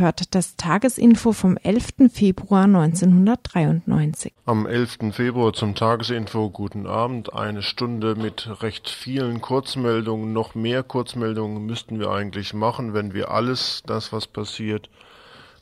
Ihr 0.00 0.12
das 0.30 0.56
Tagesinfo 0.56 1.32
vom 1.32 1.58
11. 1.58 2.10
Februar 2.10 2.64
1993. 2.64 4.32
Am 4.46 4.66
11. 4.66 5.12
Februar 5.12 5.52
zum 5.52 5.74
Tagesinfo 5.74 6.48
guten 6.48 6.86
Abend. 6.86 7.34
Eine 7.34 7.60
Stunde 7.60 8.14
mit 8.14 8.62
recht 8.62 8.88
vielen 8.88 9.42
Kurzmeldungen. 9.42 10.32
Noch 10.32 10.54
mehr 10.54 10.82
Kurzmeldungen 10.82 11.66
müssten 11.66 12.00
wir 12.00 12.10
eigentlich 12.10 12.54
machen, 12.54 12.94
wenn 12.94 13.12
wir 13.12 13.30
alles 13.30 13.82
das, 13.84 14.10
was 14.10 14.26
passiert, 14.26 14.88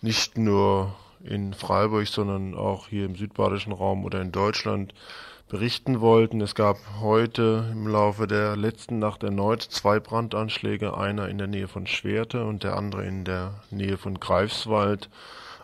nicht 0.03 0.39
nur 0.39 0.95
in 1.25 1.53
Freiburg, 1.53 2.07
sondern 2.07 2.55
auch 2.55 2.87
hier 2.87 3.07
im 3.07 3.17
südbadischen 3.17 3.73
Raum 3.73 4.05
oder 4.05 4.23
in 4.23 4.31
Deutschland 4.31 4.95
berichten 5.49 6.01
wollten. 6.01 6.41
Es 6.41 6.55
gab 6.55 6.79
heute 7.01 7.69
im 7.73 7.87
Laufe 7.87 8.27
der 8.27 8.57
letzten 8.57 8.99
Nacht 8.99 9.23
erneut 9.23 9.63
zwei 9.63 9.99
Brandanschläge, 9.99 10.97
einer 10.97 11.29
in 11.29 11.39
der 11.39 11.47
Nähe 11.47 11.69
von 11.69 11.87
Schwerte 11.87 12.45
und 12.45 12.65
der 12.65 12.77
andere 12.77 13.05
in 13.05 13.25
der 13.25 13.55
Nähe 13.71 13.97
von 13.97 14.21
Greifswald 14.21 15.09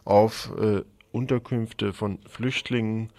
auf 0.05 0.51
äh, 0.59 0.83
Unterkünfte 1.13 1.93
von 1.93 2.19
Flüchtlingen. 2.29 3.11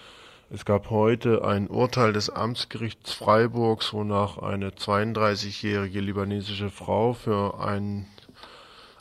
Es 0.50 0.66
gab 0.66 0.90
heute 0.90 1.44
ein 1.46 1.68
Urteil 1.68 2.14
des 2.14 2.30
Amtsgerichts 2.30 3.14
Freiburgs, 3.14 3.94
wonach 3.94 4.38
eine 4.38 4.70
32-jährige 4.70 6.00
libanesische 6.00 6.70
Frau 6.70 7.14
für 7.14 7.60
einen 7.60 8.06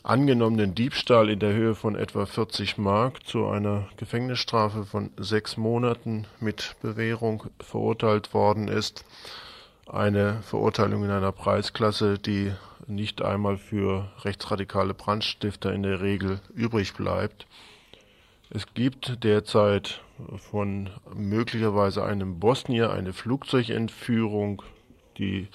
angenommenen 0.05 0.75
Diebstahl 0.75 1.29
in 1.29 1.39
der 1.39 1.53
Höhe 1.53 1.73
von 1.73 1.95
etwa 1.95 2.27
40 2.27 2.77
Mark 2.77 3.25
zu 3.25 3.47
einer 3.47 3.87
Gefängnisstrafe 3.97 4.85
von 4.85 5.09
sechs 5.17 5.57
Monaten 5.57 6.27
mit 6.39 6.75
Bewährung 6.81 7.45
verurteilt 7.59 8.33
worden 8.33 8.67
ist. 8.67 9.03
Eine 9.87 10.41
Verurteilung 10.43 11.03
in 11.03 11.09
einer 11.09 11.31
Preisklasse, 11.31 12.19
die 12.19 12.53
nicht 12.85 13.23
einmal 13.23 13.57
für 13.57 14.11
rechtsradikale 14.23 14.93
Brandstifter 14.93 15.73
in 15.73 15.81
der 15.81 16.01
Regel 16.01 16.39
übrig 16.53 16.93
bleibt. 16.93 17.47
Es 18.51 18.75
gibt 18.75 19.23
derzeit 19.23 20.01
von 20.51 20.91
möglicherweise 21.15 22.03
einem 22.05 22.39
Bosnier 22.39 22.91
eine 22.91 23.11
Flugzeugentführung, 23.11 24.61
die 25.17 25.47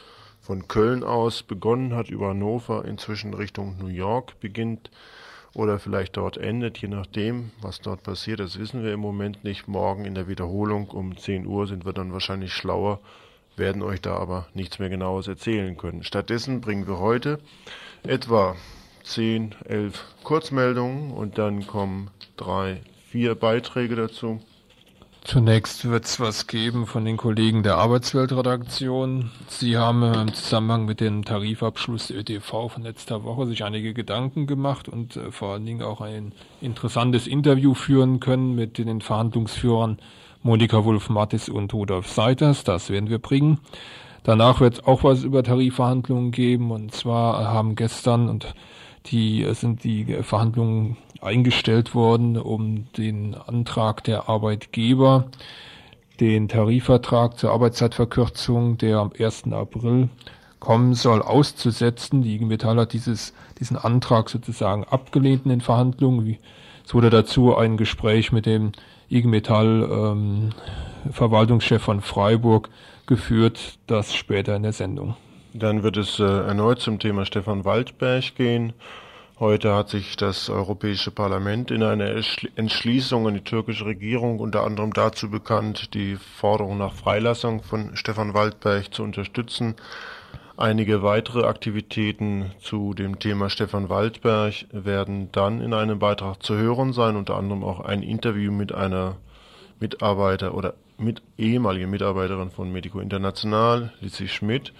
von 0.50 0.66
Köln 0.66 1.04
aus 1.04 1.44
begonnen 1.44 1.94
hat 1.94 2.10
über 2.10 2.30
Hannover, 2.30 2.84
inzwischen 2.84 3.34
Richtung 3.34 3.76
New 3.78 3.86
York 3.86 4.40
beginnt 4.40 4.90
oder 5.54 5.78
vielleicht 5.78 6.16
dort 6.16 6.38
endet, 6.38 6.78
je 6.78 6.88
nachdem, 6.88 7.52
was 7.60 7.80
dort 7.80 8.02
passiert. 8.02 8.40
Das 8.40 8.58
wissen 8.58 8.82
wir 8.82 8.92
im 8.92 8.98
Moment 8.98 9.44
nicht. 9.44 9.68
Morgen 9.68 10.04
in 10.04 10.16
der 10.16 10.26
Wiederholung 10.26 10.88
um 10.88 11.16
10 11.16 11.46
Uhr 11.46 11.68
sind 11.68 11.84
wir 11.84 11.92
dann 11.92 12.12
wahrscheinlich 12.12 12.52
schlauer, 12.52 12.98
werden 13.54 13.80
euch 13.80 14.00
da 14.00 14.16
aber 14.16 14.48
nichts 14.52 14.80
mehr 14.80 14.88
genaues 14.88 15.28
erzählen 15.28 15.76
können. 15.76 16.02
Stattdessen 16.02 16.60
bringen 16.60 16.88
wir 16.88 16.98
heute 16.98 17.38
etwa 18.02 18.56
10, 19.04 19.54
11 19.66 20.04
Kurzmeldungen 20.24 21.12
und 21.12 21.38
dann 21.38 21.64
kommen 21.68 22.10
drei, 22.36 22.80
vier 23.06 23.36
Beiträge 23.36 23.94
dazu. 23.94 24.40
Zunächst 25.22 25.84
wird 25.84 26.06
es 26.06 26.18
was 26.18 26.46
geben 26.46 26.86
von 26.86 27.04
den 27.04 27.18
Kollegen 27.18 27.62
der 27.62 27.76
Arbeitsweltredaktion. 27.76 29.30
Sie 29.48 29.76
haben 29.76 30.02
im 30.02 30.32
Zusammenhang 30.32 30.86
mit 30.86 31.00
dem 31.00 31.24
Tarifabschluss 31.26 32.06
der 32.06 32.16
ÖTV 32.16 32.68
von 32.68 32.82
letzter 32.82 33.22
Woche 33.22 33.46
sich 33.46 33.62
einige 33.62 33.92
Gedanken 33.92 34.46
gemacht 34.46 34.88
und 34.88 35.16
äh, 35.16 35.30
vor 35.30 35.52
allen 35.52 35.66
Dingen 35.66 35.82
auch 35.82 36.00
ein 36.00 36.32
interessantes 36.62 37.26
Interview 37.26 37.74
führen 37.74 38.18
können 38.18 38.54
mit 38.54 38.78
den 38.78 39.02
Verhandlungsführern 39.02 39.98
Monika 40.42 40.84
Wulf-Mattis 40.84 41.50
und 41.50 41.74
Rudolf 41.74 42.08
Seiters. 42.08 42.64
Das 42.64 42.88
werden 42.88 43.10
wir 43.10 43.18
bringen. 43.18 43.58
Danach 44.22 44.60
wird 44.60 44.74
es 44.74 44.84
auch 44.84 45.04
was 45.04 45.22
über 45.22 45.42
Tarifverhandlungen 45.42 46.30
geben 46.30 46.70
und 46.70 46.94
zwar 46.94 47.44
haben 47.44 47.76
gestern 47.76 48.30
und 48.30 48.54
die 49.06 49.44
äh, 49.44 49.52
sind 49.52 49.84
die 49.84 50.06
Verhandlungen 50.22 50.96
eingestellt 51.20 51.94
worden, 51.94 52.36
um 52.36 52.86
den 52.96 53.34
Antrag 53.34 54.04
der 54.04 54.28
Arbeitgeber, 54.28 55.26
den 56.20 56.48
Tarifvertrag 56.48 57.38
zur 57.38 57.52
Arbeitszeitverkürzung, 57.52 58.78
der 58.78 58.98
am 58.98 59.12
1. 59.18 59.52
April 59.52 60.08
kommen 60.58 60.94
soll, 60.94 61.22
auszusetzen. 61.22 62.22
Die 62.22 62.34
IG 62.34 62.44
Metall 62.44 62.78
hat 62.78 62.92
dieses, 62.92 63.32
diesen 63.58 63.76
Antrag 63.76 64.28
sozusagen 64.28 64.84
abgelehnt 64.84 65.44
in 65.44 65.50
den 65.50 65.60
Verhandlungen. 65.60 66.36
Es 66.84 66.94
wurde 66.94 67.10
dazu 67.10 67.56
ein 67.56 67.76
Gespräch 67.76 68.32
mit 68.32 68.46
dem 68.46 68.72
IG 69.08 69.26
Metall 69.26 69.88
ähm, 69.90 70.50
Verwaltungschef 71.10 71.82
von 71.82 72.00
Freiburg 72.00 72.68
geführt, 73.06 73.78
das 73.86 74.14
später 74.14 74.54
in 74.54 74.62
der 74.62 74.72
Sendung. 74.72 75.16
Dann 75.52 75.82
wird 75.82 75.96
es 75.96 76.20
äh, 76.20 76.24
erneut 76.24 76.80
zum 76.80 76.98
Thema 76.98 77.24
Stefan 77.24 77.64
Waldberg 77.64 78.34
gehen. 78.36 78.72
Heute 79.40 79.74
hat 79.74 79.88
sich 79.88 80.18
das 80.18 80.50
Europäische 80.50 81.10
Parlament 81.10 81.70
in 81.70 81.82
einer 81.82 82.14
Entschließung 82.56 83.26
an 83.26 83.32
die 83.32 83.40
türkische 83.40 83.86
Regierung 83.86 84.38
unter 84.38 84.64
anderem 84.64 84.92
dazu 84.92 85.30
bekannt, 85.30 85.94
die 85.94 86.16
Forderung 86.16 86.76
nach 86.76 86.92
Freilassung 86.92 87.62
von 87.62 87.96
Stefan 87.96 88.34
Waldberg 88.34 88.92
zu 88.92 89.02
unterstützen. 89.02 89.76
Einige 90.58 91.02
weitere 91.02 91.44
Aktivitäten 91.46 92.50
zu 92.60 92.92
dem 92.92 93.18
Thema 93.18 93.48
Stefan 93.48 93.88
Waldberg 93.88 94.66
werden 94.72 95.32
dann 95.32 95.62
in 95.62 95.72
einem 95.72 95.98
Beitrag 95.98 96.42
zu 96.42 96.58
hören 96.58 96.92
sein, 96.92 97.16
unter 97.16 97.38
anderem 97.38 97.64
auch 97.64 97.80
ein 97.80 98.02
Interview 98.02 98.52
mit 98.52 98.74
einer 98.74 99.16
Mitarbeiter 99.78 100.52
oder 100.52 100.74
mit 100.98 101.22
ehemaligen 101.38 101.88
Mitarbeiterin 101.88 102.50
von 102.50 102.70
Medico 102.70 103.00
International, 103.00 103.90
Lizzie 104.02 104.28
Schmidt. 104.28 104.74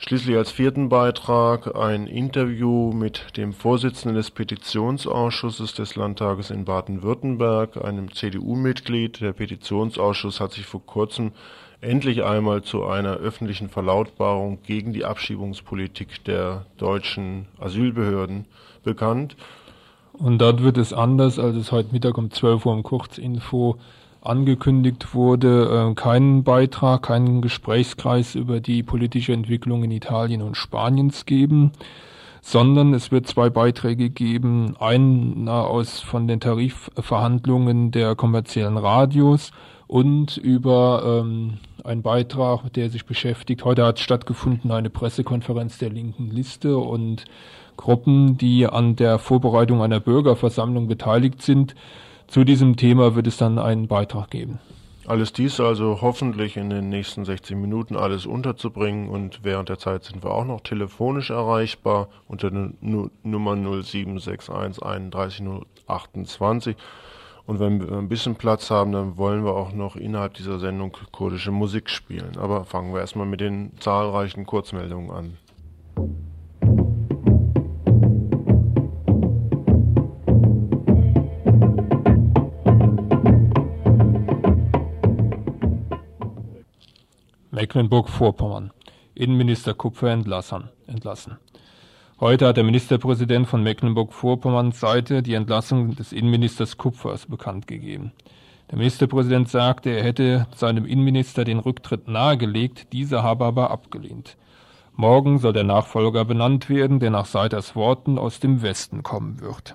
Schließlich 0.00 0.36
als 0.36 0.52
vierten 0.52 0.88
Beitrag 0.88 1.74
ein 1.76 2.06
Interview 2.06 2.92
mit 2.92 3.36
dem 3.36 3.52
Vorsitzenden 3.52 4.14
des 4.14 4.30
Petitionsausschusses 4.30 5.74
des 5.74 5.96
Landtages 5.96 6.50
in 6.50 6.64
Baden-Württemberg, 6.64 7.84
einem 7.84 8.14
CDU-Mitglied. 8.14 9.20
Der 9.20 9.32
Petitionsausschuss 9.32 10.38
hat 10.38 10.52
sich 10.52 10.66
vor 10.66 10.86
kurzem 10.86 11.32
endlich 11.80 12.22
einmal 12.22 12.62
zu 12.62 12.86
einer 12.86 13.14
öffentlichen 13.14 13.68
Verlautbarung 13.68 14.60
gegen 14.62 14.92
die 14.92 15.04
Abschiebungspolitik 15.04 16.24
der 16.24 16.66
deutschen 16.76 17.46
Asylbehörden 17.58 18.46
bekannt. 18.84 19.36
Und 20.12 20.38
dort 20.38 20.62
wird 20.62 20.78
es 20.78 20.92
anders, 20.92 21.40
als 21.40 21.56
es 21.56 21.72
heute 21.72 21.92
Mittag 21.92 22.18
um 22.18 22.30
12 22.30 22.66
Uhr 22.66 22.74
im 22.74 22.84
Kurzinfo 22.84 23.78
angekündigt 24.20 25.14
wurde, 25.14 25.90
äh, 25.90 25.94
keinen 25.94 26.44
Beitrag, 26.44 27.02
keinen 27.02 27.40
Gesprächskreis 27.40 28.34
über 28.34 28.60
die 28.60 28.82
politische 28.82 29.32
Entwicklung 29.32 29.84
in 29.84 29.90
Italien 29.90 30.42
und 30.42 30.56
Spaniens 30.56 31.26
geben, 31.26 31.72
sondern 32.40 32.94
es 32.94 33.10
wird 33.10 33.26
zwei 33.26 33.50
Beiträge 33.50 34.10
geben, 34.10 34.76
einer 34.78 35.66
aus 35.66 36.00
von 36.00 36.26
den 36.26 36.40
Tarifverhandlungen 36.40 37.90
der 37.90 38.14
kommerziellen 38.14 38.76
Radios 38.76 39.50
und 39.86 40.36
über 40.36 41.02
ähm, 41.22 41.58
einen 41.84 42.02
Beitrag, 42.02 42.72
der 42.74 42.90
sich 42.90 43.06
beschäftigt. 43.06 43.64
Heute 43.64 43.84
hat 43.84 43.98
stattgefunden 43.98 44.70
eine 44.70 44.90
Pressekonferenz 44.90 45.78
der 45.78 45.90
linken 45.90 46.30
Liste 46.30 46.76
und 46.76 47.24
Gruppen, 47.76 48.36
die 48.36 48.66
an 48.66 48.96
der 48.96 49.18
Vorbereitung 49.18 49.82
einer 49.82 50.00
Bürgerversammlung 50.00 50.88
beteiligt 50.88 51.42
sind, 51.42 51.74
zu 52.28 52.44
diesem 52.44 52.76
Thema 52.76 53.16
wird 53.16 53.26
es 53.26 53.38
dann 53.38 53.58
einen 53.58 53.88
Beitrag 53.88 54.30
geben. 54.30 54.60
Alles 55.06 55.32
dies 55.32 55.58
also 55.58 56.02
hoffentlich 56.02 56.58
in 56.58 56.68
den 56.68 56.90
nächsten 56.90 57.24
60 57.24 57.56
Minuten 57.56 57.96
alles 57.96 58.26
unterzubringen 58.26 59.08
und 59.08 59.40
während 59.42 59.70
der 59.70 59.78
Zeit 59.78 60.04
sind 60.04 60.22
wir 60.22 60.32
auch 60.32 60.44
noch 60.44 60.60
telefonisch 60.60 61.30
erreichbar 61.30 62.10
unter 62.26 62.50
der 62.50 62.72
Nummer 62.82 63.56
0761 63.56 64.50
31028. 64.50 66.76
Und 67.46 67.60
wenn 67.60 67.80
wir 67.80 67.96
ein 67.96 68.10
bisschen 68.10 68.34
Platz 68.34 68.70
haben, 68.70 68.92
dann 68.92 69.16
wollen 69.16 69.46
wir 69.46 69.54
auch 69.54 69.72
noch 69.72 69.96
innerhalb 69.96 70.34
dieser 70.34 70.58
Sendung 70.58 70.94
kurdische 71.10 71.50
Musik 71.50 71.88
spielen. 71.88 72.36
Aber 72.36 72.66
fangen 72.66 72.92
wir 72.92 73.00
erstmal 73.00 73.24
mit 73.24 73.40
den 73.40 73.72
zahlreichen 73.80 74.44
Kurzmeldungen 74.44 75.10
an. 75.10 75.38
Mecklenburg-Vorpommern. 87.58 88.70
Innenminister 89.16 89.74
Kupfer 89.74 90.12
entlassen. 90.12 91.38
Heute 92.20 92.46
hat 92.46 92.56
der 92.56 92.62
Ministerpräsident 92.62 93.48
von 93.48 93.64
Mecklenburg-Vorpommerns 93.64 94.78
Seite 94.78 95.24
die 95.24 95.34
Entlassung 95.34 95.96
des 95.96 96.12
Innenministers 96.12 96.76
Kupfers 96.76 97.26
bekannt 97.26 97.66
gegeben. 97.66 98.12
Der 98.70 98.78
Ministerpräsident 98.78 99.48
sagte, 99.48 99.90
er 99.90 100.04
hätte 100.04 100.46
seinem 100.54 100.84
Innenminister 100.84 101.42
den 101.42 101.58
Rücktritt 101.58 102.06
nahegelegt, 102.06 102.92
dieser 102.92 103.24
habe 103.24 103.46
aber 103.46 103.72
abgelehnt. 103.72 104.36
Morgen 104.94 105.40
soll 105.40 105.52
der 105.52 105.64
Nachfolger 105.64 106.24
benannt 106.24 106.70
werden, 106.70 107.00
der 107.00 107.10
nach 107.10 107.26
Seiters 107.26 107.74
Worten 107.74 108.18
aus 108.18 108.38
dem 108.38 108.62
Westen 108.62 109.02
kommen 109.02 109.40
wird. 109.40 109.74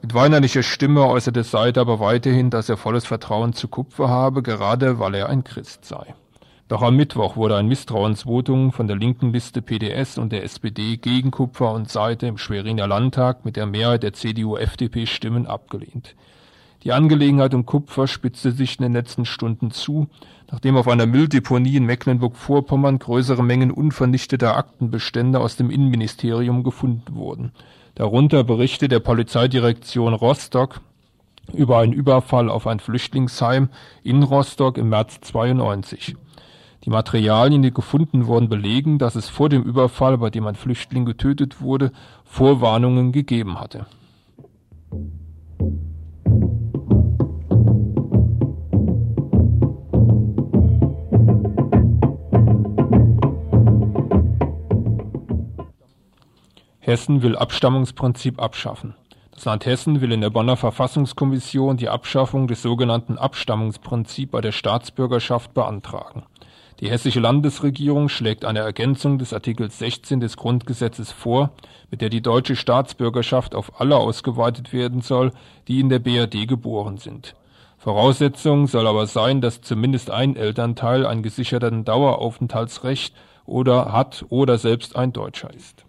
Mit 0.00 0.14
weinerlicher 0.14 0.62
Stimme 0.62 1.04
äußerte 1.04 1.44
Seiter 1.44 1.82
aber 1.82 2.00
weiterhin, 2.00 2.48
dass 2.48 2.70
er 2.70 2.78
volles 2.78 3.04
Vertrauen 3.04 3.52
zu 3.52 3.68
Kupfer 3.68 4.08
habe, 4.08 4.42
gerade 4.42 4.98
weil 4.98 5.14
er 5.16 5.28
ein 5.28 5.44
Christ 5.44 5.84
sei. 5.84 6.14
Doch 6.68 6.82
am 6.82 6.96
Mittwoch 6.96 7.36
wurde 7.36 7.56
ein 7.56 7.66
Misstrauensvotum 7.66 8.72
von 8.72 8.86
der 8.86 8.96
linken 8.96 9.32
Liste 9.32 9.62
PDS 9.62 10.18
und 10.18 10.32
der 10.32 10.44
SPD 10.44 10.98
gegen 10.98 11.30
Kupfer 11.30 11.72
und 11.72 11.88
Seite 11.88 12.26
im 12.26 12.36
Schweriner 12.36 12.86
Landtag 12.86 13.46
mit 13.46 13.56
der 13.56 13.64
Mehrheit 13.64 14.02
der 14.02 14.12
CDU-FDP-Stimmen 14.12 15.46
abgelehnt. 15.46 16.14
Die 16.84 16.92
Angelegenheit 16.92 17.54
um 17.54 17.64
Kupfer 17.64 18.06
spitzte 18.06 18.52
sich 18.52 18.78
in 18.78 18.82
den 18.82 18.92
letzten 18.92 19.24
Stunden 19.24 19.70
zu, 19.70 20.08
nachdem 20.50 20.76
auf 20.76 20.88
einer 20.88 21.06
Mülldeponie 21.06 21.76
in 21.76 21.86
Mecklenburg-Vorpommern 21.86 22.98
größere 22.98 23.42
Mengen 23.42 23.70
unvernichteter 23.70 24.54
Aktenbestände 24.54 25.40
aus 25.40 25.56
dem 25.56 25.70
Innenministerium 25.70 26.64
gefunden 26.64 27.14
wurden. 27.14 27.52
Darunter 27.94 28.44
Berichte 28.44 28.88
der 28.88 29.00
Polizeidirektion 29.00 30.12
Rostock 30.12 30.82
über 31.54 31.78
einen 31.78 31.94
Überfall 31.94 32.50
auf 32.50 32.66
ein 32.66 32.78
Flüchtlingsheim 32.78 33.70
in 34.04 34.22
Rostock 34.22 34.76
im 34.76 34.90
März 34.90 35.22
92. 35.22 36.14
Die 36.88 36.92
Materialien, 36.94 37.60
die 37.60 37.70
gefunden 37.70 38.28
wurden, 38.28 38.48
belegen, 38.48 38.96
dass 38.96 39.14
es 39.14 39.28
vor 39.28 39.50
dem 39.50 39.62
Überfall, 39.62 40.16
bei 40.16 40.30
dem 40.30 40.46
ein 40.46 40.54
Flüchtling 40.54 41.04
getötet 41.04 41.60
wurde, 41.60 41.92
Vorwarnungen 42.24 43.12
gegeben 43.12 43.60
hatte. 43.60 43.84
Hessen 56.78 57.20
will 57.20 57.36
Abstammungsprinzip 57.36 58.40
abschaffen. 58.40 58.94
Das 59.32 59.44
Land 59.44 59.66
Hessen 59.66 60.00
will 60.00 60.10
in 60.10 60.22
der 60.22 60.30
Bonner 60.30 60.56
Verfassungskommission 60.56 61.76
die 61.76 61.90
Abschaffung 61.90 62.48
des 62.48 62.62
sogenannten 62.62 63.18
Abstammungsprinzips 63.18 64.32
bei 64.32 64.40
der 64.40 64.52
Staatsbürgerschaft 64.52 65.52
beantragen. 65.52 66.22
Die 66.80 66.90
hessische 66.90 67.18
Landesregierung 67.18 68.08
schlägt 68.08 68.44
eine 68.44 68.60
Ergänzung 68.60 69.18
des 69.18 69.32
Artikels 69.32 69.78
16 69.80 70.20
des 70.20 70.36
Grundgesetzes 70.36 71.10
vor, 71.10 71.50
mit 71.90 72.00
der 72.00 72.08
die 72.08 72.22
deutsche 72.22 72.54
Staatsbürgerschaft 72.54 73.56
auf 73.56 73.80
alle 73.80 73.96
ausgeweitet 73.96 74.72
werden 74.72 75.00
soll, 75.00 75.32
die 75.66 75.80
in 75.80 75.88
der 75.88 75.98
BRD 75.98 76.46
geboren 76.46 76.98
sind. 76.98 77.34
Voraussetzung 77.78 78.68
soll 78.68 78.86
aber 78.86 79.08
sein, 79.08 79.40
dass 79.40 79.60
zumindest 79.60 80.10
ein 80.10 80.36
Elternteil 80.36 81.04
ein 81.04 81.24
gesicherten 81.24 81.84
Daueraufenthaltsrecht 81.84 83.12
oder 83.44 83.92
hat 83.92 84.24
oder 84.28 84.58
selbst 84.58 84.94
ein 84.94 85.12
Deutscher 85.12 85.52
ist. 85.52 85.84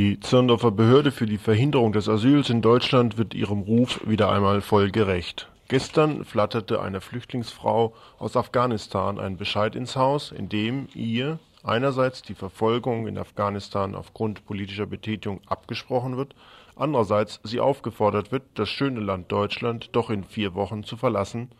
Die 0.00 0.18
Zirndorfer 0.18 0.70
Behörde 0.70 1.12
für 1.12 1.26
die 1.26 1.36
Verhinderung 1.36 1.92
des 1.92 2.08
Asyls 2.08 2.48
in 2.48 2.62
Deutschland 2.62 3.18
wird 3.18 3.34
ihrem 3.34 3.60
Ruf 3.60 4.00
wieder 4.06 4.32
einmal 4.32 4.62
voll 4.62 4.90
gerecht. 4.90 5.50
Gestern 5.68 6.24
flatterte 6.24 6.80
einer 6.80 7.02
Flüchtlingsfrau 7.02 7.92
aus 8.18 8.34
Afghanistan 8.34 9.18
ein 9.20 9.36
Bescheid 9.36 9.76
ins 9.76 9.96
Haus, 9.96 10.32
in 10.32 10.48
dem 10.48 10.88
ihr 10.94 11.38
einerseits 11.62 12.22
die 12.22 12.34
Verfolgung 12.34 13.08
in 13.08 13.18
Afghanistan 13.18 13.94
aufgrund 13.94 14.46
politischer 14.46 14.86
Betätigung 14.86 15.42
abgesprochen 15.46 16.16
wird, 16.16 16.34
andererseits 16.76 17.38
sie 17.44 17.60
aufgefordert 17.60 18.32
wird, 18.32 18.44
das 18.54 18.70
schöne 18.70 19.00
Land 19.00 19.30
Deutschland 19.30 19.90
doch 19.92 20.08
in 20.08 20.24
vier 20.24 20.54
Wochen 20.54 20.82
zu 20.82 20.96
verlassen, 20.96 21.50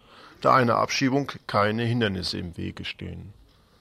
da 0.41 0.55
einer 0.55 0.77
Abschiebung 0.77 1.31
keine 1.47 1.83
Hindernisse 1.83 2.39
im 2.39 2.57
Wege 2.57 2.87
stehen 2.87 3.35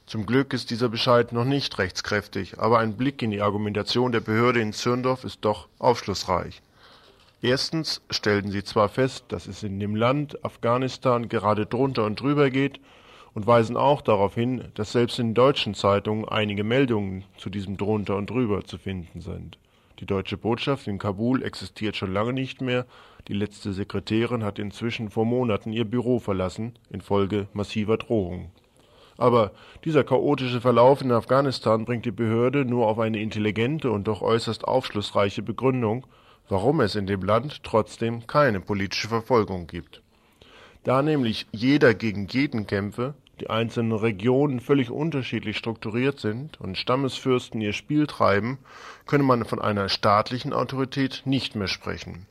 zum 0.10 0.26
Glück 0.26 0.54
ist 0.54 0.72
dieser 0.72 0.90
Bescheid 0.90 1.34
noch 1.34 1.46
nicht 1.46 1.78
rechtskräftig, 1.78 2.58
aber 2.58 2.80
ein 2.80 2.98
Blick 2.98 3.22
in 3.22 3.30
die 3.30 3.44
Argumentation 3.44 4.12
der 4.12 4.22
Behörde 4.22 4.60
in 4.60 4.74
Zürndorf 4.74 5.24
ist 5.24 5.46
doch 5.46 5.68
aufschlussreich. 5.78 6.64
Erstens 7.44 8.02
stellten 8.10 8.50
sie 8.50 8.64
zwar 8.64 8.90
fest, 8.90 9.26
dass 9.28 9.46
es 9.46 9.62
in 9.62 9.80
dem 9.80 9.96
Land 9.96 10.44
Afghanistan 10.44 11.30
gerade 11.30 11.68
drunter 11.68 12.06
und 12.06 12.20
drüber 12.20 12.50
geht, 12.50 12.80
und 13.36 13.46
weisen 13.46 13.78
auch 13.78 14.02
darauf 14.02 14.34
hin, 14.34 14.70
dass 14.74 14.94
selbst 14.94 15.20
in 15.20 15.36
deutschen 15.36 15.76
Zeitungen 15.76 16.28
einige 16.28 16.64
Meldungen 16.64 17.24
zu 17.38 17.52
diesem 17.52 17.78
drunter 17.78 18.16
und 18.16 18.32
drüber 18.32 18.64
zu 18.64 18.80
finden 18.80 19.22
sind. 19.22 19.60
Die 20.00 20.08
deutsche 20.08 20.38
Botschaft 20.38 20.88
in 20.88 20.98
Kabul 20.98 21.44
existiert 21.44 21.96
schon 21.96 22.12
lange 22.12 22.34
nicht 22.34 22.62
mehr, 22.62 22.88
die 23.28 23.34
letzte 23.34 23.74
Sekretärin 23.74 24.44
hat 24.44 24.58
inzwischen 24.58 25.12
vor 25.12 25.26
Monaten 25.26 25.72
ihr 25.72 25.86
Büro 25.86 26.18
verlassen, 26.18 26.74
infolge 26.90 27.48
massiver 27.54 27.98
Drohungen. 27.98 28.50
Aber 29.20 29.52
dieser 29.84 30.06
chaotische 30.06 30.62
Verlauf 30.62 31.02
in 31.02 31.12
Afghanistan 31.12 31.84
bringt 31.84 32.06
die 32.06 32.12
Behörde 32.12 32.64
nur 32.64 32.88
auf 32.88 33.00
eine 33.00 33.20
intelligente 33.20 33.92
und 33.92 34.08
doch 34.08 34.22
äußerst 34.22 34.64
aufschlussreiche 34.64 35.42
Begründung, 35.42 36.08
warum 36.48 36.80
es 36.80 36.96
in 36.96 37.06
dem 37.06 37.24
Land 37.24 37.62
trotzdem 37.66 38.28
keine 38.28 38.62
politische 38.62 39.10
Verfolgung 39.10 39.68
gibt. 39.68 40.02
Da 40.86 41.02
nämlich 41.02 41.48
jeder 41.52 41.94
gegen 41.94 42.28
jeden 42.28 42.66
kämpfe, 42.66 43.14
die 43.42 43.50
einzelnen 43.50 43.92
Regionen 43.92 44.62
völlig 44.62 44.90
unterschiedlich 44.90 45.58
strukturiert 45.58 46.22
sind 46.22 46.60
und 46.62 46.78
Stammesfürsten 46.78 47.60
ihr 47.60 47.74
Spiel 47.74 48.08
treiben, 48.08 48.58
könne 49.06 49.26
man 49.26 49.44
von 49.44 49.60
einer 49.60 49.90
staatlichen 49.90 50.54
Autorität 50.54 51.24
nicht 51.26 51.58
mehr 51.58 51.68
sprechen. 51.68 52.26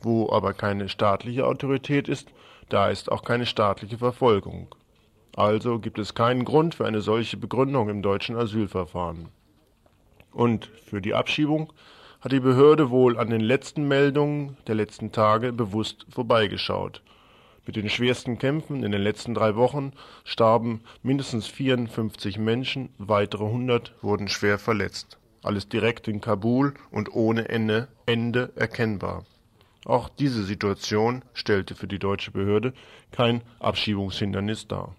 Wo 0.00 0.30
aber 0.30 0.54
keine 0.54 0.88
staatliche 0.88 1.48
Autorität 1.48 2.06
ist, 2.06 2.28
da 2.68 2.90
ist 2.90 3.10
auch 3.10 3.24
keine 3.24 3.44
staatliche 3.44 3.98
Verfolgung. 3.98 4.68
Also 5.38 5.78
gibt 5.78 6.00
es 6.00 6.14
keinen 6.14 6.44
Grund 6.44 6.74
für 6.74 6.84
eine 6.84 7.00
solche 7.00 7.36
Begründung 7.36 7.88
im 7.88 8.02
deutschen 8.02 8.34
Asylverfahren. 8.34 9.28
Und 10.32 10.66
für 10.66 11.00
die 11.00 11.14
Abschiebung 11.14 11.72
hat 12.20 12.32
die 12.32 12.40
Behörde 12.40 12.90
wohl 12.90 13.16
an 13.16 13.30
den 13.30 13.40
letzten 13.40 13.86
Meldungen 13.86 14.56
der 14.66 14.74
letzten 14.74 15.12
Tage 15.12 15.52
bewusst 15.52 16.06
vorbeigeschaut. 16.10 17.04
Mit 17.64 17.76
den 17.76 17.88
schwersten 17.88 18.40
Kämpfen 18.40 18.82
in 18.82 18.90
den 18.90 19.00
letzten 19.00 19.32
drei 19.32 19.54
Wochen 19.54 19.92
starben 20.24 20.80
mindestens 21.04 21.46
54 21.46 22.36
Menschen, 22.38 22.88
weitere 22.98 23.44
100 23.44 23.94
wurden 24.02 24.26
schwer 24.26 24.58
verletzt. 24.58 25.18
Alles 25.44 25.68
direkt 25.68 26.08
in 26.08 26.20
Kabul 26.20 26.74
und 26.90 27.14
ohne 27.14 27.48
Ende, 27.48 27.86
Ende 28.06 28.50
erkennbar. 28.56 29.24
Auch 29.84 30.08
diese 30.08 30.42
Situation 30.42 31.22
stellte 31.32 31.76
für 31.76 31.86
die 31.86 32.00
deutsche 32.00 32.32
Behörde 32.32 32.72
kein 33.12 33.42
Abschiebungshindernis 33.60 34.66
dar. 34.66 34.96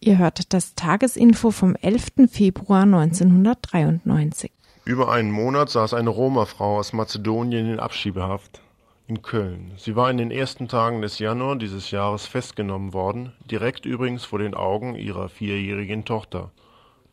Ihr 0.00 0.18
hört 0.18 0.52
das 0.52 0.74
Tagesinfo 0.74 1.50
vom 1.50 1.76
11. 1.76 2.28
Februar 2.30 2.82
1993. 2.82 4.52
Über 4.84 5.10
einen 5.10 5.30
Monat 5.30 5.70
saß 5.70 5.94
eine 5.94 6.10
Roma-Frau 6.10 6.76
aus 6.78 6.92
Mazedonien 6.92 7.72
in 7.72 7.80
Abschiebehaft 7.80 8.60
in 9.06 9.22
Köln. 9.22 9.72
Sie 9.76 9.96
war 9.96 10.10
in 10.10 10.18
den 10.18 10.30
ersten 10.30 10.68
Tagen 10.68 11.02
des 11.02 11.18
Januar 11.18 11.56
dieses 11.56 11.90
Jahres 11.90 12.26
festgenommen 12.26 12.92
worden, 12.92 13.32
direkt 13.50 13.86
übrigens 13.86 14.24
vor 14.24 14.38
den 14.38 14.54
Augen 14.54 14.94
ihrer 14.94 15.28
vierjährigen 15.28 16.04
Tochter. 16.04 16.50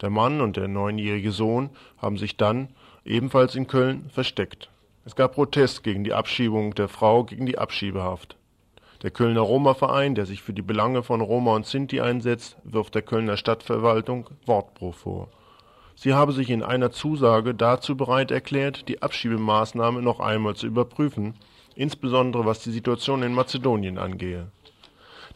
Der 0.01 0.09
Mann 0.09 0.41
und 0.41 0.57
der 0.57 0.67
neunjährige 0.67 1.31
Sohn 1.31 1.69
haben 1.97 2.17
sich 2.17 2.35
dann, 2.35 2.69
ebenfalls 3.05 3.55
in 3.55 3.67
Köln, 3.67 4.09
versteckt. 4.09 4.69
Es 5.05 5.15
gab 5.15 5.35
Protest 5.35 5.83
gegen 5.83 6.03
die 6.03 6.13
Abschiebung 6.13 6.75
der 6.75 6.87
Frau 6.87 7.23
gegen 7.23 7.45
die 7.45 7.57
Abschiebehaft. 7.57 8.35
Der 9.03 9.11
Kölner 9.11 9.41
Roma-Verein, 9.41 10.13
der 10.13 10.27
sich 10.27 10.43
für 10.43 10.53
die 10.53 10.61
Belange 10.61 11.01
von 11.01 11.21
Roma 11.21 11.55
und 11.55 11.65
Sinti 11.65 12.01
einsetzt, 12.01 12.57
wirft 12.63 12.93
der 12.93 13.01
Kölner 13.01 13.37
Stadtverwaltung 13.37 14.29
Wortbruch 14.45 14.93
vor. 14.93 15.29
Sie 15.95 16.13
habe 16.13 16.33
sich 16.33 16.49
in 16.49 16.63
einer 16.63 16.91
Zusage 16.91 17.53
dazu 17.53 17.95
bereit 17.97 18.31
erklärt, 18.31 18.87
die 18.87 19.01
Abschiebemaßnahme 19.01 20.01
noch 20.01 20.19
einmal 20.19 20.55
zu 20.55 20.67
überprüfen, 20.67 21.35
insbesondere 21.75 22.45
was 22.45 22.59
die 22.59 22.71
Situation 22.71 23.23
in 23.23 23.33
Mazedonien 23.33 23.97
angehe. 23.97 24.51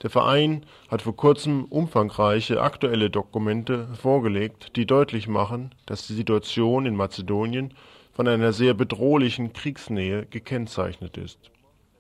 Der 0.04 0.10
Verein 0.10 0.66
hat 0.90 1.02
vor 1.02 1.16
kurzem 1.16 1.66
umfangreiche 1.66 2.62
aktuelle 2.62 3.10
Dokumente 3.10 3.88
vorgelegt, 3.96 4.76
die 4.76 4.86
deutlich 4.86 5.28
machen, 5.28 5.74
dass 5.86 6.08
die 6.08 6.14
Situation 6.14 6.86
in 6.86 6.96
Mazedonien 6.96 7.74
von 8.14 8.28
einer 8.28 8.54
sehr 8.54 8.74
bedrohlichen 8.74 9.54
Kriegsnähe 9.54 10.26
gekennzeichnet 10.26 11.18
ist 11.18 11.52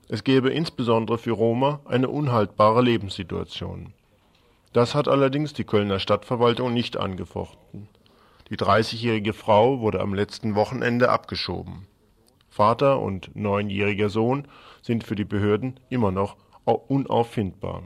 es 0.08 0.24
gäbe 0.24 0.52
insbesondere 0.52 1.18
für 1.18 1.32
Roma 1.32 1.80
eine 1.86 2.10
unhaltbare 2.10 2.84
Lebenssituation. 2.84 3.94
Das 4.72 4.94
hat 4.94 5.08
allerdings 5.08 5.54
die 5.54 5.64
Kölner 5.64 6.00
Stadtverwaltung 6.00 6.74
nicht 6.74 6.98
angefochten. 6.98 7.88
Die 8.50 8.58
30-jährige 8.58 9.34
Frau 9.34 9.80
wurde 9.80 10.02
am 10.02 10.14
letzten 10.14 10.54
Wochenende 10.54 11.10
abgeschoben. 11.10 11.88
Vater 12.50 13.00
und 13.00 13.36
neunjähriger 13.36 14.10
Sohn 14.10 14.48
sind 14.84 15.04
für 15.04 15.16
die 15.16 15.25
Behörden 15.25 15.80
immer 15.90 16.12
noch 16.12 16.38
unauffindbar. 16.74 17.84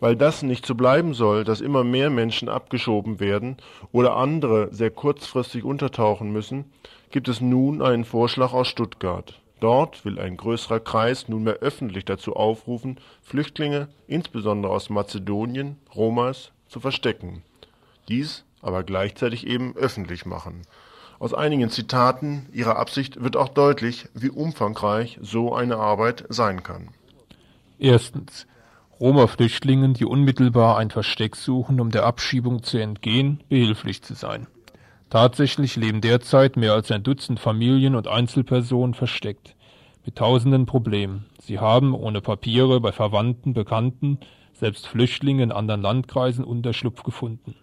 Weil 0.00 0.16
das 0.16 0.42
nicht 0.42 0.64
so 0.64 0.74
bleiben 0.74 1.14
soll, 1.14 1.44
dass 1.44 1.60
immer 1.60 1.84
mehr 1.84 2.10
Menschen 2.10 2.48
abgeschoben 2.48 3.20
werden 3.20 3.56
oder 3.92 4.16
andere 4.16 4.72
sehr 4.72 4.90
kurzfristig 4.90 5.64
untertauchen 5.64 6.32
müssen, 6.32 6.66
gibt 7.10 7.28
es 7.28 7.40
nun 7.40 7.82
einen 7.82 8.04
Vorschlag 8.04 8.52
aus 8.52 8.68
Stuttgart. 8.68 9.40
Dort 9.60 10.04
will 10.04 10.18
ein 10.18 10.36
größerer 10.36 10.80
Kreis 10.80 11.28
nunmehr 11.28 11.54
öffentlich 11.54 12.04
dazu 12.04 12.36
aufrufen, 12.36 12.98
Flüchtlinge, 13.22 13.88
insbesondere 14.06 14.72
aus 14.72 14.88
Mazedonien, 14.88 15.76
Romas, 15.94 16.52
zu 16.68 16.80
verstecken. 16.80 17.42
Dies 18.08 18.44
aber 18.60 18.82
gleichzeitig 18.82 19.46
eben 19.46 19.76
öffentlich 19.76 20.26
machen. 20.26 20.62
Aus 21.18 21.34
einigen 21.34 21.70
Zitaten 21.70 22.46
ihrer 22.52 22.76
Absicht 22.76 23.22
wird 23.22 23.36
auch 23.36 23.48
deutlich, 23.48 24.08
wie 24.14 24.30
umfangreich 24.30 25.18
so 25.20 25.54
eine 25.54 25.76
Arbeit 25.76 26.24
sein 26.28 26.62
kann. 26.62 26.90
Erstens. 27.78 28.46
Roma-Flüchtlingen, 29.00 29.94
die 29.94 30.04
unmittelbar 30.04 30.76
ein 30.76 30.90
Versteck 30.90 31.36
suchen, 31.36 31.80
um 31.80 31.90
der 31.90 32.04
Abschiebung 32.04 32.64
zu 32.64 32.78
entgehen, 32.78 33.44
behilflich 33.48 34.02
zu 34.02 34.14
sein. 34.14 34.48
Tatsächlich 35.10 35.76
leben 35.76 36.00
derzeit 36.00 36.56
mehr 36.56 36.72
als 36.72 36.90
ein 36.90 37.04
Dutzend 37.04 37.38
Familien 37.38 37.94
und 37.94 38.08
Einzelpersonen 38.08 38.94
versteckt, 38.94 39.54
mit 40.04 40.16
tausenden 40.16 40.66
Problemen. 40.66 41.26
Sie 41.40 41.60
haben 41.60 41.94
ohne 41.94 42.20
Papiere 42.20 42.80
bei 42.80 42.90
Verwandten, 42.90 43.54
Bekannten, 43.54 44.18
selbst 44.52 44.88
Flüchtlinge 44.88 45.44
in 45.44 45.52
anderen 45.52 45.80
Landkreisen 45.80 46.44
Unterschlupf 46.44 47.04
gefunden. 47.04 47.54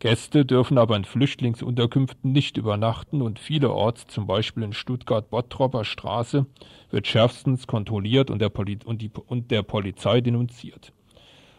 Gäste 0.00 0.44
dürfen 0.44 0.78
aber 0.78 0.96
in 0.96 1.04
Flüchtlingsunterkünften 1.04 2.30
nicht 2.30 2.56
übernachten 2.56 3.20
und 3.20 3.40
vielerorts, 3.40 4.06
zum 4.06 4.28
Beispiel 4.28 4.62
in 4.62 4.72
Stuttgart-Bottropper 4.72 5.84
Straße, 5.84 6.46
wird 6.90 7.06
schärfstens 7.08 7.66
kontrolliert 7.66 8.30
und 8.30 8.38
der, 8.40 8.52
und, 8.56 9.02
die, 9.02 9.10
und 9.26 9.50
der 9.50 9.62
Polizei 9.62 10.20
denunziert. 10.20 10.92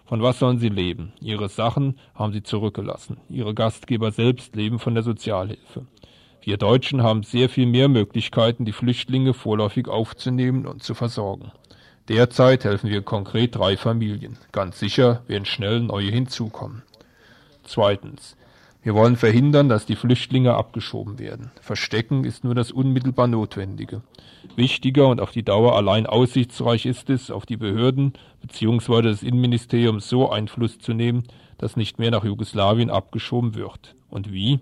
Von 0.05 0.23
was 0.23 0.39
sollen 0.39 0.57
sie 0.57 0.69
leben? 0.69 1.13
Ihre 1.19 1.49
Sachen 1.49 1.99
haben 2.15 2.31
sie 2.31 2.41
zurückgelassen. 2.41 3.17
Ihre 3.29 3.53
Gastgeber 3.53 4.11
selbst 4.11 4.55
leben 4.55 4.79
von 4.79 4.93
der 4.95 5.03
Sozialhilfe. 5.03 5.85
Wir 6.41 6.57
Deutschen 6.57 7.03
haben 7.03 7.23
sehr 7.23 7.49
viel 7.49 7.65
mehr 7.65 7.89
Möglichkeiten, 7.89 8.63
die 8.63 8.71
Flüchtlinge 8.71 9.33
vorläufig 9.33 9.87
aufzunehmen 9.89 10.65
und 10.65 10.81
zu 10.81 10.95
versorgen. 10.95 11.51
Derzeit 12.07 12.63
helfen 12.63 12.89
wir 12.89 13.01
konkret 13.01 13.55
drei 13.55 13.77
Familien. 13.77 14.39
Ganz 14.51 14.79
sicher 14.79 15.23
werden 15.27 15.45
schnell 15.45 15.81
neue 15.81 16.09
hinzukommen. 16.09 16.81
Zweitens. 17.69 18.35
Wir 18.81 18.95
wollen 18.95 19.15
verhindern, 19.15 19.69
dass 19.69 19.85
die 19.85 19.95
Flüchtlinge 19.95 20.55
abgeschoben 20.55 21.19
werden. 21.19 21.51
Verstecken 21.61 22.23
ist 22.23 22.43
nur 22.43 22.55
das 22.55 22.71
unmittelbar 22.71 23.27
Notwendige. 23.27 24.01
Wichtiger 24.55 25.07
und 25.07 25.21
auf 25.21 25.29
die 25.29 25.43
Dauer 25.43 25.75
allein 25.75 26.07
aussichtsreich 26.07 26.87
ist 26.87 27.11
es, 27.11 27.29
auf 27.29 27.45
die 27.45 27.57
Behörden 27.57 28.13
bzw. 28.41 29.03
das 29.03 29.21
Innenministerium 29.21 29.99
so 29.99 30.31
Einfluss 30.31 30.79
zu 30.79 30.93
nehmen, 30.93 31.25
dass 31.59 31.77
nicht 31.77 31.99
mehr 31.99 32.09
nach 32.09 32.23
Jugoslawien 32.23 32.89
abgeschoben 32.89 33.53
wird. 33.53 33.93
Und 34.09 34.33
wie? 34.33 34.61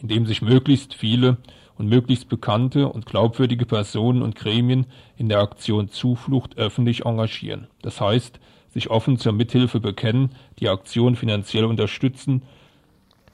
Indem 0.00 0.24
sich 0.26 0.42
möglichst 0.42 0.94
viele 0.94 1.38
und 1.76 1.88
möglichst 1.88 2.28
bekannte 2.28 2.86
und 2.88 3.04
glaubwürdige 3.04 3.66
Personen 3.66 4.22
und 4.22 4.36
Gremien 4.36 4.86
in 5.16 5.28
der 5.28 5.40
Aktion 5.40 5.88
Zuflucht 5.88 6.56
öffentlich 6.56 7.04
engagieren. 7.04 7.66
Das 7.82 8.00
heißt, 8.00 8.38
sich 8.72 8.90
offen 8.90 9.18
zur 9.18 9.32
Mithilfe 9.32 9.80
bekennen, 9.80 10.30
die 10.58 10.68
Aktion 10.68 11.16
finanziell 11.16 11.64
unterstützen 11.64 12.42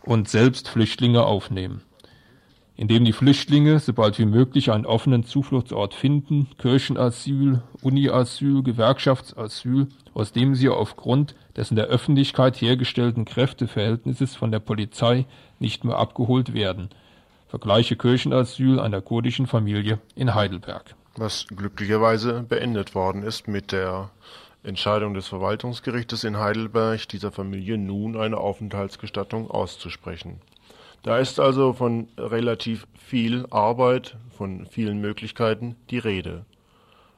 und 0.02 0.28
selbst 0.28 0.68
Flüchtlinge 0.68 1.24
aufnehmen. 1.24 1.82
Indem 2.76 3.04
die 3.04 3.12
Flüchtlinge 3.12 3.80
sobald 3.80 4.18
wie 4.18 4.24
möglich 4.24 4.70
einen 4.70 4.86
offenen 4.86 5.24
Zufluchtsort 5.24 5.94
finden, 5.94 6.48
Kirchenasyl, 6.58 7.60
Uniasyl, 7.82 8.62
Gewerkschaftsasyl, 8.62 9.88
aus 10.14 10.32
dem 10.32 10.54
sie 10.54 10.68
aufgrund 10.68 11.34
des 11.56 11.70
in 11.70 11.76
der 11.76 11.86
Öffentlichkeit 11.86 12.60
hergestellten 12.60 13.24
Kräfteverhältnisses 13.24 14.36
von 14.36 14.52
der 14.52 14.60
Polizei 14.60 15.26
nicht 15.58 15.84
mehr 15.84 15.96
abgeholt 15.96 16.54
werden. 16.54 16.88
Vergleiche 17.48 17.96
Kirchenasyl 17.96 18.78
einer 18.78 19.00
kurdischen 19.00 19.46
Familie 19.46 19.98
in 20.14 20.34
Heidelberg. 20.34 20.94
Was 21.16 21.46
glücklicherweise 21.48 22.44
beendet 22.48 22.94
worden 22.94 23.24
ist 23.24 23.48
mit 23.48 23.72
der 23.72 24.10
Entscheidung 24.64 25.14
des 25.14 25.28
Verwaltungsgerichtes 25.28 26.24
in 26.24 26.38
Heidelberg, 26.38 27.08
dieser 27.08 27.30
Familie 27.30 27.78
nun 27.78 28.16
eine 28.16 28.38
Aufenthaltsgestattung 28.38 29.50
auszusprechen. 29.50 30.40
Da 31.02 31.18
ist 31.18 31.38
also 31.38 31.72
von 31.72 32.08
relativ 32.18 32.86
viel 32.94 33.46
Arbeit, 33.50 34.16
von 34.36 34.66
vielen 34.66 35.00
Möglichkeiten 35.00 35.76
die 35.90 35.98
Rede. 35.98 36.44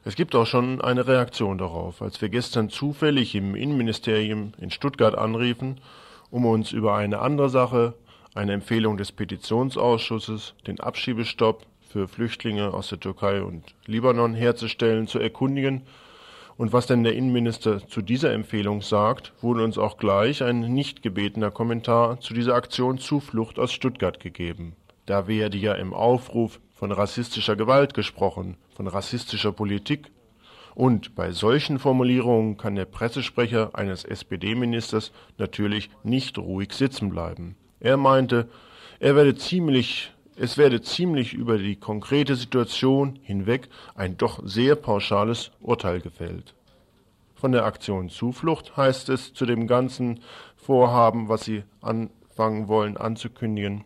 Es 0.03 0.15
gibt 0.15 0.35
auch 0.35 0.45
schon 0.45 0.81
eine 0.81 1.07
Reaktion 1.07 1.57
darauf, 1.57 2.01
als 2.01 2.21
wir 2.21 2.29
gestern 2.29 2.69
zufällig 2.69 3.33
im 3.35 3.55
Innenministerium 3.55 4.53
in 4.59 4.69
Stuttgart 4.69 5.15
anriefen, 5.15 5.81
um 6.29 6.45
uns 6.45 6.71
über 6.71 6.95
eine 6.95 7.19
andere 7.19 7.49
Sache, 7.49 7.95
eine 8.35 8.53
Empfehlung 8.53 8.97
des 8.97 9.11
Petitionsausschusses, 9.11 10.53
den 10.67 10.79
Abschiebestopp 10.79 11.65
für 11.81 12.07
Flüchtlinge 12.07 12.73
aus 12.73 12.89
der 12.89 12.99
Türkei 12.99 13.41
und 13.41 13.75
Libanon 13.85 14.33
herzustellen, 14.33 15.07
zu 15.07 15.19
erkundigen 15.19 15.81
und 16.61 16.73
was 16.73 16.85
denn 16.85 17.03
der 17.03 17.15
Innenminister 17.15 17.87
zu 17.87 18.03
dieser 18.03 18.33
Empfehlung 18.33 18.83
sagt, 18.83 19.33
wurde 19.41 19.63
uns 19.63 19.79
auch 19.79 19.97
gleich 19.97 20.43
ein 20.43 20.59
nicht 20.59 21.01
gebetener 21.01 21.49
Kommentar 21.49 22.19
zu 22.19 22.35
dieser 22.35 22.53
Aktion 22.53 22.99
Zuflucht 22.99 23.57
aus 23.57 23.73
Stuttgart 23.73 24.19
gegeben. 24.19 24.75
Da 25.07 25.25
werde 25.25 25.57
ja 25.57 25.73
im 25.73 25.91
Aufruf 25.91 26.59
von 26.75 26.91
rassistischer 26.91 27.55
Gewalt 27.55 27.95
gesprochen, 27.95 28.57
von 28.75 28.85
rassistischer 28.85 29.51
Politik. 29.51 30.11
Und 30.75 31.15
bei 31.15 31.31
solchen 31.31 31.79
Formulierungen 31.79 32.57
kann 32.57 32.75
der 32.75 32.85
Pressesprecher 32.85 33.71
eines 33.73 34.03
SPD-Ministers 34.03 35.13
natürlich 35.39 35.89
nicht 36.03 36.37
ruhig 36.37 36.73
sitzen 36.73 37.09
bleiben. 37.09 37.55
Er 37.79 37.97
meinte, 37.97 38.47
er 38.99 39.15
werde 39.15 39.33
ziemlich 39.33 40.13
es 40.35 40.57
werde 40.57 40.81
ziemlich 40.81 41.33
über 41.33 41.57
die 41.57 41.75
konkrete 41.75 42.35
Situation 42.35 43.19
hinweg 43.21 43.69
ein 43.95 44.17
doch 44.17 44.39
sehr 44.43 44.75
pauschales 44.75 45.51
Urteil 45.61 46.01
gefällt. 46.01 46.53
Von 47.35 47.51
der 47.51 47.65
Aktion 47.65 48.09
Zuflucht 48.09 48.77
heißt 48.77 49.09
es 49.09 49.33
zu 49.33 49.45
dem 49.45 49.67
ganzen 49.67 50.19
Vorhaben, 50.55 51.27
was 51.27 51.43
sie 51.43 51.63
anfangen 51.81 52.67
wollen 52.67 52.97
anzukündigen. 52.97 53.83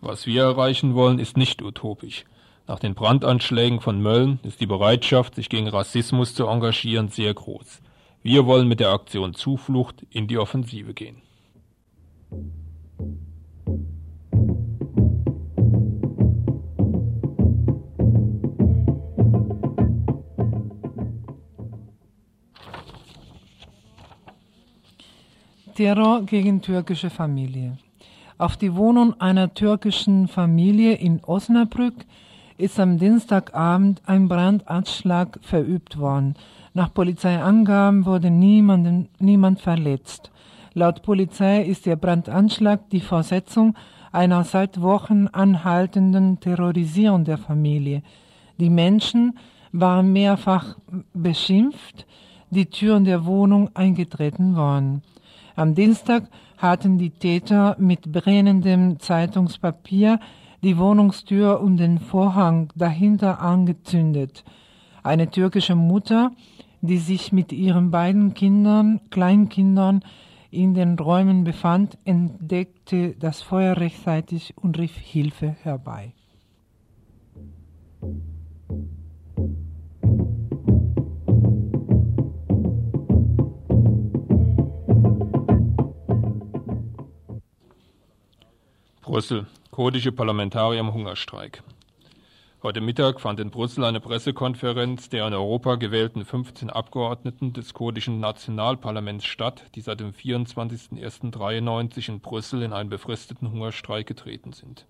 Was 0.00 0.26
wir 0.26 0.42
erreichen 0.42 0.94
wollen, 0.94 1.18
ist 1.18 1.36
nicht 1.36 1.62
utopisch. 1.62 2.24
Nach 2.66 2.78
den 2.78 2.94
Brandanschlägen 2.94 3.80
von 3.80 4.00
Mölln 4.00 4.40
ist 4.44 4.60
die 4.60 4.66
Bereitschaft, 4.66 5.34
sich 5.34 5.48
gegen 5.48 5.68
Rassismus 5.68 6.34
zu 6.34 6.46
engagieren, 6.46 7.08
sehr 7.08 7.34
groß. 7.34 7.82
Wir 8.22 8.46
wollen 8.46 8.68
mit 8.68 8.80
der 8.80 8.90
Aktion 8.90 9.34
Zuflucht 9.34 10.06
in 10.10 10.26
die 10.26 10.38
Offensive 10.38 10.94
gehen. 10.94 11.20
Terror 25.74 26.22
gegen 26.22 26.62
türkische 26.62 27.10
Familie. 27.10 27.78
Auf 28.38 28.56
die 28.56 28.74
Wohnung 28.74 29.20
einer 29.20 29.54
türkischen 29.54 30.28
Familie 30.28 30.94
in 30.94 31.22
Osnabrück 31.24 31.94
ist 32.58 32.78
am 32.78 32.98
Dienstagabend 32.98 34.02
ein 34.06 34.28
Brandanschlag 34.28 35.38
verübt 35.42 35.98
worden. 35.98 36.34
Nach 36.74 36.92
Polizeiangaben 36.92 38.06
wurde 38.06 38.30
niemanden, 38.30 39.08
niemand 39.18 39.60
verletzt. 39.60 40.30
Laut 40.74 41.02
Polizei 41.02 41.62
ist 41.62 41.86
der 41.86 41.96
Brandanschlag 41.96 42.88
die 42.90 43.00
Fortsetzung 43.00 43.74
einer 44.10 44.44
seit 44.44 44.80
Wochen 44.80 45.28
anhaltenden 45.28 46.40
Terrorisierung 46.40 47.24
der 47.24 47.38
Familie. 47.38 48.02
Die 48.58 48.70
Menschen 48.70 49.38
waren 49.72 50.12
mehrfach 50.12 50.76
beschimpft, 51.14 52.06
die 52.50 52.66
Türen 52.66 53.04
der 53.04 53.24
Wohnung 53.24 53.70
eingetreten 53.74 54.56
worden. 54.56 55.02
Am 55.54 55.74
Dienstag 55.74 56.28
hatten 56.56 56.98
die 56.98 57.10
Täter 57.10 57.76
mit 57.78 58.10
brennendem 58.10 58.98
Zeitungspapier 58.98 60.18
die 60.62 60.78
Wohnungstür 60.78 61.60
und 61.60 61.76
den 61.76 61.98
Vorhang 61.98 62.72
dahinter 62.74 63.40
angezündet. 63.40 64.44
Eine 65.02 65.30
türkische 65.30 65.74
Mutter, 65.74 66.30
die 66.80 66.98
sich 66.98 67.32
mit 67.32 67.52
ihren 67.52 67.90
beiden 67.90 68.34
Kindern, 68.34 69.00
Kleinkindern, 69.10 70.02
in 70.50 70.74
den 70.74 70.98
Räumen 70.98 71.44
befand, 71.44 71.98
entdeckte 72.04 73.14
das 73.18 73.42
Feuer 73.42 73.76
rechtzeitig 73.76 74.54
und 74.56 74.78
rief 74.78 74.96
Hilfe 74.96 75.56
herbei. 75.62 76.12
Brüssel. 89.12 89.46
Kurdische 89.70 90.10
Parlamentarier 90.10 90.80
im 90.80 90.94
Hungerstreik. 90.94 91.62
Heute 92.62 92.80
Mittag 92.80 93.20
fand 93.20 93.40
in 93.40 93.50
Brüssel 93.50 93.84
eine 93.84 94.00
Pressekonferenz 94.00 95.10
der 95.10 95.26
in 95.26 95.34
Europa 95.34 95.74
gewählten 95.74 96.24
15 96.24 96.70
Abgeordneten 96.70 97.52
des 97.52 97.74
kurdischen 97.74 98.20
Nationalparlaments 98.20 99.26
statt, 99.26 99.64
die 99.74 99.82
seit 99.82 100.00
dem 100.00 100.12
24.01.93 100.12 102.08
in 102.08 102.20
Brüssel 102.20 102.62
in 102.62 102.72
einen 102.72 102.88
befristeten 102.88 103.52
Hungerstreik 103.52 104.06
getreten 104.06 104.54
sind. 104.54 104.86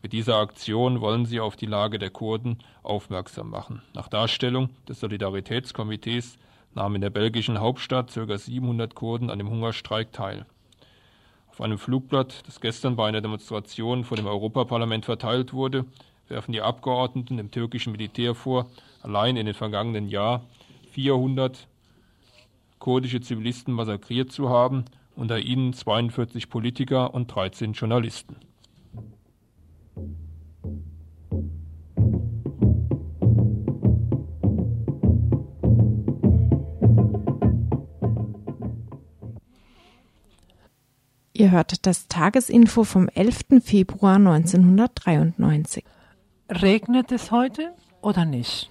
Mit 0.00 0.14
dieser 0.14 0.36
Aktion 0.36 1.02
wollen 1.02 1.26
sie 1.26 1.40
auf 1.40 1.54
die 1.54 1.66
Lage 1.66 1.98
der 1.98 2.08
Kurden 2.08 2.56
aufmerksam 2.82 3.50
machen. 3.50 3.82
Nach 3.92 4.08
Darstellung 4.08 4.70
des 4.88 5.00
Solidaritätskomitees 5.00 6.38
nahmen 6.74 6.94
in 6.94 7.02
der 7.02 7.10
belgischen 7.10 7.60
Hauptstadt 7.60 8.14
ca. 8.14 8.38
700 8.38 8.94
Kurden 8.94 9.28
an 9.28 9.36
dem 9.36 9.50
Hungerstreik 9.50 10.10
teil. 10.10 10.46
Auf 11.52 11.60
einem 11.60 11.76
Flugblatt, 11.76 12.44
das 12.46 12.62
gestern 12.62 12.96
bei 12.96 13.06
einer 13.06 13.20
Demonstration 13.20 14.04
vor 14.04 14.16
dem 14.16 14.26
Europaparlament 14.26 15.04
verteilt 15.04 15.52
wurde, 15.52 15.84
werfen 16.28 16.52
die 16.52 16.62
Abgeordneten 16.62 17.36
dem 17.36 17.50
türkischen 17.50 17.92
Militär 17.92 18.34
vor, 18.34 18.70
allein 19.02 19.36
in 19.36 19.44
den 19.44 19.54
vergangenen 19.54 20.08
Jahr 20.08 20.46
400 20.92 21.68
kurdische 22.78 23.20
Zivilisten 23.20 23.74
massakriert 23.74 24.32
zu 24.32 24.48
haben, 24.48 24.86
unter 25.14 25.38
ihnen 25.40 25.74
42 25.74 26.48
Politiker 26.48 27.12
und 27.12 27.26
13 27.26 27.74
Journalisten. 27.74 28.36
Ihr 41.42 41.50
hört 41.50 41.88
das 41.88 42.06
Tagesinfo 42.06 42.84
vom 42.84 43.08
11. 43.08 43.64
Februar 43.64 44.14
1993. 44.14 45.84
Regnet 46.48 47.10
es 47.10 47.32
heute 47.32 47.72
oder 48.00 48.24
nicht? 48.24 48.70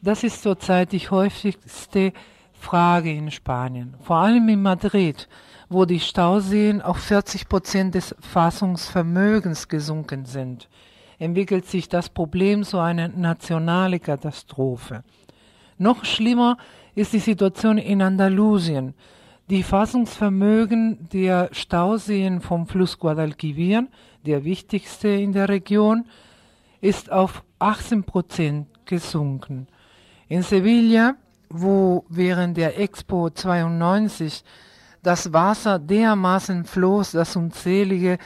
Das 0.00 0.22
ist 0.22 0.44
zurzeit 0.44 0.92
die 0.92 1.10
häufigste 1.10 2.12
Frage 2.52 3.12
in 3.12 3.32
Spanien, 3.32 3.94
vor 4.00 4.18
allem 4.18 4.48
in 4.48 4.62
Madrid, 4.62 5.26
wo 5.68 5.86
die 5.86 5.98
Stauseen 5.98 6.82
auf 6.82 6.98
40 6.98 7.48
Prozent 7.48 7.96
des 7.96 8.14
Fassungsvermögens 8.20 9.66
gesunken 9.66 10.24
sind, 10.24 10.68
entwickelt 11.18 11.66
sich 11.66 11.88
das 11.88 12.10
Problem 12.10 12.62
zu 12.62 12.78
einer 12.78 13.08
nationalen 13.08 14.00
Katastrophe. 14.00 15.02
Noch 15.78 16.04
schlimmer 16.04 16.58
ist 16.94 17.12
die 17.12 17.18
Situation 17.18 17.76
in 17.76 18.02
Andalusien. 18.02 18.94
Die 19.50 19.62
Fassungsvermögen 19.62 21.08
der 21.10 21.48
Stauseen 21.52 22.42
vom 22.42 22.66
Fluss 22.66 22.98
Guadalquivir, 22.98 23.86
der 24.26 24.44
wichtigste 24.44 25.08
in 25.08 25.32
der 25.32 25.48
Region, 25.48 26.04
ist 26.82 27.10
auf 27.10 27.42
18 27.58 28.04
Prozent 28.04 28.66
gesunken. 28.84 29.66
In 30.28 30.42
Sevilla, 30.42 31.14
wo 31.48 32.04
während 32.10 32.58
der 32.58 32.78
Expo 32.78 33.30
92 33.30 34.44
das 35.02 35.32
Wasser 35.32 35.78
dermaßen 35.78 36.66
floss, 36.66 37.12
dass 37.12 37.34
unzählige 37.34 38.18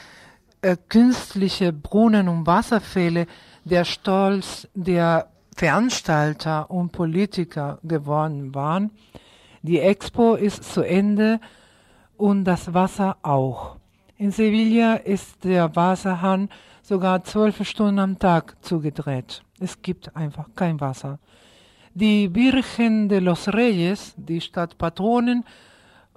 äh, 0.61 0.75
künstliche 0.89 1.71
Brunnen 1.71 2.27
und 2.27 2.45
Wasserfälle 2.45 3.27
der 3.63 3.85
Stolz 3.85 4.67
der 4.73 5.29
Veranstalter 5.55 6.69
und 6.69 6.91
Politiker 6.91 7.79
geworden 7.81 8.53
waren. 8.53 8.91
Die 9.65 9.79
Expo 9.79 10.35
ist 10.35 10.65
zu 10.65 10.81
Ende 10.81 11.39
und 12.17 12.43
das 12.43 12.73
Wasser 12.73 13.15
auch. 13.23 13.77
In 14.17 14.31
Sevilla 14.31 14.95
ist 14.95 15.45
der 15.45 15.73
Wasserhahn 15.73 16.49
sogar 16.81 17.23
zwölf 17.23 17.65
Stunden 17.65 17.99
am 17.99 18.19
Tag 18.19 18.57
zugedreht. 18.61 19.41
Es 19.61 19.81
gibt 19.81 20.13
einfach 20.17 20.49
kein 20.53 20.81
Wasser. 20.81 21.17
Die 21.93 22.35
Virgen 22.35 23.07
de 23.07 23.19
los 23.19 23.47
Reyes, 23.47 24.13
die 24.17 24.41
Stadtpatronin, 24.41 25.45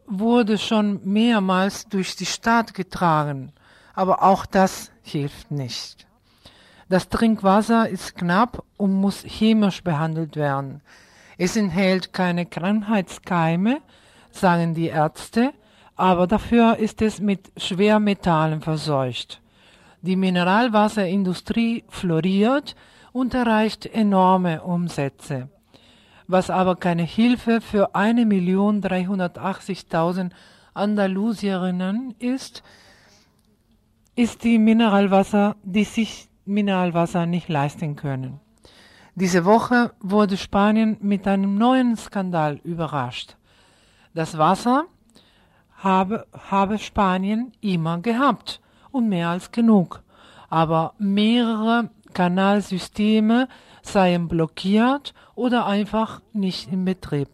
wurde 0.06 0.58
schon 0.58 1.00
mehrmals 1.04 1.86
durch 1.88 2.16
die 2.16 2.26
Stadt 2.26 2.74
getragen, 2.74 3.52
aber 3.94 4.24
auch 4.24 4.44
das 4.44 4.90
hilft 5.02 5.52
nicht. 5.52 6.04
Das 6.88 7.08
Trinkwasser 7.08 7.88
ist 7.88 8.16
knapp 8.16 8.64
und 8.76 8.92
muss 8.92 9.22
chemisch 9.22 9.84
behandelt 9.84 10.34
werden. 10.34 10.80
Es 11.38 11.56
enthält 11.56 12.12
keine 12.12 12.46
Krankheitskeime, 12.46 13.80
sagen 14.30 14.74
die 14.74 14.88
Ärzte, 14.88 15.52
aber 15.96 16.26
dafür 16.26 16.76
ist 16.76 17.00
es 17.02 17.20
mit 17.20 17.50
Schwermetallen 17.56 18.60
verseucht. 18.60 19.40
Die 20.02 20.16
Mineralwasserindustrie 20.16 21.84
floriert 21.88 22.76
und 23.12 23.34
erreicht 23.34 23.86
enorme 23.86 24.62
Umsätze. 24.62 25.48
Was 26.28 26.50
aber 26.50 26.74
keine 26.76 27.04
Hilfe 27.04 27.60
für 27.60 27.94
1.380.000 27.94 30.30
Andalusierinnen 30.74 32.16
ist, 32.18 32.64
ist 34.16 34.42
die 34.44 34.58
Mineralwasser, 34.58 35.56
die 35.62 35.84
sich 35.84 36.28
Mineralwasser 36.44 37.24
nicht 37.26 37.48
leisten 37.48 37.94
können. 37.96 38.40
Diese 39.18 39.46
Woche 39.46 39.94
wurde 40.00 40.36
Spanien 40.36 40.98
mit 41.00 41.26
einem 41.26 41.56
neuen 41.56 41.96
Skandal 41.96 42.60
überrascht. 42.64 43.36
Das 44.12 44.36
Wasser 44.36 44.84
habe, 45.78 46.26
habe 46.50 46.78
Spanien 46.78 47.52
immer 47.62 47.98
gehabt 48.00 48.60
und 48.90 49.08
mehr 49.08 49.30
als 49.30 49.52
genug. 49.52 50.02
Aber 50.50 50.92
mehrere 50.98 51.88
Kanalsysteme 52.12 53.48
seien 53.80 54.28
blockiert 54.28 55.14
oder 55.34 55.64
einfach 55.64 56.20
nicht 56.34 56.70
in 56.70 56.84
Betrieb. 56.84 57.30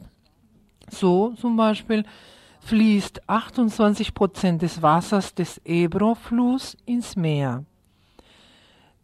So 0.89 1.31
zum 1.31 1.57
Beispiel 1.57 2.05
fließt 2.61 3.29
28 3.29 4.15
Prozent 4.15 4.63
des 4.63 4.83
Wassers 4.83 5.35
des 5.35 5.61
Ebro-Fluss 5.65 6.77
ins 6.87 7.17
Meer. 7.17 7.65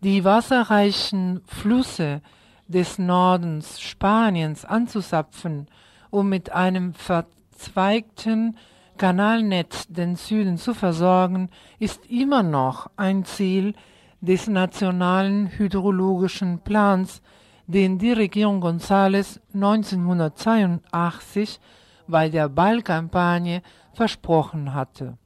Die 0.01 0.25
wasserreichen 0.25 1.41
Flüsse 1.45 2.23
des 2.69 2.99
Nordens 2.99 3.81
Spaniens 3.81 4.65
anzusapfen, 4.65 5.67
um 6.11 6.29
mit 6.29 6.53
einem 6.53 6.95
verzweigten 6.95 8.57
Kanalnetz 8.99 9.87
den 9.89 10.15
Süden 10.17 10.59
zu 10.59 10.75
versorgen, 10.75 11.49
ist 11.79 12.11
immer 12.11 12.43
noch 12.43 12.91
ein 12.97 13.25
Ziel 13.25 13.75
des 14.21 14.49
nationalen 14.49 15.59
hydrologischen 15.59 16.59
Plans, 16.61 17.23
den 17.67 17.99
die 17.99 18.13
Regierung 18.13 18.63
González 18.63 19.41
1982 19.55 21.61
bei 22.07 22.29
der 22.29 22.49
Ballkampagne 22.49 23.63
versprochen 23.93 24.75
hatte. 24.75 25.17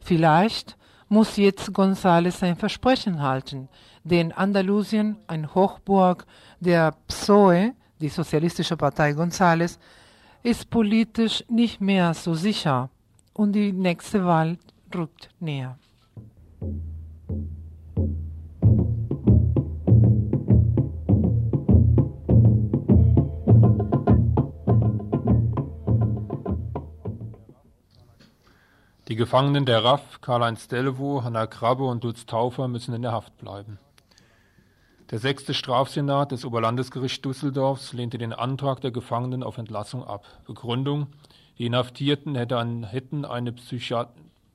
Vielleicht 0.00 0.76
muss 1.12 1.36
jetzt 1.36 1.68
González 1.72 2.38
sein 2.38 2.56
Versprechen 2.56 3.20
halten, 3.20 3.68
denn 4.02 4.32
Andalusien, 4.32 5.18
ein 5.26 5.54
Hochburg 5.54 6.24
der 6.58 6.94
PSOE, 7.06 7.74
die 8.00 8.08
Sozialistische 8.08 8.78
Partei 8.78 9.10
González, 9.10 9.78
ist 10.42 10.70
politisch 10.70 11.44
nicht 11.50 11.82
mehr 11.82 12.14
so 12.14 12.32
sicher 12.32 12.88
und 13.34 13.52
die 13.52 13.72
nächste 13.72 14.24
Wahl 14.24 14.56
rückt 14.94 15.28
näher. 15.38 15.78
Die 29.12 29.16
Gefangenen 29.16 29.66
der 29.66 29.84
RAF, 29.84 30.22
Karl-Heinz 30.22 30.68
Delvo, 30.68 31.22
Hanna 31.22 31.46
Krabbe 31.46 31.84
und 31.84 32.02
Lutz 32.02 32.24
Taufer 32.24 32.66
müssen 32.66 32.94
in 32.94 33.02
der 33.02 33.12
Haft 33.12 33.36
bleiben. 33.36 33.78
Der 35.10 35.18
sechste 35.18 35.52
Strafsenat 35.52 36.32
des 36.32 36.46
Oberlandesgerichts 36.46 37.20
Düsseldorfs 37.20 37.92
lehnte 37.92 38.16
den 38.16 38.32
Antrag 38.32 38.80
der 38.80 38.90
Gefangenen 38.90 39.42
auf 39.42 39.58
Entlassung 39.58 40.02
ab. 40.02 40.24
Begründung, 40.46 41.08
die 41.58 41.66
Inhaftierten 41.66 42.36
hätten 42.36 43.26
eine 43.26 43.52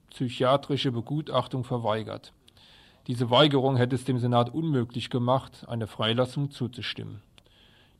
psychiatrische 0.09 0.91
Begutachtung 0.91 1.63
verweigert. 1.63 2.33
Diese 3.05 3.29
Weigerung 3.29 3.77
hätte 3.77 3.95
es 3.95 4.05
dem 4.05 4.17
Senat 4.17 4.51
unmöglich 4.51 5.11
gemacht, 5.11 5.65
eine 5.67 5.85
Freilassung 5.85 6.49
zuzustimmen. 6.49 7.21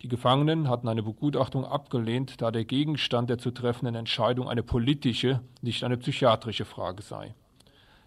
Die 0.04 0.10
Gefangenen 0.10 0.70
hatten 0.70 0.88
eine 0.88 1.02
Begutachtung 1.02 1.66
abgelehnt, 1.66 2.40
da 2.42 2.52
der 2.52 2.66
Gegenstand 2.66 3.32
der 3.32 3.40
zu 3.40 3.50
treffenden 3.50 3.96
Entscheidung 3.96 4.48
eine 4.48 4.62
politische, 4.62 5.42
nicht 5.62 5.84
eine 5.84 5.98
psychiatrische 5.98 6.66
Frage 6.66 7.02
sei. 7.02 7.34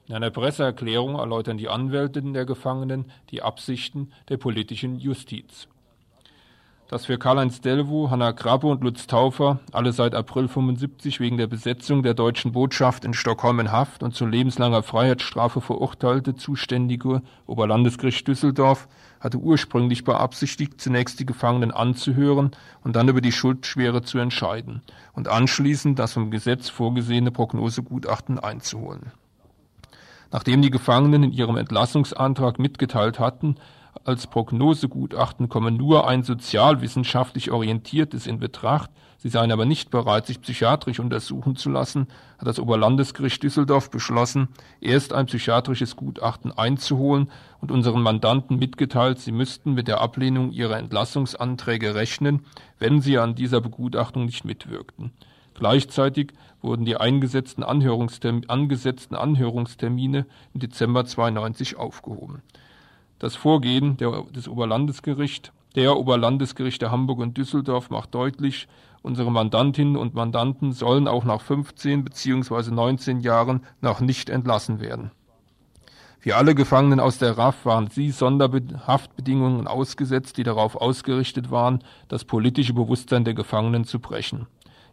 In 0.06 0.14
einer 0.14 0.30
Presseerklärung 0.30 1.16
erläutern 1.16 1.58
die 1.58 1.68
Anwältinnen 1.68 2.32
der 2.32 2.44
Gefangenen 2.44 3.06
die 3.30 3.42
Absichten 3.42 4.12
der 4.28 4.36
politischen 4.36 4.98
Justiz. 4.98 5.68
dass 6.88 7.06
für 7.06 7.18
Karl-Heinz 7.18 7.60
Delvo, 7.60 8.10
Hanna 8.10 8.32
Krabbe 8.32 8.66
und 8.66 8.82
Lutz 8.82 9.06
Taufer, 9.06 9.60
alle 9.70 9.92
seit 9.92 10.12
April 10.12 10.48
75 10.48 11.20
wegen 11.20 11.36
der 11.36 11.46
Besetzung 11.46 12.02
der 12.02 12.14
deutschen 12.14 12.50
Botschaft 12.50 13.04
in 13.04 13.14
Stockholm 13.14 13.60
in 13.60 13.70
Haft 13.70 14.02
und 14.02 14.12
zu 14.12 14.26
lebenslanger 14.26 14.82
Freiheitsstrafe 14.82 15.60
verurteilte 15.60 16.34
zuständige 16.34 17.22
Oberlandesgericht 17.46 18.26
Düsseldorf 18.26 18.88
hatte 19.20 19.38
ursprünglich 19.38 20.04
beabsichtigt, 20.04 20.80
zunächst 20.80 21.20
die 21.20 21.26
Gefangenen 21.26 21.70
anzuhören 21.70 22.50
und 22.82 22.96
dann 22.96 23.08
über 23.08 23.20
die 23.20 23.32
Schuldschwere 23.32 24.02
zu 24.02 24.18
entscheiden 24.18 24.82
und 25.12 25.28
anschließend 25.28 25.98
das 25.98 26.14
vom 26.14 26.30
Gesetz 26.30 26.68
vorgesehene 26.70 27.30
Prognosegutachten 27.30 28.38
einzuholen. 28.38 29.12
Nachdem 30.32 30.62
die 30.62 30.70
Gefangenen 30.70 31.24
in 31.24 31.32
ihrem 31.32 31.56
Entlassungsantrag 31.56 32.58
mitgeteilt 32.58 33.18
hatten, 33.18 33.56
als 34.04 34.26
Prognosegutachten 34.26 35.48
komme 35.48 35.70
nur 35.70 36.08
ein 36.08 36.22
sozialwissenschaftlich 36.22 37.50
orientiertes 37.50 38.26
in 38.26 38.38
Betracht, 38.38 38.90
sie 39.22 39.28
seien 39.28 39.52
aber 39.52 39.66
nicht 39.66 39.90
bereit, 39.90 40.26
sich 40.26 40.40
psychiatrisch 40.40 40.98
untersuchen 40.98 41.54
zu 41.54 41.68
lassen, 41.68 42.08
hat 42.38 42.48
das 42.48 42.58
Oberlandesgericht 42.58 43.42
Düsseldorf 43.42 43.90
beschlossen, 43.90 44.48
erst 44.80 45.12
ein 45.12 45.26
psychiatrisches 45.26 45.94
Gutachten 45.94 46.50
einzuholen 46.52 47.30
und 47.60 47.70
unseren 47.70 48.02
Mandanten 48.02 48.58
mitgeteilt, 48.58 49.18
sie 49.18 49.32
müssten 49.32 49.74
mit 49.74 49.88
der 49.88 50.00
Ablehnung 50.00 50.52
ihrer 50.52 50.78
Entlassungsanträge 50.78 51.94
rechnen, 51.94 52.46
wenn 52.78 53.02
sie 53.02 53.18
an 53.18 53.34
dieser 53.34 53.60
Begutachtung 53.60 54.24
nicht 54.24 54.46
mitwirkten. 54.46 55.12
Gleichzeitig 55.52 56.32
wurden 56.62 56.86
die 56.86 56.96
eingesetzten 56.96 57.62
Anhörungstermine, 57.62 58.48
angesetzten 58.48 59.14
Anhörungstermine 59.14 60.24
im 60.54 60.60
Dezember 60.60 61.04
92 61.04 61.76
aufgehoben. 61.76 62.40
Das 63.18 63.36
Vorgehen 63.36 63.98
der, 63.98 64.24
des 64.34 64.48
Oberlandesgericht, 64.48 65.52
der 65.74 65.96
Oberlandesgerichte 65.96 66.90
Hamburg 66.90 67.18
und 67.18 67.36
Düsseldorf 67.36 67.90
macht 67.90 68.14
deutlich, 68.14 68.66
unsere 69.02 69.30
Mandantinnen 69.30 69.96
und 69.96 70.14
Mandanten 70.14 70.72
sollen 70.72 71.08
auch 71.08 71.24
nach 71.24 71.40
15 71.40 72.04
bzw. 72.04 72.70
19 72.70 73.20
Jahren 73.20 73.64
noch 73.80 74.00
nicht 74.00 74.30
entlassen 74.30 74.80
werden. 74.80 75.10
Wie 76.22 76.34
alle 76.34 76.54
Gefangenen 76.54 77.00
aus 77.00 77.16
der 77.16 77.38
RAF 77.38 77.64
waren 77.64 77.88
sie 77.88 78.10
Sonderhaftbedingungen 78.10 79.66
ausgesetzt, 79.66 80.36
die 80.36 80.42
darauf 80.42 80.76
ausgerichtet 80.76 81.50
waren, 81.50 81.82
das 82.08 82.24
politische 82.24 82.74
Bewusstsein 82.74 83.24
der 83.24 83.34
Gefangenen 83.34 83.84
zu 83.84 84.00
brechen 84.00 84.46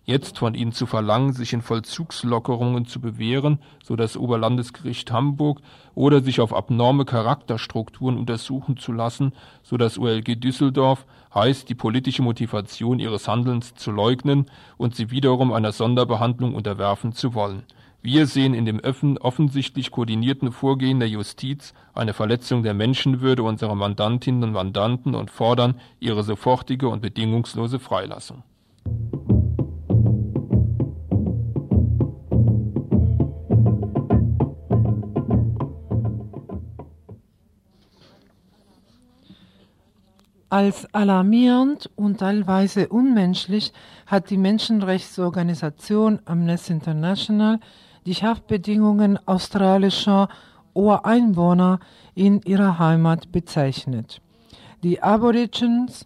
jetzt 0.08 0.38
von 0.38 0.56
ihnen 0.56 0.72
zu 0.72 0.86
verlangen, 0.86 1.34
sich 1.34 1.52
in 1.52 1.62
Vollzugslockerungen 1.62 2.86
zu 2.86 3.02
bewähren, 3.02 3.60
so 3.84 3.98
das 3.98 4.15
Oberlandesgericht 4.15 5.12
Hamburg, 5.12 5.60
oder 5.96 6.22
sich 6.22 6.39
auf 6.39 6.54
abnorme 6.54 7.04
Charakterstrukturen 7.04 8.17
untersuchen 8.17 8.78
zu 8.78 8.93
lassen, 8.93 9.34
so 9.63 9.76
das 9.76 10.00
OLG 10.00 10.39
Düsseldorf, 10.39 11.06
heißt 11.36 11.67
die 11.67 11.76
politische 11.76 12.22
Motivation 12.22 13.00
ihres 13.00 13.28
Handelns 13.28 13.76
zu 13.76 13.91
leugnen 13.91 14.46
und 14.78 14.96
sie 14.96 15.12
wiederum 15.12 15.52
einer 15.52 15.74
Sonderbehandlung 15.74 16.56
unterwerfen 16.56 17.12
zu 17.12 17.34
wollen. 17.34 17.63
Wir 18.02 18.28
sehen 18.28 18.54
in 18.54 18.63
dem 18.63 18.80
offensichtlich 19.20 19.91
koordinierten 19.91 20.54
Vorgehen 20.54 21.00
der 21.00 21.10
Justiz 21.10 21.74
eine 21.93 22.13
Verletzung 22.13 22.63
der 22.63 22.74
Menschenwürde 22.74 23.43
unserer 23.43 23.76
Mandantinnen 23.76 24.43
und 24.43 24.52
Mandanten 24.54 25.15
und 25.15 25.32
fordern 25.32 25.76
ihre 26.00 26.24
sofortige 26.24 26.88
und 26.88 27.02
bedingungslose 27.02 27.80
Freilassung. 27.80 28.43
Als 40.49 40.93
alarmierend 40.93 41.89
und 41.97 42.19
teilweise 42.19 42.88
unmenschlich 42.88 43.73
hat 44.05 44.29
die 44.29 44.38
Menschenrechtsorganisation 44.38 46.19
Amnesty 46.23 46.71
International 46.71 47.60
die 48.05 48.13
Haftbedingungen 48.13 49.19
australischer 49.27 50.29
Ureinwohner 50.73 51.81
in 52.15 52.41
ihrer 52.43 52.79
Heimat 52.79 53.33
bezeichnet. 53.33 54.21
Die 54.83 55.03
Aborigines 55.03 56.05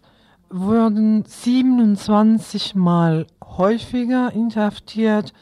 wurden 0.50 1.24
27 1.24 2.74
Mal 2.74 3.28
häufiger 3.44 4.32
inhaftiert 4.32 5.32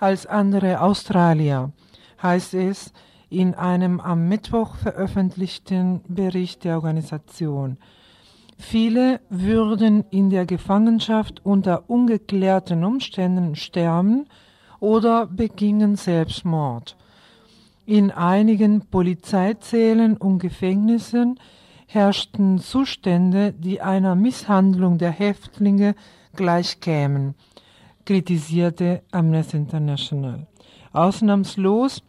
als 0.00 0.26
andere 0.26 0.80
Australier, 0.80 1.70
heißt 2.20 2.54
es 2.54 2.92
in 3.30 3.54
einem 3.54 4.00
am 4.00 4.26
Mittwoch 4.26 4.74
veröffentlichten 4.74 6.00
Bericht 6.08 6.64
der 6.64 6.74
Organisation. 6.74 7.76
Viele 8.58 9.20
würden 9.30 10.04
in 10.10 10.30
der 10.30 10.44
Gefangenschaft 10.44 11.40
unter 11.44 11.88
ungeklärten 11.88 12.84
Umständen 12.84 13.54
sterben 13.54 14.26
oder 14.80 15.26
begingen 15.26 15.96
Selbstmord. 15.96 16.96
In 17.86 18.10
einigen 18.10 18.82
Polizeizellen 18.86 20.16
und 20.16 20.40
Gefängnissen 20.40 21.38
herrschten 21.86 22.58
Zustände, 22.58 23.54
die 23.54 23.80
einer 23.80 24.14
Misshandlung 24.14 24.98
der 24.98 25.12
Häftlinge 25.12 25.94
gleichkämen, 26.34 27.34
kritisierte 28.04 29.02
Amnesty 29.12 29.56
International. 29.56 30.46
Ausnahmslos 30.92 32.02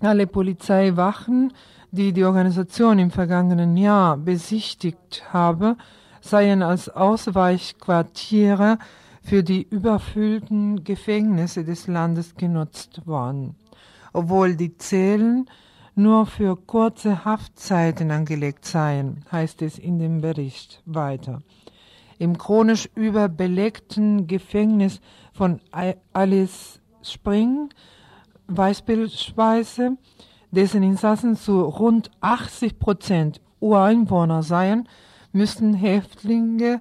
alle 0.00 0.26
Polizeiwachen 0.26 1.52
die 1.90 2.12
die 2.12 2.24
Organisation 2.24 2.98
im 2.98 3.10
vergangenen 3.10 3.76
Jahr 3.76 4.16
besichtigt 4.16 5.24
habe, 5.32 5.76
seien 6.20 6.62
als 6.62 6.88
Ausweichquartiere 6.88 8.78
für 9.22 9.42
die 9.42 9.66
überfüllten 9.68 10.84
Gefängnisse 10.84 11.64
des 11.64 11.86
Landes 11.86 12.36
genutzt 12.36 13.06
worden, 13.06 13.56
obwohl 14.12 14.56
die 14.56 14.76
Zellen 14.76 15.46
nur 15.96 16.26
für 16.26 16.56
kurze 16.56 17.24
Haftzeiten 17.24 18.10
angelegt 18.10 18.64
seien, 18.66 19.24
heißt 19.32 19.62
es 19.62 19.78
in 19.78 19.98
dem 19.98 20.20
Bericht 20.20 20.82
weiter. 20.84 21.42
Im 22.18 22.38
chronisch 22.38 22.88
überbelegten 22.94 24.26
Gefängnis 24.26 25.00
von 25.32 25.60
Alice 26.12 26.80
Spring 27.02 27.70
beispielsweise 28.46 29.96
dessen 30.56 30.82
Insassen 30.82 31.36
zu 31.36 31.60
rund 31.60 32.10
80 32.22 32.78
Prozent 32.78 33.42
Ureinwohner 33.60 34.42
seien, 34.42 34.88
müssten 35.32 35.74
Häftlinge 35.74 36.80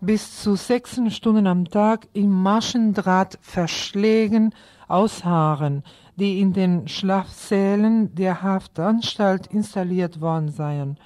bis 0.00 0.40
zu 0.42 0.56
sechs 0.56 0.98
Stunden 1.08 1.46
am 1.46 1.66
Tag 1.66 2.08
im 2.14 2.30
Maschendrahtverschlägen 2.30 4.54
ausharren, 4.88 5.82
die 6.16 6.40
in 6.40 6.54
den 6.54 6.88
Schlafsälen 6.88 8.14
der 8.14 8.42
Haftanstalt 8.42 9.48
installiert 9.48 10.22
worden 10.22 10.48
seien. 10.48 10.96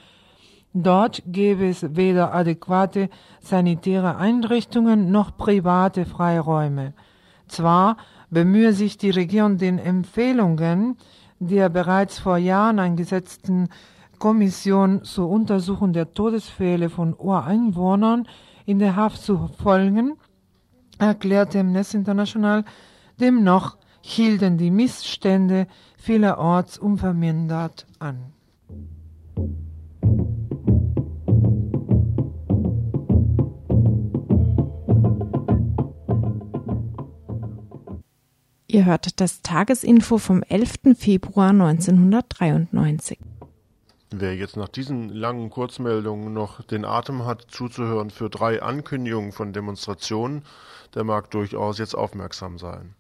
Dort 0.73 1.25
gäbe 1.27 1.69
es 1.69 1.97
weder 1.97 2.33
adäquate 2.33 3.11
sanitäre 3.41 4.17
Einrichtungen 4.17 5.11
noch 5.11 5.37
private 5.37 6.07
Freiräume. 6.07 6.95
Zwar 7.49 7.97
bemühe 8.31 8.73
sich 8.73 8.99
die 8.99 9.11
Regierung 9.11 9.59
den 9.59 9.79
Empfehlungen 9.79 10.97
der 11.39 11.69
bereits 11.69 12.19
vor 12.19 12.39
Jahren 12.39 12.79
eingesetzten 12.79 13.69
Kommission 14.19 15.05
zur 15.05 15.29
Untersuchung 15.29 15.93
der 15.93 16.13
Todesfälle 16.15 16.89
von 16.89 17.15
Ureinwohnern 17.15 18.27
in 18.67 18.79
der 18.79 18.97
Haft 18.97 19.23
zu 19.23 19.49
folgen, 19.63 20.17
erklärte 20.99 21.61
Amnesty 21.61 21.97
International, 21.97 22.65
demnach 23.21 23.77
hielten 24.01 24.59
die 24.59 24.71
Missstände 24.71 25.67
vielerorts 25.97 26.79
unvermindert 26.79 27.87
an. 27.99 28.33
Ihr 38.75 38.87
hört 38.87 39.21
das 39.21 39.41
Tagesinfo 39.41 40.19
vom 40.19 40.43
11. 40.43 40.97
Februar 40.99 41.51
1993. 41.51 43.21
Wer 44.11 44.35
jetzt 44.35 44.57
nach 44.57 44.67
diesen 44.67 45.11
langen 45.11 45.49
Kurzmeldungen 45.49 46.33
noch 46.33 46.61
den 46.61 46.85
Atem 46.85 47.25
hat, 47.25 47.47
zuzuhören 47.47 48.11
für 48.11 48.29
drei 48.29 48.63
Ankündigungen 48.63 49.31
von 49.31 49.53
Demonstrationen, 49.53 50.43
der 50.93 51.05
mag 51.05 51.31
durchaus 51.31 51.79
jetzt 51.79 51.95
aufmerksam 51.95 52.59
sein. 52.59 52.97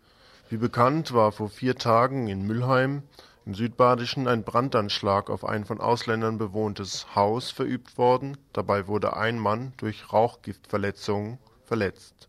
Wie 0.49 0.59
bekannt 0.59 1.13
war 1.13 1.33
vor 1.33 1.49
vier 1.49 1.75
Tagen 1.75 2.29
in 2.29 2.47
Mülheim 2.47 3.03
im 3.45 3.55
Südbadischen 3.55 4.29
ein 4.29 4.45
Brandanschlag 4.45 5.29
auf 5.29 5.45
ein 5.45 5.65
von 5.65 5.81
Ausländern 5.81 6.39
bewohntes 6.39 7.17
Haus 7.17 7.51
verübt 7.51 7.99
worden. 7.99 8.37
Dabei 8.53 8.87
wurde 8.87 9.17
ein 9.17 9.41
Mann 9.41 9.73
durch 9.79 10.13
Rauchgiftverletzungen 10.13 11.39
verletzt. 11.65 12.29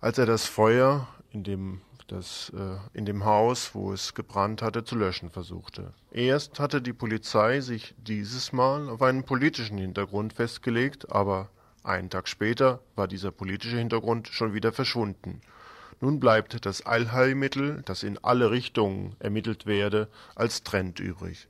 Als 0.00 0.18
er 0.18 0.26
das 0.26 0.46
Feuer 0.46 1.06
in 1.30 1.44
dem 1.44 1.80
das 2.12 2.52
äh, 2.54 2.76
in 2.98 3.06
dem 3.06 3.24
Haus, 3.24 3.74
wo 3.74 3.92
es 3.92 4.14
gebrannt 4.14 4.62
hatte, 4.62 4.84
zu 4.84 4.96
löschen 4.96 5.30
versuchte. 5.30 5.92
Erst 6.10 6.60
hatte 6.60 6.82
die 6.82 6.92
Polizei 6.92 7.60
sich 7.60 7.94
dieses 7.98 8.52
Mal 8.52 8.88
auf 8.88 9.02
einen 9.02 9.24
politischen 9.24 9.78
Hintergrund 9.78 10.34
festgelegt, 10.34 11.10
aber 11.10 11.48
Einen 11.84 12.10
Tag 12.10 12.28
später 12.28 12.80
war 12.94 13.08
dieser 13.08 13.32
politische 13.32 13.76
Hintergrund 13.76 14.28
schon 14.28 14.54
wieder 14.54 14.72
verschwunden. 14.72 15.40
Nun 16.00 16.20
bleibt 16.20 16.64
das 16.64 16.86
Allheilmittel, 16.86 17.82
das 17.84 18.04
in 18.04 18.18
alle 18.18 18.50
Richtungen 18.50 19.16
ermittelt 19.18 19.66
werde, 19.66 20.08
als 20.36 20.62
Trend 20.62 21.00
übrig. 21.00 21.48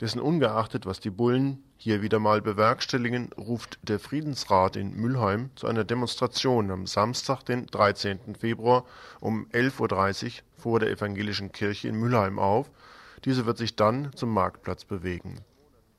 Dessen 0.00 0.20
ungeachtet, 0.20 0.84
was 0.84 1.00
die 1.00 1.10
Bullen 1.10 1.64
hier 1.78 2.02
wieder 2.02 2.18
mal 2.18 2.42
bewerkstelligen, 2.42 3.30
ruft 3.32 3.78
der 3.82 3.98
Friedensrat 3.98 4.76
in 4.76 4.94
Mülheim 4.94 5.50
zu 5.56 5.66
einer 5.66 5.84
Demonstration 5.84 6.70
am 6.70 6.86
Samstag, 6.86 7.44
den 7.44 7.66
13. 7.66 8.36
Februar 8.38 8.84
um 9.20 9.46
11.30 9.52 10.24
Uhr 10.26 10.30
vor 10.58 10.80
der 10.80 10.90
evangelischen 10.90 11.50
Kirche 11.50 11.88
in 11.88 11.96
Mülheim 11.96 12.38
auf. 12.38 12.70
Diese 13.24 13.46
wird 13.46 13.56
sich 13.56 13.74
dann 13.74 14.12
zum 14.14 14.34
Marktplatz 14.34 14.84
bewegen. 14.84 15.40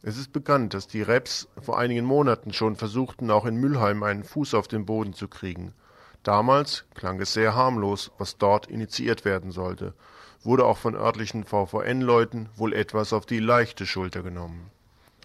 Es 0.04 0.18
ist 0.18 0.32
bekannt, 0.32 0.76
dass 0.76 0.88
die 0.88 1.02
Reps 1.02 1.48
vor 1.60 1.80
einigen 1.80 2.06
Monaten 2.06 2.54
schon 2.54 2.76
versuchten, 2.76 3.32
auch 3.32 3.46
in 3.48 3.56
Mülheim 3.56 4.04
einen 4.04 4.24
Fuß 4.24 4.54
auf 4.54 4.68
den 4.68 4.86
Boden 4.86 5.14
zu 5.14 5.28
kriegen. 5.28 5.74
Damals 6.22 6.86
klang 6.94 7.20
es 7.20 7.34
sehr 7.34 7.56
harmlos, 7.56 8.12
was 8.20 8.38
dort 8.38 8.68
initiiert 8.68 9.26
werden 9.26 9.52
sollte, 9.52 9.96
wurde 10.48 10.66
auch 10.66 10.78
von 10.78 10.96
örtlichen 10.96 11.44
VVN-Leuten 11.44 12.48
wohl 12.56 12.72
etwas 12.74 13.12
auf 13.12 13.26
die 13.26 13.40
leichte 13.40 13.86
Schulter 13.86 14.24
genommen. 14.24 14.72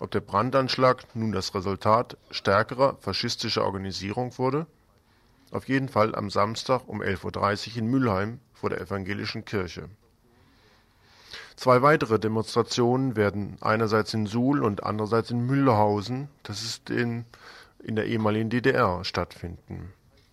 Ob 0.01 0.11
der 0.11 0.21
Brandanschlag 0.21 1.05
nun 1.15 1.31
das 1.31 1.55
Resultat 1.55 2.17
stärkerer 2.33 2.97
faschistischer 2.97 3.65
Organisierung 3.65 4.37
wurde? 4.37 4.67
Auf 5.53 5.69
jeden 5.69 5.89
Fall 5.89 6.17
am 6.17 6.29
Samstag 6.29 6.89
um 6.89 7.01
11.30 7.01 7.71
Uhr 7.71 7.77
in 7.79 7.87
Mülheim 7.87 8.41
vor 8.53 8.71
der 8.71 8.81
evangelischen 8.81 9.45
Kirche. 9.45 9.89
Zwei 11.55 11.83
weitere 11.83 12.19
Demonstrationen 12.19 13.15
werden 13.15 13.59
einerseits 13.61 14.13
in 14.15 14.27
Suhl 14.27 14.65
und 14.65 14.83
andererseits 14.83 15.31
in 15.31 15.47
Mühlhausen, 15.47 16.31
das 16.43 16.65
ist 16.65 16.91
in, 16.91 17.27
in 17.79 17.95
der 17.95 18.07
ehemaligen 18.07 18.51
DDR, 18.51 19.05
stattfinden. 19.05 19.93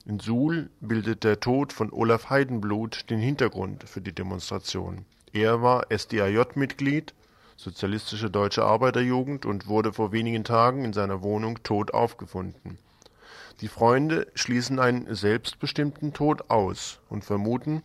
In 0.09 0.19
Suhl 0.19 0.71
bildet 0.81 1.23
der 1.23 1.39
Tod 1.39 1.71
von 1.71 1.93
Olaf 1.93 2.31
Heidenblut 2.31 3.11
den 3.11 3.19
Hintergrund 3.19 3.87
für 3.87 4.01
die 4.01 4.11
Demonstration. 4.11 5.05
Er 5.33 5.61
war 5.61 5.85
SDAJ-Mitglied, 5.95 7.13
Sozialistische 7.55 8.31
Deutsche 8.31 8.63
Arbeiterjugend, 8.63 9.45
und 9.45 9.67
wurde 9.67 9.93
vor 9.93 10.11
wenigen 10.11 10.43
Tagen 10.43 10.83
in 10.83 10.93
seiner 10.93 11.21
Wohnung 11.21 11.61
tot 11.61 11.93
aufgefunden. 11.93 12.79
Die 13.61 13.67
Freunde 13.67 14.25
schließen 14.33 14.79
einen 14.79 15.13
selbstbestimmten 15.13 16.11
Tod 16.11 16.49
aus 16.49 17.01
und 17.07 17.23
vermuten, 17.23 17.83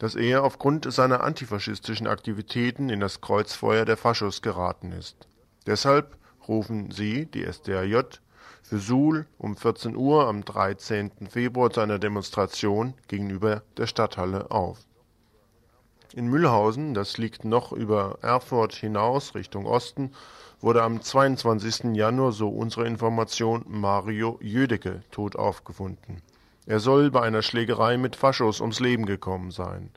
dass 0.00 0.16
er 0.16 0.42
aufgrund 0.42 0.92
seiner 0.92 1.22
antifaschistischen 1.22 2.08
Aktivitäten 2.08 2.90
in 2.90 2.98
das 2.98 3.20
Kreuzfeuer 3.20 3.84
der 3.84 3.96
Faschos 3.96 4.42
geraten 4.42 4.90
ist. 4.90 5.28
Deshalb 5.68 6.16
rufen 6.48 6.90
sie, 6.90 7.26
die 7.26 7.44
SDAJ, 7.44 8.18
für 8.62 8.78
Suhl 8.78 9.26
um 9.38 9.56
14 9.56 9.96
Uhr 9.96 10.26
am 10.26 10.44
13. 10.44 11.10
Februar 11.28 11.70
zu 11.70 11.80
einer 11.80 11.98
Demonstration 11.98 12.94
gegenüber 13.08 13.62
der 13.76 13.86
Stadthalle 13.86 14.50
auf. 14.50 14.78
In 16.12 16.26
Mühlhausen, 16.26 16.94
das 16.94 17.18
liegt 17.18 17.44
noch 17.44 17.72
über 17.72 18.18
Erfurt 18.20 18.74
hinaus 18.74 19.34
Richtung 19.34 19.66
Osten, 19.66 20.12
wurde 20.60 20.82
am 20.82 21.00
22. 21.00 21.96
Januar, 21.96 22.32
so 22.32 22.48
unsere 22.48 22.86
Information, 22.86 23.64
Mario 23.68 24.38
Jödecke 24.42 25.02
tot 25.10 25.36
aufgefunden. 25.36 26.22
Er 26.66 26.80
soll 26.80 27.10
bei 27.10 27.22
einer 27.22 27.42
Schlägerei 27.42 27.96
mit 27.96 28.16
Faschos 28.16 28.60
ums 28.60 28.80
Leben 28.80 29.06
gekommen 29.06 29.50
sein. 29.50 29.90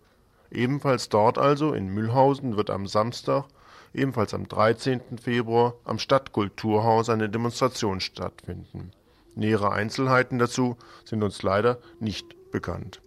Ebenfalls 0.52 1.10
dort 1.10 1.38
also, 1.38 1.74
in 1.74 1.88
Mühlhausen, 1.88 2.58
wird 2.58 2.70
am 2.70 2.86
Samstag 2.88 3.46
ebenfalls 3.94 4.34
am 4.34 4.48
13. 4.48 5.20
Februar 5.22 5.76
am 5.84 6.00
Stadtkulturhaus 6.00 7.10
eine 7.10 7.30
Demonstration 7.30 8.00
stattfinden. 8.00 8.92
Nähere 9.36 9.72
Einzelheiten 9.72 10.40
dazu 10.40 10.78
sind 11.06 11.24
uns 11.24 11.42
leider 11.44 11.80
nicht 12.00 12.52
bekannt. 12.52 13.03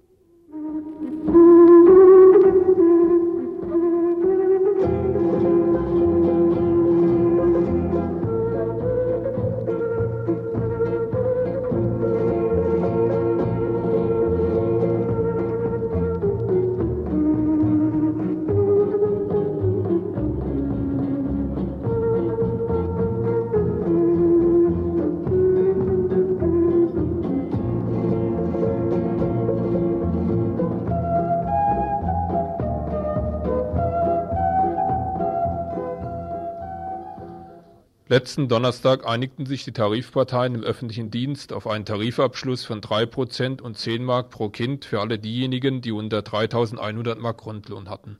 Letzten 38.26 38.48
Donnerstag 38.48 39.06
einigten 39.06 39.46
sich 39.46 39.62
die 39.62 39.70
Tarifparteien 39.70 40.56
im 40.56 40.64
öffentlichen 40.64 41.12
Dienst 41.12 41.52
auf 41.52 41.68
einen 41.68 41.84
Tarifabschluss 41.84 42.64
von 42.64 42.80
3% 42.80 43.60
und 43.62 43.78
10 43.78 44.02
Mark 44.02 44.30
pro 44.30 44.48
Kind 44.48 44.84
für 44.84 45.00
alle 45.00 45.20
diejenigen, 45.20 45.80
die 45.80 45.92
unter 45.92 46.22
3100 46.22 47.20
Mark 47.20 47.38
Grundlohn 47.38 47.88
hatten. 47.88 48.18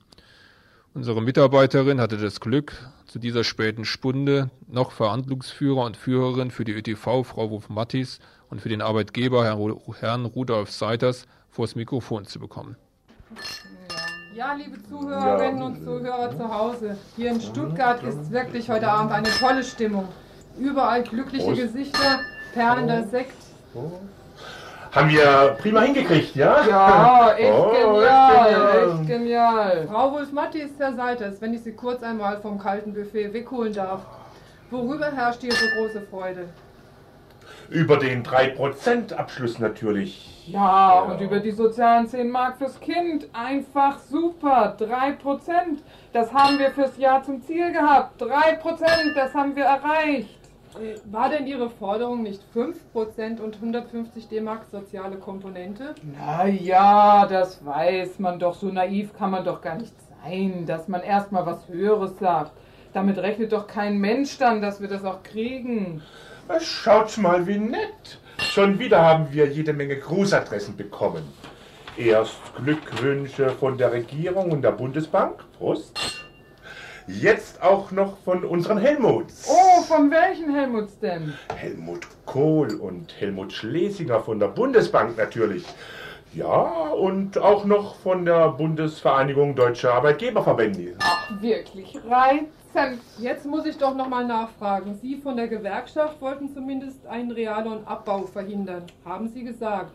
Unsere 0.93 1.21
Mitarbeiterin 1.21 1.99
hatte 1.99 2.15
das 2.15 2.39
Glück, 2.39 2.89
zu 3.05 3.19
dieser 3.19 3.43
späten 3.43 3.83
Stunde 3.83 4.49
noch 4.69 4.93
Verhandlungsführer 4.93 5.83
und 5.83 5.97
Führerin 5.97 6.51
für 6.51 6.63
die 6.63 6.71
ÖTV, 6.71 7.25
Frau 7.25 7.49
Wurf-Mattis, 7.49 8.19
und 8.49 8.61
für 8.61 8.69
den 8.69 8.81
Arbeitgeber, 8.81 9.43
Herrn 9.43 10.25
Rudolf 10.25 10.71
Seiters, 10.71 11.27
vors 11.49 11.75
Mikrofon 11.75 12.23
zu 12.23 12.39
bekommen. 12.39 12.77
Ja, 14.37 14.53
liebe 14.53 14.77
Zuhörerinnen 14.87 15.63
und 15.63 15.83
Zuhörer 15.83 16.29
zu 16.29 16.55
Hause, 16.55 16.95
hier 17.15 17.31
in 17.31 17.41
Stuttgart 17.41 18.03
ist 18.03 18.31
wirklich 18.31 18.69
heute 18.69 18.87
Abend 18.87 19.11
eine 19.11 19.29
tolle 19.29 19.63
Stimmung. 19.63 20.09
Überall 20.59 21.01
glückliche. 21.01 21.55
Gesichter, 21.55 22.19
perlender. 22.53 23.07
Sekt. 23.07 23.33
Haben 24.91 25.09
wir 25.09 25.57
prima 25.59 25.81
hingekriegt, 25.81 26.35
ja? 26.35 26.63
Ja, 26.67 27.31
echt, 27.37 27.51
oh, 27.51 27.71
genial, 27.71 28.03
echt 28.03 28.43
genial, 28.43 28.99
echt 28.99 29.07
genial. 29.07 29.87
Frau 29.87 30.11
Wolf-Matti 30.11 30.59
ist 30.59 30.79
der 30.79 30.93
Seite, 30.93 31.35
wenn 31.39 31.55
ich 31.55 31.63
Sie 31.63 31.71
kurz 31.71 32.03
einmal 32.03 32.39
vom 32.39 32.59
kalten 32.59 32.93
Buffet 32.93 33.33
wegholen 33.33 33.73
darf. 33.73 34.01
Worüber 34.69 35.11
herrscht 35.11 35.41
hier 35.41 35.51
so 35.51 35.65
große 35.79 36.01
Freude? 36.11 36.47
Über 37.69 37.97
den 37.97 38.23
3% 38.23 39.13
Abschluss 39.13 39.59
natürlich. 39.59 40.45
Ja, 40.47 40.59
ja, 40.59 40.99
und 41.01 41.19
über 41.19 41.39
die 41.39 41.51
sozialen 41.51 42.07
10 42.07 42.29
Mark 42.29 42.57
fürs 42.57 42.79
Kind. 42.79 43.27
Einfach 43.33 43.99
super. 43.99 44.77
3%. 44.79 45.79
Das 46.13 46.33
haben 46.33 46.57
wir 46.59 46.71
fürs 46.71 46.97
Jahr 46.97 47.23
zum 47.23 47.41
Ziel 47.41 47.71
gehabt. 47.73 48.21
3%, 48.21 49.13
das 49.13 49.33
haben 49.33 49.55
wir 49.55 49.65
erreicht. 49.65 50.39
Äh, 50.75 50.95
war 51.11 51.29
denn 51.29 51.47
Ihre 51.47 51.69
Forderung 51.69 52.23
nicht 52.23 52.41
5% 52.55 53.41
und 53.41 53.55
150 53.55 54.29
D-Mark 54.29 54.65
soziale 54.71 55.17
Komponente? 55.17 55.95
Na 56.17 56.47
ja, 56.47 57.25
das 57.25 57.65
weiß 57.65 58.19
man 58.19 58.39
doch. 58.39 58.55
So 58.55 58.67
naiv 58.67 59.13
kann 59.17 59.31
man 59.31 59.43
doch 59.43 59.61
gar 59.61 59.75
nicht 59.75 59.93
sein, 60.23 60.65
dass 60.65 60.87
man 60.87 61.01
erstmal 61.01 61.45
was 61.45 61.67
Höheres 61.67 62.17
sagt. 62.19 62.51
Damit 62.93 63.17
rechnet 63.17 63.51
doch 63.51 63.67
kein 63.67 63.97
Mensch 63.97 64.37
dann, 64.37 64.61
dass 64.61 64.79
wir 64.79 64.87
das 64.87 65.03
auch 65.03 65.23
kriegen. 65.23 66.01
Schaut 66.59 67.17
mal, 67.17 67.45
wie 67.45 67.57
nett. 67.57 68.19
Schon 68.39 68.79
wieder 68.79 69.03
haben 69.03 69.27
wir 69.31 69.47
jede 69.47 69.73
Menge 69.73 69.97
Grußadressen 69.97 70.75
bekommen. 70.75 71.23
Erst 71.97 72.35
Glückwünsche 72.55 73.49
von 73.49 73.77
der 73.77 73.91
Regierung 73.91 74.51
und 74.51 74.61
der 74.61 74.71
Bundesbank. 74.71 75.43
Prost. 75.57 76.23
Jetzt 77.07 77.61
auch 77.61 77.91
noch 77.91 78.17
von 78.19 78.43
unseren 78.43 78.77
Helmuts. 78.77 79.47
Oh, 79.49 79.81
von 79.83 80.11
welchen 80.11 80.53
Helmuts 80.53 80.99
denn? 80.99 81.33
Helmut 81.55 82.05
Kohl 82.25 82.75
und 82.75 83.13
Helmut 83.19 83.53
Schlesinger 83.53 84.21
von 84.21 84.39
der 84.39 84.47
Bundesbank 84.47 85.17
natürlich. 85.17 85.65
Ja, 86.33 86.89
und 86.91 87.37
auch 87.37 87.65
noch 87.65 87.95
von 87.95 88.25
der 88.25 88.49
Bundesvereinigung 88.49 89.55
Deutscher 89.55 89.93
Arbeitgeberverbände. 89.93 90.95
Ach, 90.99 91.41
wirklich 91.41 91.97
reizend. 92.73 93.01
Jetzt 93.19 93.45
muss 93.45 93.65
ich 93.65 93.77
doch 93.77 93.95
noch 93.95 94.07
mal 94.07 94.25
nachfragen. 94.25 94.95
Sie 95.01 95.15
von 95.15 95.35
der 95.35 95.47
Gewerkschaft 95.47 96.21
wollten 96.21 96.53
zumindest 96.53 97.05
einen 97.07 97.31
Reallohnabbau 97.31 98.23
verhindern, 98.23 98.83
haben 99.05 99.29
Sie 99.29 99.43
gesagt. 99.43 99.91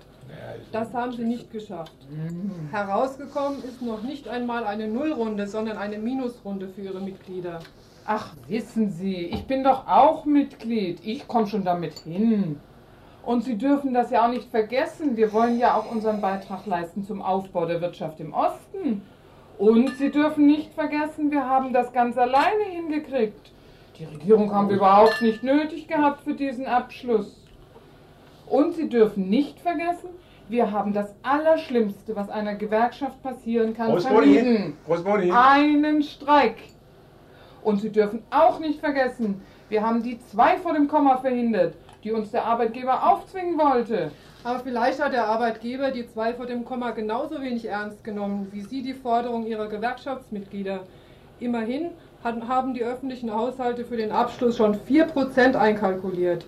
Das 0.71 0.95
haben 0.95 1.13
Sie 1.13 1.25
nicht 1.25 1.51
geschafft. 1.51 1.97
Mhm. 2.11 2.69
Herausgekommen 2.71 3.63
ist 3.65 3.83
noch 3.83 4.03
nicht 4.03 4.29
einmal 4.29 4.65
eine 4.65 4.89
Nullrunde, 4.89 5.47
sondern 5.47 5.77
eine 5.77 5.99
Minusrunde 5.99 6.69
für 6.69 6.81
Ihre 6.83 7.01
Mitglieder. 7.01 7.59
Ach, 8.07 8.35
wissen 8.49 8.91
Sie, 8.91 9.27
ich 9.27 9.45
bin 9.47 9.63
doch 9.63 9.87
auch 9.87 10.25
Mitglied. 10.25 11.01
Ich 11.05 11.29
komme 11.29 11.47
schon 11.47 11.65
damit 11.65 11.99
hin. 12.01 12.59
Und 13.25 13.45
Sie 13.45 13.57
dürfen 13.57 13.95
das 13.95 14.11
ja 14.11 14.25
auch 14.25 14.31
nicht 14.31 14.51
vergessen. 14.51 15.17
Wir 15.17 15.33
wollen 15.33 15.59
ja 15.59 15.77
auch 15.77 15.91
unseren 15.91 16.21
Beitrag 16.21 16.67
leisten 16.67 17.05
zum 17.05 17.21
Aufbau 17.21 17.67
der 17.67 17.81
Wirtschaft 17.81 18.19
im 18.19 18.33
Osten. 18.33 19.03
Und 19.63 19.97
Sie 19.97 20.11
dürfen 20.11 20.47
nicht 20.47 20.75
vergessen, 20.75 21.31
wir 21.31 21.49
haben 21.49 21.73
das 21.73 21.93
ganz 21.93 22.19
alleine 22.19 22.65
hingekriegt. 22.65 23.53
Die 23.97 24.05
Regierung 24.07 24.53
haben 24.53 24.69
wir 24.69 24.75
überhaupt 24.75 25.23
nicht 25.23 25.45
nötig 25.45 25.87
gehabt 25.87 26.23
für 26.23 26.35
diesen 26.35 26.67
Abschluss. 26.67 27.41
Und 28.47 28.75
Sie 28.75 28.89
dürfen 28.89 29.31
nicht 29.31 29.61
vergessen, 29.61 30.09
wir 30.49 30.73
haben 30.73 30.93
das 30.93 31.15
Allerschlimmste, 31.23 32.17
was 32.17 32.29
einer 32.29 32.57
Gewerkschaft 32.57 33.23
passieren 33.23 33.73
kann, 33.73 33.93
vermieden. 34.01 34.77
Einen 35.33 36.03
Streik. 36.03 36.57
Und 37.63 37.81
Sie 37.81 37.91
dürfen 37.91 38.25
auch 38.31 38.59
nicht 38.59 38.81
vergessen, 38.81 39.43
wir 39.69 39.87
haben 39.87 40.03
die 40.03 40.19
zwei 40.19 40.57
vor 40.57 40.73
dem 40.73 40.89
Komma 40.89 41.19
verhindert, 41.19 41.77
die 42.05 42.13
uns 42.13 42.31
der 42.31 42.45
Arbeitgeber 42.45 43.07
aufzwingen 43.09 43.59
wollte. 43.59 44.11
Aber 44.45 44.59
vielleicht 44.61 45.03
hat 45.03 45.13
der 45.13 45.29
Arbeitgeber 45.29 45.93
die 45.93 46.07
zwei 46.09 46.35
vor 46.35 46.47
dem 46.47 46.65
Komma 46.65 46.91
genauso 46.91 47.41
wenig 47.41 47.67
ernst 47.67 48.03
genommen, 48.03 48.49
wie 48.51 48.63
Sie 48.63 48.83
die 48.83 48.95
Forderung 48.95 49.47
Ihrer 49.47 49.69
Gewerkschaftsmitglieder. 49.69 50.81
Immerhin 51.39 51.91
haben 52.25 52.75
die 52.75 52.83
öffentlichen 52.83 53.33
Haushalte 53.33 53.85
für 53.85 53.97
den 53.97 54.13
Abschluss 54.13 54.57
schon 54.57 54.77
4% 54.77 55.55
einkalkuliert. 55.55 56.45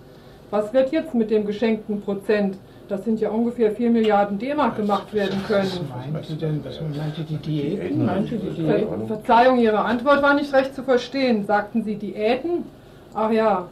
Was 0.51 0.73
wird 0.73 0.91
jetzt 0.91 1.13
mit 1.13 1.31
dem 1.31 1.45
geschenkten 1.45 2.01
Prozent? 2.01 2.57
Das 2.87 3.03
sind 3.03 3.19
ja 3.19 3.29
ungefähr 3.29 3.71
4 3.71 3.89
Milliarden 3.89 4.37
D-Mark 4.37 4.75
gemacht 4.75 5.11
werden 5.13 5.41
können. 5.47 5.71
Was 5.89 6.11
meinte 6.11 6.33
denn, 6.35 6.63
was 6.63 6.79
meinte 6.81 7.23
die 7.23 7.37
Diäten? 7.37 8.05
Meinte 8.05 8.37
die 8.37 8.49
Diäten? 8.51 9.07
Ver 9.07 9.07
Verzeihung, 9.07 9.57
Ihre 9.57 9.79
Antwort 9.79 10.21
war 10.21 10.35
nicht 10.35 10.53
recht 10.53 10.75
zu 10.75 10.83
verstehen. 10.83 11.45
Sagten 11.45 11.83
Sie 11.83 11.95
Diäten? 11.95 12.65
Ach 13.13 13.31
ja. 13.31 13.67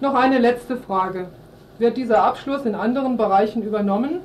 Noch 0.00 0.14
eine 0.14 0.38
letzte 0.38 0.78
Frage. 0.78 1.26
Wird 1.78 1.96
dieser 1.98 2.22
Abschluss 2.22 2.64
in 2.64 2.74
anderen 2.74 3.18
Bereichen 3.18 3.62
übernommen? 3.62 4.20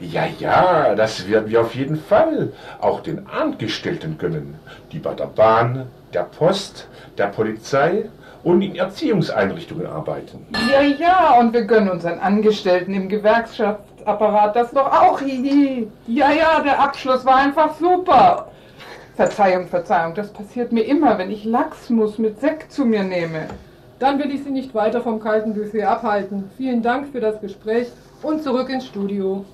Ja, 0.00 0.24
ja, 0.38 0.94
das 0.94 1.28
werden 1.28 1.50
wir 1.50 1.60
auf 1.60 1.74
jeden 1.74 1.96
Fall. 1.96 2.52
Auch 2.80 3.00
den 3.00 3.26
Angestellten 3.26 4.18
gönnen. 4.18 4.54
Die 4.92 4.98
bei 5.00 5.14
der 5.14 5.26
Bahn, 5.26 5.86
der 6.14 6.24
Post, 6.24 6.88
der 7.18 7.26
Polizei 7.26 8.08
und 8.44 8.62
in 8.62 8.76
Erziehungseinrichtungen 8.76 9.86
arbeiten. 9.86 10.46
Ja, 10.70 10.82
ja, 10.82 11.38
und 11.40 11.52
wir 11.52 11.64
gönnen 11.64 11.90
unseren 11.90 12.20
Angestellten 12.20 12.94
im 12.94 13.08
Gewerkschaftsapparat 13.08 14.54
das 14.54 14.70
doch 14.70 14.86
auch. 14.86 15.20
Ja, 16.06 16.30
ja, 16.30 16.60
der 16.60 16.80
Abschluss 16.80 17.24
war 17.24 17.36
einfach 17.36 17.74
super. 17.74 18.48
Verzeihung, 19.16 19.66
Verzeihung, 19.66 20.14
das 20.14 20.32
passiert 20.32 20.70
mir 20.72 20.82
immer, 20.82 21.18
wenn 21.18 21.30
ich 21.30 21.44
Lachsmus 21.44 22.18
mit 22.18 22.40
Sekt 22.40 22.70
zu 22.70 22.84
mir 22.84 23.02
nehme. 23.02 23.48
Dann 23.98 24.18
will 24.18 24.30
ich 24.30 24.44
Sie 24.44 24.50
nicht 24.50 24.74
weiter 24.74 25.00
vom 25.00 25.20
kalten 25.20 25.54
Buffet 25.54 25.84
abhalten. 25.84 26.50
Vielen 26.56 26.82
Dank 26.82 27.08
für 27.12 27.20
das 27.20 27.40
Gespräch 27.40 27.88
und 28.22 28.42
zurück 28.42 28.68
ins 28.68 28.86
Studio. 28.86 29.44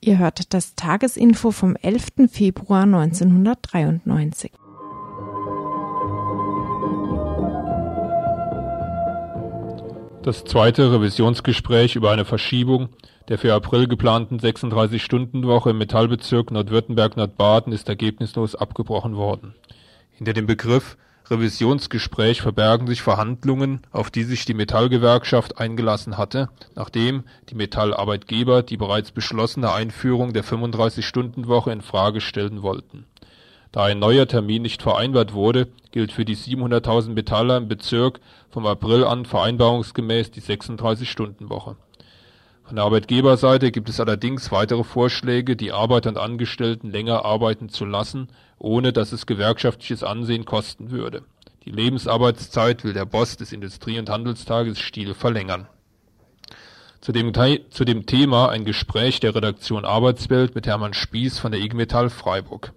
Ihr 0.00 0.18
hört 0.18 0.52
das 0.52 0.74
Tagesinfo 0.74 1.50
vom 1.50 1.76
11. 1.76 2.28
Februar 2.30 2.82
1993. 2.82 4.52
Das 10.22 10.44
zweite 10.44 10.92
Revisionsgespräch 10.92 11.94
über 11.94 12.10
eine 12.10 12.24
Verschiebung 12.24 12.88
der 13.28 13.38
für 13.38 13.54
April 13.54 13.88
geplanten 13.88 14.38
36-Stunden-Woche 14.38 15.70
im 15.70 15.78
Metallbezirk 15.78 16.50
Nordwürttemberg-Nordbaden 16.52 17.72
ist 17.72 17.88
ergebnislos 17.88 18.54
abgebrochen 18.54 19.16
worden. 19.16 19.54
Hinter 20.12 20.32
dem 20.32 20.46
Begriff 20.46 20.96
Revisionsgespräch 21.30 22.40
verbergen 22.40 22.86
sich 22.86 23.02
Verhandlungen, 23.02 23.80
auf 23.90 24.10
die 24.10 24.24
sich 24.24 24.44
die 24.44 24.54
Metallgewerkschaft 24.54 25.58
eingelassen 25.58 26.16
hatte, 26.18 26.48
nachdem 26.74 27.24
die 27.48 27.54
Metallarbeitgeber 27.54 28.62
die 28.62 28.76
bereits 28.76 29.10
beschlossene 29.10 29.72
Einführung 29.72 30.32
der 30.32 30.44
35-Stunden-Woche 30.44 31.72
in 31.72 31.80
Frage 31.82 32.20
stellen 32.20 32.62
wollten 32.62 33.06
da 33.76 33.84
ein 33.84 33.98
neuer 33.98 34.26
Termin 34.26 34.62
nicht 34.62 34.80
vereinbart 34.80 35.34
wurde, 35.34 35.68
gilt 35.92 36.10
für 36.10 36.24
die 36.24 36.34
700.000 36.34 37.10
Metaller 37.10 37.58
im 37.58 37.68
Bezirk 37.68 38.20
vom 38.48 38.64
April 38.64 39.04
an 39.04 39.26
vereinbarungsgemäß 39.26 40.30
die 40.30 40.40
36-Stunden-Woche. 40.40 41.76
Von 42.66 42.74
der 42.74 42.84
Arbeitgeberseite 42.84 43.70
gibt 43.70 43.88
es 43.88 44.00
allerdings 44.00 44.50
weitere 44.50 44.82
Vorschläge, 44.82 45.54
die 45.54 45.70
Arbeiter 45.70 46.08
und 46.08 46.18
Angestellten 46.18 46.90
länger 46.90 47.24
arbeiten 47.24 47.68
zu 47.68 47.84
lassen, 47.84 48.26
ohne 48.58 48.92
dass 48.92 49.12
es 49.12 49.26
gewerkschaftliches 49.26 50.02
Ansehen 50.02 50.44
kosten 50.44 50.90
würde. 50.90 51.22
Die 51.64 51.70
Lebensarbeitszeit 51.70 52.82
will 52.82 52.92
der 52.92 53.04
Boss 53.04 53.36
des 53.36 53.52
Industrie- 53.52 54.00
und 54.00 54.10
Handelstages 54.10 54.80
Stiel 54.80 55.14
verlängern. 55.14 55.68
Zu 57.00 57.12
dem, 57.12 57.32
zu 57.70 57.84
dem 57.84 58.04
Thema 58.04 58.48
ein 58.48 58.64
Gespräch 58.64 59.20
der 59.20 59.36
Redaktion 59.36 59.84
Arbeitswelt 59.84 60.56
mit 60.56 60.66
Hermann 60.66 60.92
Spieß 60.92 61.38
von 61.38 61.52
der 61.52 61.60
IG 61.60 61.76
Metall 61.76 62.10
Freiburg. 62.10 62.72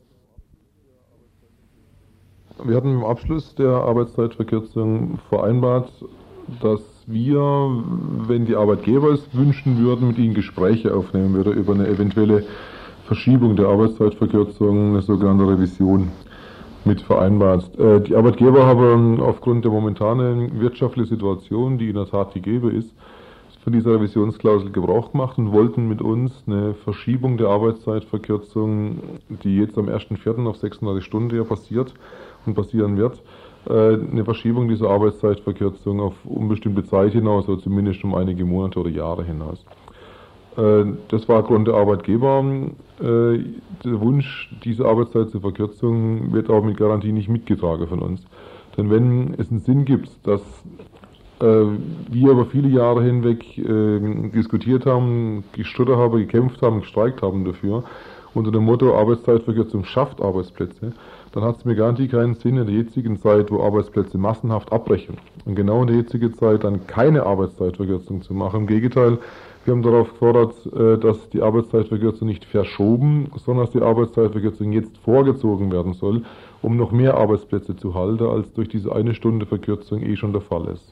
Wir 2.64 2.78
hatten 2.78 2.92
im 2.92 3.06
Abschluss 3.06 3.56
der 3.56 3.70
Arbeitszeitverkürzung 3.70 5.18
vereinbart, 5.30 5.92
dass 6.62 6.82
wir, 7.10 7.42
wenn 8.28 8.46
die 8.46 8.56
Arbeitgeber 8.56 9.10
es 9.10 9.28
wünschen 9.34 9.80
würden, 9.80 10.10
mit 10.10 10.18
ihnen 10.20 10.34
Gespräche 10.34 10.94
aufnehmen 10.94 11.34
würden 11.34 11.54
über 11.54 11.74
eine 11.74 11.88
eventuelle 11.88 12.44
Verschiebung 13.06 13.56
der 13.56 13.68
Arbeitszeitverkürzung, 13.68 14.92
eine 14.92 15.02
sogenannte 15.02 15.48
Revision 15.48 16.10
mit 16.86 17.02
vereinbart. 17.02 17.78
Äh, 17.80 18.02
die 18.02 18.16
Arbeitgeber 18.16 18.66
haben 18.66 19.20
aufgrund 19.20 19.66
der 19.66 19.72
momentanen 19.72 20.62
wirtschaftlichen 20.62 21.10
Situation, 21.10 21.80
die 21.80 21.90
in 21.90 21.96
der 21.96 22.06
Tat 22.06 22.34
gegeben 22.34 22.72
ist, 22.72 22.94
von 23.64 23.74
dieser 23.74 23.96
Revisionsklausel 23.96 24.72
Gebrauch 24.72 25.12
gemacht 25.12 25.38
und 25.38 25.52
wollten 25.52 25.90
mit 25.90 26.02
uns 26.02 26.32
eine 26.48 26.76
Verschiebung 26.76 27.38
der 27.38 27.48
Arbeitszeitverkürzung, 27.50 29.00
die 29.44 29.58
jetzt 29.58 29.78
am 29.78 29.88
1.4. 29.88 30.48
auf 30.48 30.58
36 30.58 31.04
Stunden 31.04 31.36
ja 31.36 31.44
passiert, 31.44 31.94
und 32.46 32.56
passieren 32.56 32.98
wird, 32.98 33.22
eine 33.68 34.24
Verschiebung 34.24 34.68
dieser 34.70 34.90
Arbeitszeitverkürzung 34.90 36.00
auf 36.00 36.14
unbestimmte 36.24 36.84
Zeit 36.86 37.12
hinaus 37.12 37.48
oder 37.48 37.62
zumindest 37.62 38.04
um 38.04 38.16
einige 38.16 38.46
Monate 38.46 38.80
oder 38.80 38.90
Jahre 38.90 39.24
hinaus. 39.24 39.64
Äh, 40.60 40.86
das 41.08 41.28
war 41.30 41.44
Grund 41.44 41.68
der 41.68 41.76
Arbeitgeber. 41.76 42.44
Äh, 43.00 43.04
der 43.04 44.02
Wunsch, 44.02 44.50
diese 44.64 44.86
Arbeitszeit 44.86 45.30
zur 45.30 45.42
Verkürzung 45.42 46.34
wird 46.34 46.50
aber 46.50 46.62
mit 46.64 46.78
Garantie 46.78 47.12
nicht 47.12 47.30
mitgetragen 47.30 47.88
von 47.88 48.00
uns. 48.00 48.22
Denn 48.78 48.90
wenn 48.90 49.34
es 49.38 49.50
einen 49.50 49.60
Sinn 49.60 49.86
gibt, 49.86 50.10
dass 50.24 50.42
wir 51.42 52.32
über 52.32 52.46
viele 52.48 52.68
Jahre 52.68 53.02
hinweg 53.02 53.46
diskutiert 54.36 54.86
haben, 54.86 55.46
gestottert 55.54 55.96
haben, 55.96 56.18
gekämpft 56.18 56.62
haben, 56.62 56.82
gestreikt 56.82 57.22
haben 57.22 57.46
dafür, 57.46 57.86
unter 58.34 58.52
dem 58.52 58.66
Motto 58.66 58.94
Arbeitszeitverkürzung 58.94 59.86
schafft 59.86 60.22
Arbeitsplätze, 60.22 60.92
dann 61.32 61.44
hat 61.44 61.58
es 61.58 61.66
mir 61.66 61.76
garantiert 61.76 62.12
keinen 62.12 62.36
Sinn 62.36 62.58
in 62.58 62.66
der 62.66 62.76
jetzigen 62.76 63.20
Zeit, 63.20 63.52
wo 63.52 63.62
Arbeitsplätze 63.62 64.18
massenhaft 64.18 64.72
abbrechen. 64.72 65.18
Und 65.46 65.56
genau 65.56 65.82
in 65.82 65.88
der 65.88 65.98
jetzigen 65.98 66.34
Zeit 66.34 66.64
dann 66.64 66.88
keine 66.88 67.24
Arbeitszeitverkürzung 67.24 68.22
zu 68.22 68.34
machen. 68.34 68.62
Im 68.62 68.68
Gegenteil, 68.68 69.20
wir 69.66 69.74
haben 69.74 69.84
darauf 69.84 70.12
gefordert, 70.12 70.54
äh, 70.74 70.98
dass 70.98 71.30
die 71.30 71.42
Arbeitszeitverkürzung 71.42 72.28
nicht 72.28 72.46
verschoben, 72.46 73.30
sondern 73.38 73.66
dass 73.66 73.74
die 73.74 73.82
Arbeitszeitverkürzung 73.82 74.72
jetzt 74.72 74.98
vorgezogen 75.00 75.72
werden 75.72 75.94
soll, 75.94 76.24
um 76.62 76.78
noch 76.78 76.92
mehr 76.92 77.16
Arbeitsplätze 77.16 77.76
zu 77.76 77.94
halten, 77.94 78.26
als 78.26 78.52
durch 78.54 78.70
diese 78.70 78.94
eine 78.94 79.14
Stunde 79.14 79.46
Verkürzung 79.46 80.02
eh 80.02 80.16
schon 80.16 80.34
der 80.34 80.42
Fall 80.42 80.68
ist. 80.70 80.92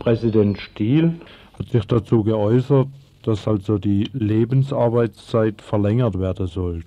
Präsident 0.00 0.58
Stiel 0.58 1.14
hat 1.58 1.68
sich 1.68 1.86
dazu 1.86 2.22
geäußert, 2.22 2.88
dass 3.22 3.48
also 3.48 3.78
die 3.78 4.08
Lebensarbeitszeit 4.12 5.60
verlängert 5.62 6.18
werden 6.18 6.46
soll. 6.46 6.82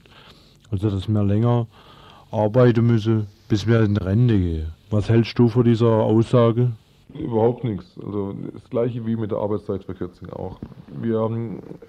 Also 0.72 0.90
dass 0.90 1.08
wir 1.08 1.24
länger 1.24 1.68
arbeiten 2.32 2.88
müssen, 2.88 3.28
bis 3.50 3.68
wir 3.68 3.82
in 3.82 3.98
Rente 3.98 4.40
gehen. 4.40 4.68
Was 4.90 5.10
hältst 5.10 5.38
du 5.38 5.48
von 5.48 5.64
dieser 5.64 5.92
Aussage? 5.92 6.72
Überhaupt 7.14 7.64
nichts. 7.64 7.98
Also 8.04 8.34
das 8.54 8.70
gleiche 8.70 9.06
wie 9.06 9.18
mit 9.18 9.32
der 9.32 9.40
Arbeitszeitverkürzung 9.40 10.30
auch. 10.32 10.60
Wir 11.02 11.20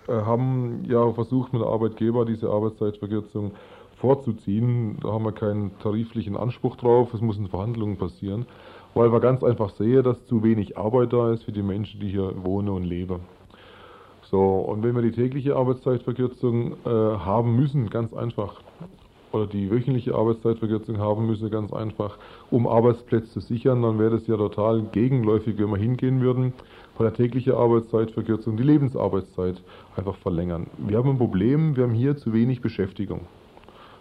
äh, 0.09 0.12
haben 0.12 0.85
ja 0.88 1.12
versucht 1.12 1.52
mit 1.52 1.62
der 1.62 1.68
Arbeitgeber 1.68 2.24
diese 2.24 2.50
Arbeitszeitverkürzung 2.50 3.52
vorzuziehen. 4.00 4.98
Da 5.00 5.12
haben 5.12 5.24
wir 5.24 5.33
keinen 5.33 5.78
tariflichen 5.78 6.37
Anspruch 6.37 6.76
drauf. 6.76 7.14
Es 7.14 7.20
müssen 7.20 7.46
Verhandlungen 7.46 7.96
passieren, 7.98 8.46
weil 8.94 9.12
wir 9.12 9.21
ganz 9.21 9.44
einfach 9.44 9.71
sehen, 9.71 10.02
dass 10.02 10.27
zu 10.27 10.42
wenig 10.42 10.77
Arbeit 10.77 11.12
da 11.12 11.33
ist 11.33 11.44
für 11.44 11.52
die 11.52 11.62
Menschen, 11.62 12.00
die 12.00 12.08
hier 12.08 12.33
wohnen 12.42 12.71
und 12.71 12.83
leben. 12.83 13.21
So, 14.23 14.40
und 14.40 14.83
wenn 14.83 14.94
wir 14.94 15.02
die 15.02 15.12
tägliche 15.12 15.54
Arbeitszeitverkürzung 15.56 16.73
äh, 16.85 16.88
haben 16.88 17.54
müssen, 17.54 17.90
ganz 17.90 18.12
einfach, 18.12 18.62
oder 19.33 19.46
die 19.46 19.70
wöchentliche 19.70 20.14
Arbeitszeitverkürzung 20.14 20.98
haben 20.98 21.26
müssen, 21.26 21.50
ganz 21.50 21.72
einfach, 21.72 22.18
um 22.50 22.66
Arbeitsplätze 22.66 23.30
zu 23.30 23.40
sichern, 23.40 23.83
dann 23.83 23.98
wäre 23.98 24.16
es 24.16 24.26
ja 24.26 24.37
total 24.37 24.83
gegenläufig, 24.83 25.58
wenn 25.58 25.70
wir 25.70 25.78
hingehen 25.78 26.20
würden, 26.20 26.52
von 26.96 27.06
der 27.06 27.14
täglichen 27.14 27.54
Arbeitszeitverkürzung 27.54 28.56
die 28.56 28.62
Lebensarbeitszeit 28.62 29.62
einfach 29.96 30.16
verlängern. 30.16 30.66
Wir 30.78 30.98
haben 30.98 31.10
ein 31.10 31.18
Problem, 31.18 31.76
wir 31.76 31.85
haben 31.85 31.94
hier 31.94 32.16
zu 32.16 32.33
wenig 32.33 32.60
Beschäftigung. 32.60 33.22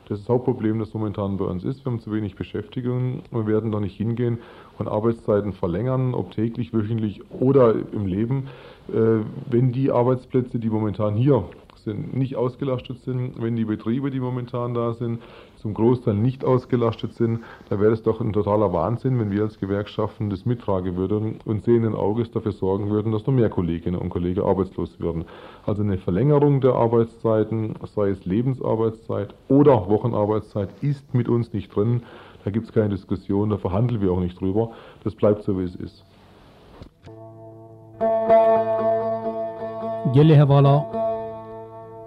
Das 0.07 0.19
ist 0.19 0.27
das 0.27 0.34
Hauptproblem, 0.34 0.79
das 0.79 0.93
momentan 0.93 1.38
bei 1.38 1.45
uns 1.45 1.63
ist. 1.63 1.86
Wir 1.86 1.91
haben 1.91 2.01
zu 2.01 2.11
wenig 2.11 2.36
Beschäftigung 2.36 3.21
wir 3.32 3.47
werden 3.47 3.71
da 3.71 3.79
nicht 3.79 3.95
hingehen 3.95 4.39
und 4.77 4.89
Arbeitszeiten 4.89 5.53
verlängern, 5.53 6.13
ob 6.13 6.32
täglich, 6.32 6.73
wöchentlich 6.73 7.21
oder 7.32 7.75
im 7.93 8.07
Leben, 8.07 8.47
äh, 8.89 9.23
wenn 9.49 9.71
die 9.71 9.89
Arbeitsplätze, 9.89 10.59
die 10.59 10.69
momentan 10.69 11.15
hier 11.15 11.45
sind, 11.84 12.15
nicht 12.15 12.36
ausgelastet 12.36 12.99
sind, 12.99 13.41
wenn 13.41 13.55
die 13.55 13.65
Betriebe, 13.65 14.11
die 14.11 14.19
momentan 14.19 14.73
da 14.73 14.93
sind, 14.93 15.21
zum 15.57 15.73
Großteil 15.73 16.15
nicht 16.15 16.43
ausgelastet 16.43 17.13
sind, 17.13 17.41
da 17.69 17.79
wäre 17.79 17.91
es 17.91 18.03
doch 18.03 18.19
ein 18.21 18.34
totaler 18.34 18.73
Wahnsinn, 18.73 19.19
wenn 19.19 19.32
wir 19.32 19.43
als 19.43 19.59
Gewerkschaften 19.59 20.29
das 20.29 20.45
mittragen 20.45 20.95
würden 20.95 21.39
und 21.45 21.63
sehenden 21.63 21.95
Auges 21.95 22.32
dafür 22.32 22.51
sorgen 22.51 22.89
würden, 22.89 23.11
dass 23.11 23.27
noch 23.27 23.34
mehr 23.34 23.49
Kolleginnen 23.49 23.99
und 23.99 24.09
Kollegen 24.09 24.41
arbeitslos 24.41 24.99
würden. 24.99 25.25
Also 25.65 25.84
eine 25.84 25.97
Verlängerung 25.97 26.61
der 26.61 26.73
Arbeitszeiten, 26.73 27.75
sei 27.95 28.09
es 28.09 28.25
Lebensarbeitszeit 28.25 29.34
oder 29.47 29.88
Wochenarbeitszeit, 29.88 30.69
ist 30.82 31.13
mit 31.13 31.29
uns 31.29 31.53
nicht 31.53 31.75
drin. 31.75 32.01
Da 32.43 32.49
gibt 32.51 32.65
es 32.67 32.73
keine 32.73 32.89
Diskussion, 32.89 33.49
da 33.51 33.57
verhandeln 33.57 34.01
wir 34.01 34.11
auch 34.11 34.19
nicht 34.19 34.39
drüber. 34.39 34.71
Das 35.03 35.13
bleibt 35.15 35.43
so, 35.43 35.59
wie 35.59 35.63
es 35.63 35.75
ist. 35.75 36.03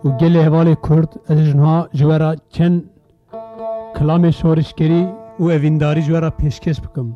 û 0.05 0.09
gelê 0.21 0.41
hevalê 0.47 0.77
Kurd 0.87 1.11
ez 1.33 1.39
jinha 1.49 1.89
ji 1.99 2.05
we 2.11 2.17
re 2.21 2.31
çend 2.55 2.81
kilamê 3.97 4.33
şoreşkerî 4.41 5.03
û 5.43 5.45
evîndarî 5.57 6.03
ji 6.07 6.13
we 6.15 6.21
re 6.23 6.31
pêşkêş 6.41 6.79
bikim. 6.85 7.09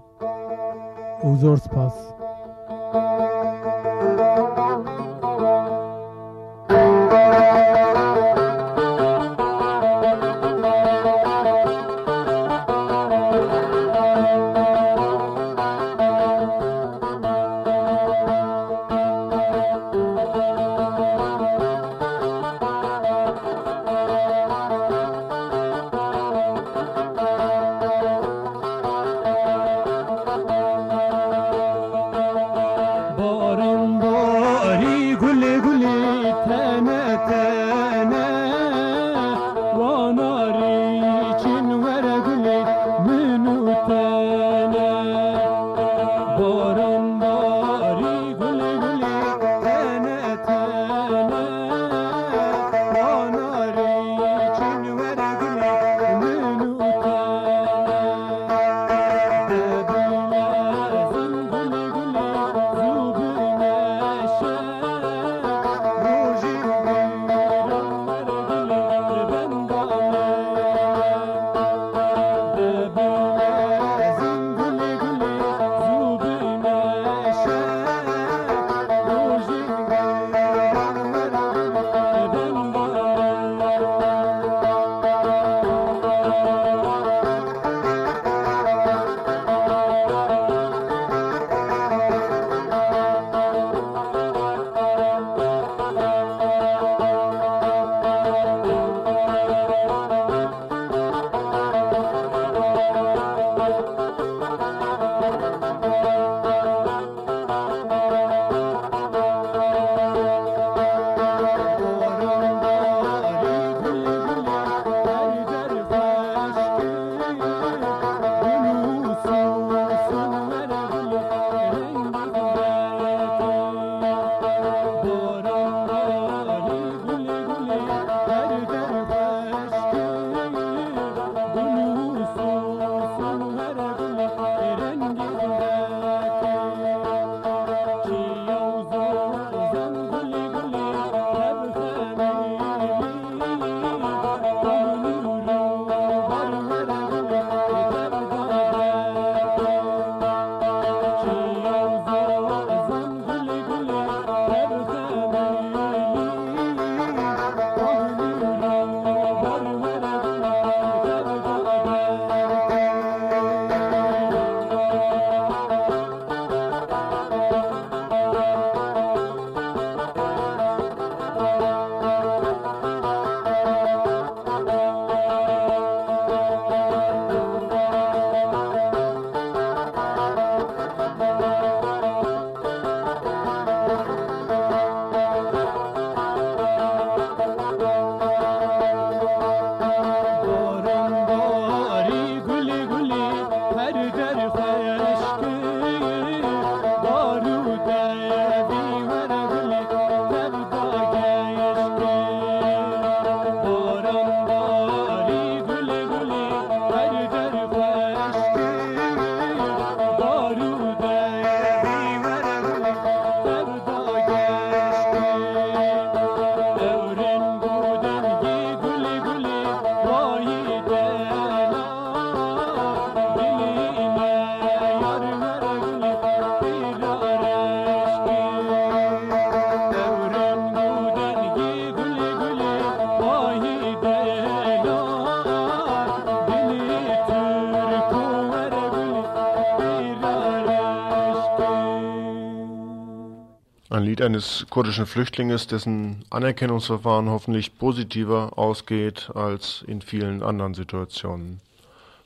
Ein 243.99 244.05
Lied 244.05 244.23
eines 244.23 244.65
kurdischen 244.71 245.07
Flüchtlings, 245.07 245.67
dessen 245.67 246.25
Anerkennungsverfahren 246.31 247.29
hoffentlich 247.31 247.79
positiver 247.79 248.57
ausgeht 248.57 249.29
als 249.35 249.83
in 249.89 250.03
vielen 250.03 250.45
anderen 250.45 250.75
Situationen. 250.75 251.61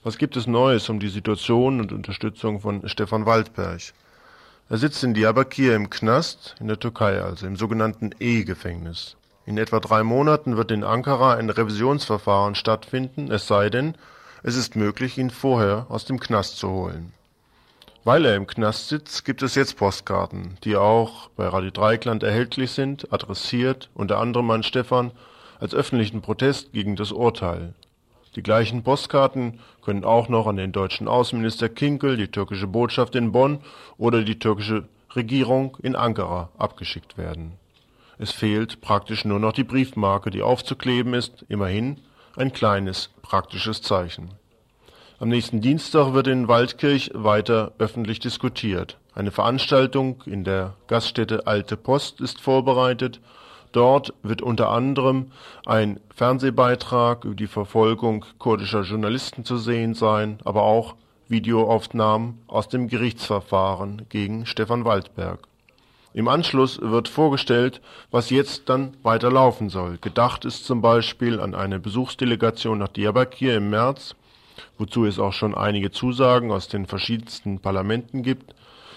Was 0.05 0.18
gibt 0.18 0.37
es 0.37 0.47
Neues 0.47 0.91
um 0.91 1.01
die 1.01 1.09
Situation 1.09 1.81
und 1.81 1.91
Unterstützung 1.91 2.61
von 2.61 2.87
Stefan 2.91 3.25
Waldberg? 3.25 3.81
Er 4.68 4.77
sitzt 4.77 5.03
in 5.03 5.14
Diyarbakir 5.14 5.75
im 5.75 5.89
Knast, 5.89 6.57
in 6.61 6.68
der 6.68 6.79
Türkei 6.79 7.23
also, 7.23 7.47
im 7.47 7.57
sogenannten 7.57 8.11
E-Gefängnis. 8.20 9.16
In 9.47 9.57
etwa 9.57 9.81
drei 9.81 10.03
Monaten 10.03 10.59
wird 10.59 10.73
in 10.73 10.85
Ankara 10.85 11.37
ein 11.37 11.49
Revisionsverfahren 11.49 12.55
stattfinden, 12.55 13.31
es 13.31 13.47
sei 13.47 13.70
denn, 13.70 13.95
es 14.43 14.57
ist 14.57 14.77
möglich, 14.77 15.16
ihn 15.16 15.31
vorher 15.31 15.87
aus 15.89 16.05
dem 16.05 16.20
Knast 16.20 16.59
zu 16.59 16.68
holen. 16.68 17.14
Weil 18.05 18.25
er 18.25 18.35
im 18.35 18.49
Knast 18.49 18.89
sitzt, 18.89 19.25
gibt 19.25 19.43
es 19.43 19.55
jetzt 19.55 19.77
Postkarten, 19.77 20.59
die 20.65 20.75
auch 20.75 21.29
bei 21.37 21.47
Radio 21.47 21.71
Dreikland 21.71 22.25
erhältlich 22.25 22.73
sind, 22.73 23.13
adressiert 23.13 23.91
unter 23.95 24.19
anderem 24.19 24.51
an 24.51 24.65
Stefan 24.65 25.13
als 25.61 25.73
öffentlichen 25.73 26.21
Protest 26.21 26.73
gegen 26.73 26.97
das 26.97 27.13
Urteil. 27.13 27.75
Die 28.35 28.43
gleichen 28.43 28.83
Postkarten 28.83 29.61
können 29.83 30.03
auch 30.03 30.29
noch 30.29 30.49
an 30.49 30.57
den 30.57 30.73
deutschen 30.73 31.07
Außenminister 31.07 31.69
Kinkel, 31.69 32.17
die 32.17 32.27
türkische 32.27 32.67
Botschaft 32.67 33.15
in 33.15 33.31
Bonn 33.31 33.61
oder 33.99 34.23
die 34.23 34.41
türkische 34.41 34.89
Regierung 35.15 35.77
in 35.81 35.95
Ankara 35.95 36.51
abgeschickt 36.59 37.17
werden. 37.17 37.53
Es 38.19 38.33
fehlt 38.33 38.81
praktisch 38.81 39.25
nur 39.25 39.39
noch 39.39 39.53
die 39.53 39.63
Briefmarke, 39.63 40.31
die 40.31 40.43
aufzukleben 40.43 41.15
ist, 41.15 41.45
immerhin 41.49 42.01
ein 42.35 42.53
kleines 42.53 43.11
praktisches 43.23 43.81
Zeichen. 43.81 44.41
Am 45.23 45.29
nächsten 45.29 45.61
Dienstag 45.61 46.14
wird 46.14 46.27
in 46.27 46.49
Waldkirch 46.49 47.12
weiter 47.14 47.70
öffentlich 47.79 48.18
diskutiert. 48.18 48.99
Eine 49.14 49.31
Veranstaltung 49.31 50.20
in 50.27 50.43
der 50.43 50.75
Gaststätte 50.89 51.47
Alte 51.47 51.77
Post 51.77 52.20
ist 52.20 52.41
vorbereitet. 52.41 53.20
Dort 53.70 54.14
wird 54.25 54.43
unter 54.43 54.70
anderem 54.70 55.31
ein 55.64 56.01
Fernsehbeitrag 56.12 57.25
über 57.25 57.37
die 57.37 57.47
Verfolgung 57.47 58.25
kurdischer 58.41 58.83
Journalisten 58.83 59.45
zu 59.45 59.59
sehen 59.59 59.95
sein, 59.95 60.41
aber 60.45 60.64
auch 60.64 60.97
Videoaufnahmen 61.29 62.41
aus 62.49 62.68
dem 62.68 62.89
Gerichtsverfahren 62.89 64.07
gegen 64.09 64.45
Stefan 64.45 64.85
Waldberg. 64.85 65.39
Im 66.14 66.27
Anschluss 66.27 66.81
wird 66.81 67.07
vorgestellt, 67.07 67.81
was 68.11 68.31
jetzt 68.31 68.68
dann 68.68 68.97
weiter 69.05 69.31
laufen 69.31 69.68
soll. 69.68 69.99
Gedacht 70.01 70.45
ist 70.45 70.64
zum 70.64 70.83
Beispiel 70.83 71.39
an 71.39 71.55
eine 71.55 71.79
Besuchsdelegation 71.79 72.79
nach 72.79 72.89
Diyarbakir 72.89 73.59
im 73.59 73.70
März 73.70 74.16
wozu 74.79 75.05
es 75.05 75.19
auch 75.19 75.33
schon 75.33 75.55
einige 75.55 75.91
Zusagen 75.91 76.51
aus 76.51 76.69
den 76.69 76.87
verschiedensten 76.87 77.61
Parlamenten 77.61 78.23
gibt. 78.23 78.55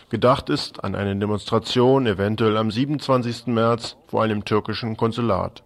Gedacht 0.10 0.49
ist 0.49 0.84
an 0.84 0.95
eine 0.95 1.16
Demonstration 1.16 2.06
eventuell 2.06 2.58
am 2.58 2.72
27. 2.72 3.47
März 3.47 3.97
vor 4.08 4.24
einem 4.24 4.45
türkischen 4.45 4.97
Konsulat. 4.97 5.64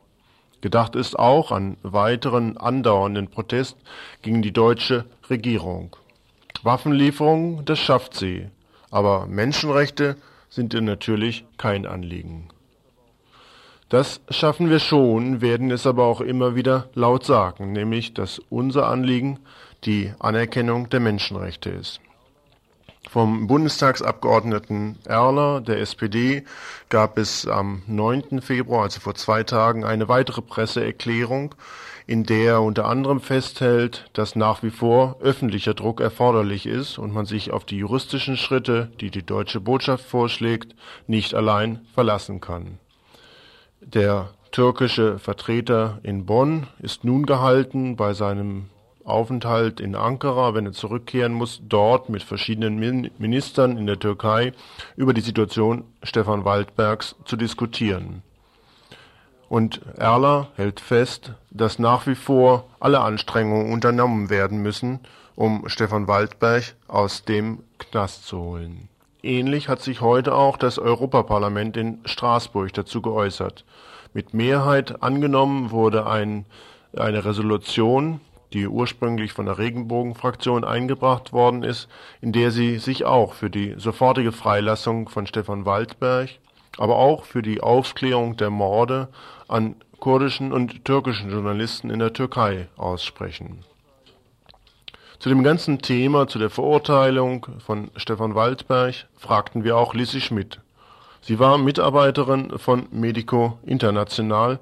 Gedacht 0.61 0.95
ist 0.95 1.17
auch 1.17 1.51
an 1.51 1.77
weiteren 1.83 2.57
andauernden 2.57 3.29
Protest 3.29 3.77
gegen 4.21 4.41
die 4.41 4.51
deutsche 4.51 5.05
Regierung. 5.29 5.95
Waffenlieferungen, 6.63 7.63
das 7.65 7.79
schafft 7.79 8.15
sie, 8.15 8.47
aber 8.91 9.25
Menschenrechte 9.27 10.17
sind 10.49 10.73
ihr 10.73 10.81
natürlich 10.81 11.45
kein 11.57 11.85
Anliegen. 11.85 12.49
Das 13.89 14.21
schaffen 14.29 14.69
wir 14.69 14.77
schon, 14.77 15.41
werden 15.41 15.71
es 15.71 15.87
aber 15.87 16.05
auch 16.05 16.21
immer 16.21 16.55
wieder 16.55 16.89
laut 16.93 17.25
sagen, 17.25 17.71
nämlich 17.71 18.13
dass 18.13 18.37
unser 18.49 18.87
Anliegen 18.87 19.39
die 19.83 20.13
Anerkennung 20.19 20.89
der 20.89 20.99
Menschenrechte 20.99 21.71
ist. 21.71 21.99
Vom 23.09 23.47
Bundestagsabgeordneten 23.47 24.99
Erler 25.05 25.61
der 25.61 25.79
SPD 25.79 26.43
gab 26.89 27.17
es 27.17 27.47
am 27.47 27.81
9. 27.87 28.41
Februar, 28.43 28.83
also 28.83 28.99
vor 28.99 29.15
zwei 29.15 29.41
Tagen, 29.41 29.83
eine 29.83 30.07
weitere 30.07 30.43
Presseerklärung, 30.43 31.55
in 32.05 32.23
der 32.23 32.53
er 32.53 32.61
unter 32.61 32.85
anderem 32.85 33.21
festhält, 33.21 34.07
dass 34.13 34.35
nach 34.35 34.61
wie 34.61 34.69
vor 34.69 35.17
öffentlicher 35.21 35.73
Druck 35.73 36.01
erforderlich 36.01 36.67
ist 36.67 36.99
und 36.99 37.11
man 37.11 37.25
sich 37.25 37.49
auf 37.49 37.65
die 37.65 37.77
juristischen 37.77 38.37
Schritte, 38.37 38.91
die 38.99 39.09
die 39.09 39.25
deutsche 39.25 39.59
Botschaft 39.59 40.05
vorschlägt, 40.05 40.75
nicht 41.07 41.33
allein 41.33 41.79
verlassen 41.95 42.39
kann. 42.41 42.77
Der 43.81 44.29
türkische 44.51 45.19
Vertreter 45.19 45.99
in 46.03 46.25
Bonn 46.25 46.67
ist 46.79 47.05
nun 47.05 47.25
gehalten, 47.25 47.95
bei 47.95 48.13
seinem 48.13 48.69
Aufenthalt 49.05 49.79
in 49.79 49.95
Ankara, 49.95 50.53
wenn 50.53 50.65
er 50.65 50.73
zurückkehren 50.73 51.33
muss, 51.33 51.61
dort 51.63 52.09
mit 52.09 52.21
verschiedenen 52.21 52.77
Ministern 53.17 53.77
in 53.77 53.87
der 53.87 53.97
Türkei 53.97 54.51
über 54.97 55.13
die 55.13 55.21
Situation 55.21 55.85
Stefan 56.03 56.43
Waldbergs 56.43 57.15
zu 57.23 57.37
diskutieren. 57.37 58.21
Und 59.47 59.81
Erler 59.97 60.49
hält 60.55 60.81
fest, 60.81 61.33
dass 61.49 61.79
nach 61.79 62.05
wie 62.05 62.15
vor 62.15 62.65
alle 62.79 62.99
Anstrengungen 62.99 63.71
unternommen 63.71 64.29
werden 64.29 64.61
müssen, 64.61 64.99
um 65.35 65.69
Stefan 65.69 66.07
Waldberg 66.07 66.75
aus 66.87 67.23
dem 67.23 67.63
Knast 67.79 68.27
zu 68.27 68.39
holen. 68.39 68.89
Ähnlich 69.21 69.67
hat 69.67 69.81
sich 69.81 69.99
heute 69.99 70.33
auch 70.33 70.55
das 70.55 70.79
Europaparlament 70.79 71.75
in 71.75 71.99
Straßburg 72.05 72.73
dazu 72.73 73.01
geäußert. 73.01 73.65
Mit 74.13 74.33
Mehrheit 74.33 75.03
angenommen 75.03 75.71
wurde 75.71 76.07
ein, 76.07 76.45
eine 76.95 77.25
Resolution, 77.25 78.21
die 78.53 78.67
ursprünglich 78.67 79.33
von 79.33 79.45
der 79.45 79.57
Regenbogenfraktion 79.57 80.63
eingebracht 80.63 81.33
worden 81.33 81.63
ist, 81.63 81.89
in 82.21 82.31
der 82.31 82.51
sie 82.51 82.77
sich 82.77 83.05
auch 83.05 83.33
für 83.33 83.49
die 83.49 83.75
sofortige 83.77 84.31
Freilassung 84.31 85.09
von 85.09 85.27
Stefan 85.27 85.65
Waldberg, 85.65 86.29
aber 86.77 86.95
auch 86.95 87.25
für 87.25 87.41
die 87.41 87.61
Aufklärung 87.61 88.37
der 88.37 88.49
Morde 88.49 89.09
an 89.49 89.75
kurdischen 89.99 90.53
und 90.53 90.85
türkischen 90.85 91.29
Journalisten 91.29 91.89
in 91.89 91.99
der 91.99 92.13
Türkei 92.13 92.69
aussprechen. 92.77 93.65
Zu 95.19 95.27
dem 95.27 95.43
ganzen 95.43 95.79
Thema, 95.81 96.29
zu 96.29 96.39
der 96.39 96.49
Verurteilung 96.49 97.45
von 97.59 97.91
Stefan 97.97 98.35
Waldberg, 98.35 99.05
fragten 99.17 99.65
wir 99.65 99.75
auch 99.75 99.93
Lissy 99.93 100.21
Schmidt. 100.21 100.61
Sie 101.19 101.39
war 101.39 101.57
Mitarbeiterin 101.57 102.57
von 102.57 102.87
Medico 102.91 103.59
International. 103.65 104.59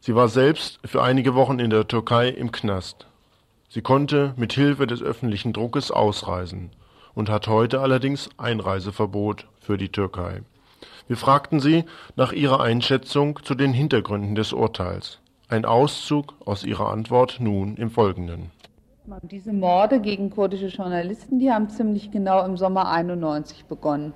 Sie 0.00 0.14
war 0.14 0.30
selbst 0.30 0.80
für 0.82 1.02
einige 1.02 1.34
Wochen 1.34 1.58
in 1.58 1.68
der 1.68 1.86
Türkei 1.86 2.30
im 2.30 2.52
Knast. 2.52 3.06
Sie 3.68 3.82
konnte 3.82 4.32
mit 4.38 4.54
Hilfe 4.54 4.86
des 4.86 5.02
öffentlichen 5.02 5.52
Druckes 5.52 5.90
ausreisen 5.90 6.70
und 7.12 7.28
hat 7.28 7.46
heute 7.46 7.82
allerdings 7.82 8.30
Einreiseverbot 8.38 9.46
für 9.60 9.76
die 9.76 9.90
Türkei. 9.90 10.40
Wir 11.06 11.18
fragten 11.18 11.60
sie 11.60 11.84
nach 12.16 12.32
ihrer 12.32 12.62
Einschätzung 12.62 13.40
zu 13.42 13.54
den 13.54 13.74
Hintergründen 13.74 14.34
des 14.34 14.54
Urteils. 14.54 15.18
Ein 15.50 15.66
Auszug 15.66 16.32
aus 16.46 16.64
ihrer 16.64 16.88
Antwort 16.90 17.40
nun 17.40 17.76
im 17.76 17.90
Folgenden. 17.90 18.52
Diese 19.22 19.54
Morde 19.54 20.00
gegen 20.00 20.28
kurdische 20.28 20.66
Journalisten, 20.66 21.38
die 21.38 21.50
haben 21.50 21.70
ziemlich 21.70 22.10
genau 22.10 22.44
im 22.44 22.58
Sommer 22.58 22.90
91 22.90 23.64
begonnen. 23.64 24.12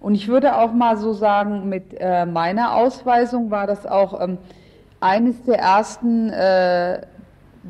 Und 0.00 0.14
ich 0.14 0.28
würde 0.28 0.56
auch 0.56 0.72
mal 0.72 0.96
so 0.96 1.12
sagen, 1.12 1.68
mit 1.68 1.94
äh, 1.98 2.24
meiner 2.24 2.74
Ausweisung 2.74 3.50
war 3.50 3.66
das 3.66 3.86
auch 3.86 4.18
ähm, 4.18 4.38
eines 4.98 5.42
der 5.42 5.58
ersten 5.58 6.30
äh, 6.30 7.02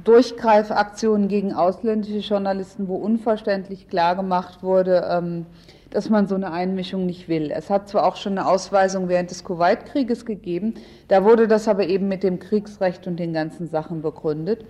Durchgreifaktionen 0.04 1.26
gegen 1.26 1.54
ausländische 1.54 2.18
Journalisten, 2.18 2.86
wo 2.86 2.94
unverständlich 2.94 3.88
klar 3.88 4.14
gemacht 4.14 4.62
wurde, 4.62 5.08
ähm, 5.10 5.46
dass 5.90 6.08
man 6.08 6.28
so 6.28 6.36
eine 6.36 6.52
Einmischung 6.52 7.04
nicht 7.04 7.28
will. 7.28 7.50
Es 7.50 7.68
hat 7.68 7.88
zwar 7.88 8.06
auch 8.06 8.14
schon 8.14 8.38
eine 8.38 8.46
Ausweisung 8.46 9.08
während 9.08 9.32
des 9.32 9.42
Kuwait-Krieges 9.42 10.24
gegeben, 10.24 10.74
da 11.08 11.24
wurde 11.24 11.48
das 11.48 11.66
aber 11.66 11.88
eben 11.88 12.06
mit 12.06 12.22
dem 12.22 12.38
Kriegsrecht 12.38 13.08
und 13.08 13.16
den 13.16 13.32
ganzen 13.32 13.66
Sachen 13.66 14.02
begründet. 14.02 14.64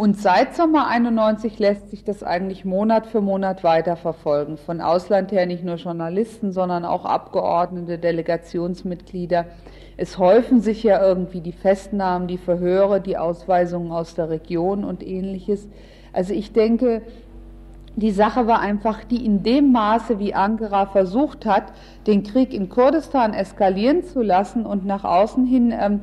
Und 0.00 0.18
seit 0.18 0.56
Sommer 0.56 0.86
91 0.86 1.58
lässt 1.58 1.90
sich 1.90 2.04
das 2.04 2.22
eigentlich 2.22 2.64
Monat 2.64 3.06
für 3.06 3.20
Monat 3.20 3.62
weiterverfolgen. 3.62 4.56
Von 4.56 4.80
Ausland 4.80 5.30
her 5.30 5.44
nicht 5.44 5.62
nur 5.62 5.74
Journalisten, 5.74 6.52
sondern 6.52 6.86
auch 6.86 7.04
Abgeordnete, 7.04 7.98
Delegationsmitglieder, 7.98 9.44
es 9.98 10.16
häufen 10.16 10.62
sich 10.62 10.82
ja 10.82 11.06
irgendwie 11.06 11.42
die 11.42 11.52
Festnahmen, 11.52 12.28
die 12.28 12.38
Verhöre, 12.38 13.02
die 13.02 13.18
Ausweisungen 13.18 13.92
aus 13.92 14.14
der 14.14 14.30
Region 14.30 14.84
und 14.84 15.06
ähnliches. 15.06 15.68
Also 16.14 16.32
ich 16.32 16.54
denke, 16.54 17.02
die 17.94 18.12
Sache 18.12 18.46
war 18.46 18.60
einfach, 18.60 19.04
die 19.04 19.22
in 19.26 19.42
dem 19.42 19.70
Maße, 19.70 20.18
wie 20.18 20.32
Ankara 20.32 20.86
versucht 20.86 21.44
hat, 21.44 21.74
den 22.06 22.22
Krieg 22.22 22.54
in 22.54 22.70
Kurdistan 22.70 23.34
eskalieren 23.34 24.02
zu 24.02 24.22
lassen 24.22 24.64
und 24.64 24.86
nach 24.86 25.04
außen 25.04 25.44
hin 25.44 25.74
ähm, 25.78 26.00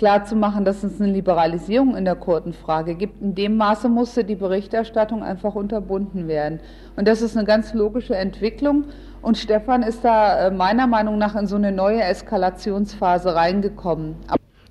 klarzumachen, 0.00 0.64
dass 0.64 0.82
es 0.82 0.98
eine 0.98 1.12
Liberalisierung 1.12 1.94
in 1.94 2.06
der 2.06 2.14
Kurdenfrage 2.14 2.94
gibt. 2.94 3.20
In 3.20 3.34
dem 3.34 3.58
Maße 3.58 3.90
musste 3.90 4.24
die 4.24 4.34
Berichterstattung 4.34 5.22
einfach 5.22 5.54
unterbunden 5.54 6.26
werden. 6.26 6.60
Und 6.96 7.06
das 7.06 7.20
ist 7.20 7.36
eine 7.36 7.46
ganz 7.46 7.74
logische 7.74 8.16
Entwicklung. 8.16 8.86
Und 9.20 9.36
Stefan 9.36 9.82
ist 9.82 10.02
da 10.02 10.46
äh, 10.46 10.50
meiner 10.50 10.86
Meinung 10.86 11.18
nach 11.18 11.36
in 11.36 11.46
so 11.46 11.56
eine 11.56 11.70
neue 11.70 12.02
Eskalationsphase 12.02 13.34
reingekommen. 13.34 14.16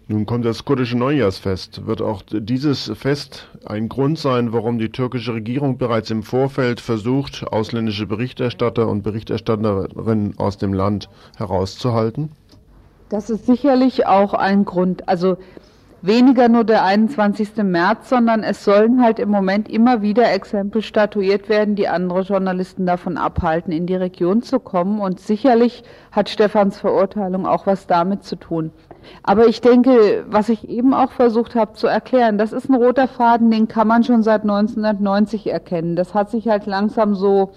Nun 0.08 0.26
kommt 0.26 0.46
das 0.46 0.66
kurdische 0.66 0.98
Neujahrsfest. 0.98 1.86
Wird 1.86 2.02
auch 2.02 2.24
dieses 2.32 2.92
Fest 2.96 3.50
ein 3.68 3.88
Grund 3.88 4.18
sein, 4.18 4.52
warum 4.52 4.80
die 4.80 4.90
türkische 4.90 5.36
Regierung 5.36 5.78
bereits 5.78 6.10
im 6.10 6.24
Vorfeld 6.24 6.82
versucht, 6.82 7.46
ausländische 7.46 8.08
Berichterstatter 8.08 8.88
und 8.88 9.04
Berichterstatterinnen 9.04 10.40
aus 10.40 10.58
dem 10.58 10.74
Land 10.74 11.08
herauszuhalten? 11.38 12.32
Das 13.10 13.32
ist 13.32 13.47
sicherlich 13.47 14.05
auch 14.05 14.36
ein 14.36 14.66
Grund. 14.66 15.10
Also 15.10 15.38
weniger 16.01 16.47
nur 16.47 16.64
der 16.64 16.84
21. 16.86 17.57
März, 17.64 18.10
sondern 18.10 18.43
es 18.43 18.64
sollen 18.64 19.01
halt 19.01 19.20
im 19.20 19.30
Moment 19.30 19.68
immer 19.68 20.01
wieder 20.01 20.32
Exempel 20.32 20.82
statuiert 20.82 21.49
werden, 21.49 21.76
die 21.76 21.88
andere 21.88 22.22
Journalisten 22.22 22.86
davon 22.86 23.18
abhalten, 23.18 23.74
in 23.74 23.86
die 23.86 23.95
Region 23.95 24.41
zu 24.41 24.60
kommen. 24.60 25.01
Und 25.01 25.20
sicherlich 25.20 25.84
hat 26.12 26.30
Stefans 26.30 26.80
Verurteilung 26.80 27.45
auch 27.45 27.66
was 27.66 27.88
damit 27.88 28.24
zu 28.24 28.36
tun. 28.36 28.72
Aber 29.24 29.47
ich 29.47 29.62
denke, 29.62 30.26
was 30.30 30.49
ich 30.49 30.70
eben 30.70 30.93
auch 30.93 31.12
versucht 31.12 31.55
habe 31.55 31.74
zu 31.74 31.88
erklären, 31.88 32.38
das 32.38 32.53
ist 32.53 32.70
ein 32.70 32.76
roter 32.76 33.07
Faden, 33.07 33.49
den 33.49 33.68
kann 33.68 33.88
man 33.88 34.03
schon 34.03 34.24
seit 34.24 34.43
1990 34.43 35.47
erkennen. 35.47 35.95
Das 35.95 36.14
hat 36.14 36.30
sich 36.30 36.47
halt 36.47 36.66
langsam 36.68 37.16
so 37.16 37.51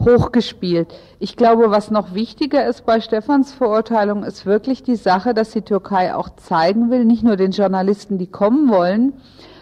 hochgespielt. 0.00 0.88
Ich 1.18 1.36
glaube, 1.36 1.70
was 1.70 1.90
noch 1.90 2.14
wichtiger 2.14 2.66
ist 2.66 2.86
bei 2.86 3.00
Stefans 3.00 3.52
Verurteilung, 3.52 4.22
ist 4.22 4.46
wirklich 4.46 4.82
die 4.82 4.96
Sache, 4.96 5.34
dass 5.34 5.50
die 5.50 5.62
Türkei 5.62 6.14
auch 6.14 6.30
zeigen 6.36 6.90
will, 6.90 7.04
nicht 7.04 7.22
nur 7.22 7.36
den 7.36 7.50
Journalisten, 7.50 8.18
die 8.18 8.28
kommen 8.28 8.70
wollen, 8.70 9.14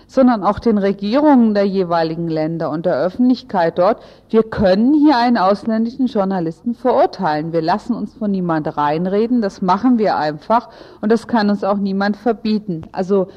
sondern 0.07 0.45
auch 0.45 0.59
den 0.59 0.79
Regierungen 0.79 1.55
der 1.55 1.65
jeweiligen 1.65 2.29
Länder 2.29 2.71
und 2.71 2.87
der 2.87 2.97
Öffentlichkeit 2.97 3.79
dort, 3.79 4.01
wir 4.31 4.45
können 4.45 4.95
hier 4.95 5.17
einen 5.17 5.37
ausländischen 5.37 6.07
Journalisten 6.07 6.75
verurteilen. 6.75 7.53
Wir 7.53 7.63
lassen 7.63 7.95
uns 7.95 8.15
von 8.15 8.31
niemand 8.31 8.77
reinreden, 8.77 9.41
das 9.41 9.63
machen 9.63 9.99
wir 9.99 10.17
einfach 10.17 10.69
und 11.01 11.11
das 11.11 11.27
kann 11.27 11.51
uns 11.51 11.65
auch 11.65 11.79
niemand 11.79 12.17
verbieten. 12.17 12.83
Also 12.93 13.29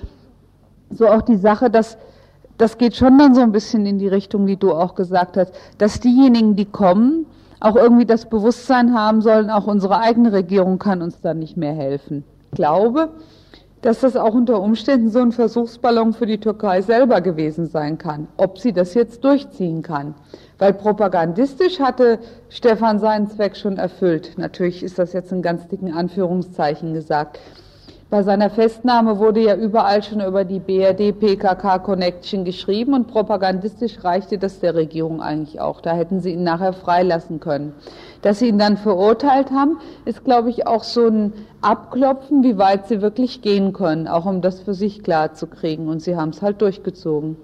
so 0.92 1.08
auch 1.08 1.22
die 1.22 1.38
Sache, 1.38 1.70
dass 1.70 1.98
das 2.60 2.78
geht 2.78 2.96
schon 2.96 3.18
dann 3.18 3.34
so 3.34 3.42
ein 3.42 3.54
bisschen 3.54 3.86
in 3.86 3.98
die 3.98 4.08
Richtung, 4.08 4.46
wie 4.46 4.58
du 4.58 4.74
auch 4.74 4.94
gesagt 4.94 5.38
hast, 5.38 5.54
dass 5.78 6.02
diejenigen, 6.02 6.56
die 6.56 6.66
kommen, 6.66 7.26
auch 7.62 7.76
irgendwie 7.76 8.06
das 8.06 8.30
Bewusstsein 8.30 8.94
haben 8.94 9.22
sollen, 9.22 9.50
auch 9.50 9.66
unsere 9.66 10.00
eigene 10.00 10.32
Regierung 10.32 10.78
kann 10.78 11.02
uns 11.02 11.22
dann 11.22 11.40
nicht 11.40 11.58
mehr 11.58 11.74
helfen. 11.74 12.24
Ich 12.52 12.58
glaube, 12.58 13.10
dass 13.82 14.02
das 14.02 14.18
auch 14.18 14.34
unter 14.34 14.62
Umständen 14.62 15.10
so 15.10 15.20
ein 15.20 15.32
Versuchsballon 15.32 16.12
für 16.12 16.26
die 16.26 16.40
Türkei 16.40 16.82
selber 16.82 17.22
gewesen 17.22 17.68
sein 17.68 17.98
kann, 17.98 18.28
ob 18.36 18.60
sie 18.60 18.74
das 18.74 18.94
jetzt 18.94 19.24
durchziehen 19.24 19.82
kann. 19.82 20.16
Weil 20.58 20.74
propagandistisch 20.74 21.80
hatte 21.80 22.20
Stefan 22.50 23.00
seinen 23.00 23.30
Zweck 23.30 23.56
schon 23.56 23.78
erfüllt. 23.78 24.34
Natürlich 24.38 24.84
ist 24.84 25.00
das 25.00 25.14
jetzt 25.14 25.32
in 25.32 25.42
ganz 25.42 25.66
dicken 25.70 25.94
Anführungszeichen 25.94 26.94
gesagt. 26.94 27.40
Bei 28.10 28.24
seiner 28.24 28.50
Festnahme 28.50 29.20
wurde 29.20 29.40
ja 29.40 29.56
überall 29.56 30.02
schon 30.02 30.20
über 30.20 30.44
die 30.44 30.60
BRD-PKK-Connection 30.60 32.44
geschrieben 32.44 32.96
und 32.96 33.08
propagandistisch 33.08 34.04
reichte 34.04 34.40
das 34.40 34.60
der 34.60 34.74
Regierung 34.74 35.22
eigentlich 35.22 35.62
auch. 35.62 35.80
Da 35.80 35.92
hätten 35.92 36.20
sie 36.20 36.34
ihn 36.34 36.42
nachher 36.42 36.74
freilassen 36.74 37.40
können. 37.40 37.74
Dass 38.24 38.40
sie 38.40 38.48
ihn 38.48 38.58
dann 38.58 38.78
verurteilt 38.78 39.52
haben, 39.52 39.78
ist, 40.06 40.24
glaube 40.24 40.50
ich, 40.50 40.66
auch 40.66 40.84
so 40.84 41.06
ein 41.06 41.34
Abklopfen, 41.62 42.42
wie 42.42 42.58
weit 42.58 42.88
sie 42.88 43.04
wirklich 43.04 43.44
gehen 43.44 43.74
können, 43.74 44.08
auch 44.08 44.26
um 44.26 44.42
das 44.42 44.60
für 44.60 44.74
sich 44.74 45.04
klar 45.04 45.36
zu 45.36 45.46
kriegen. 45.46 45.88
Und 45.88 46.02
sie 46.02 46.16
haben 46.16 46.30
es 46.30 46.42
halt 46.42 46.64
durchgezogen. 46.64 47.38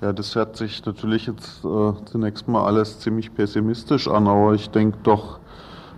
Ja, 0.00 0.12
das 0.12 0.36
hört 0.36 0.56
sich 0.56 0.86
natürlich 0.86 1.26
jetzt 1.26 1.64
äh, 1.64 1.92
zunächst 2.04 2.46
mal 2.46 2.64
alles 2.64 3.00
ziemlich 3.00 3.34
pessimistisch 3.34 4.06
an, 4.06 4.28
aber 4.28 4.54
ich 4.54 4.70
denke 4.70 4.98
doch, 5.02 5.40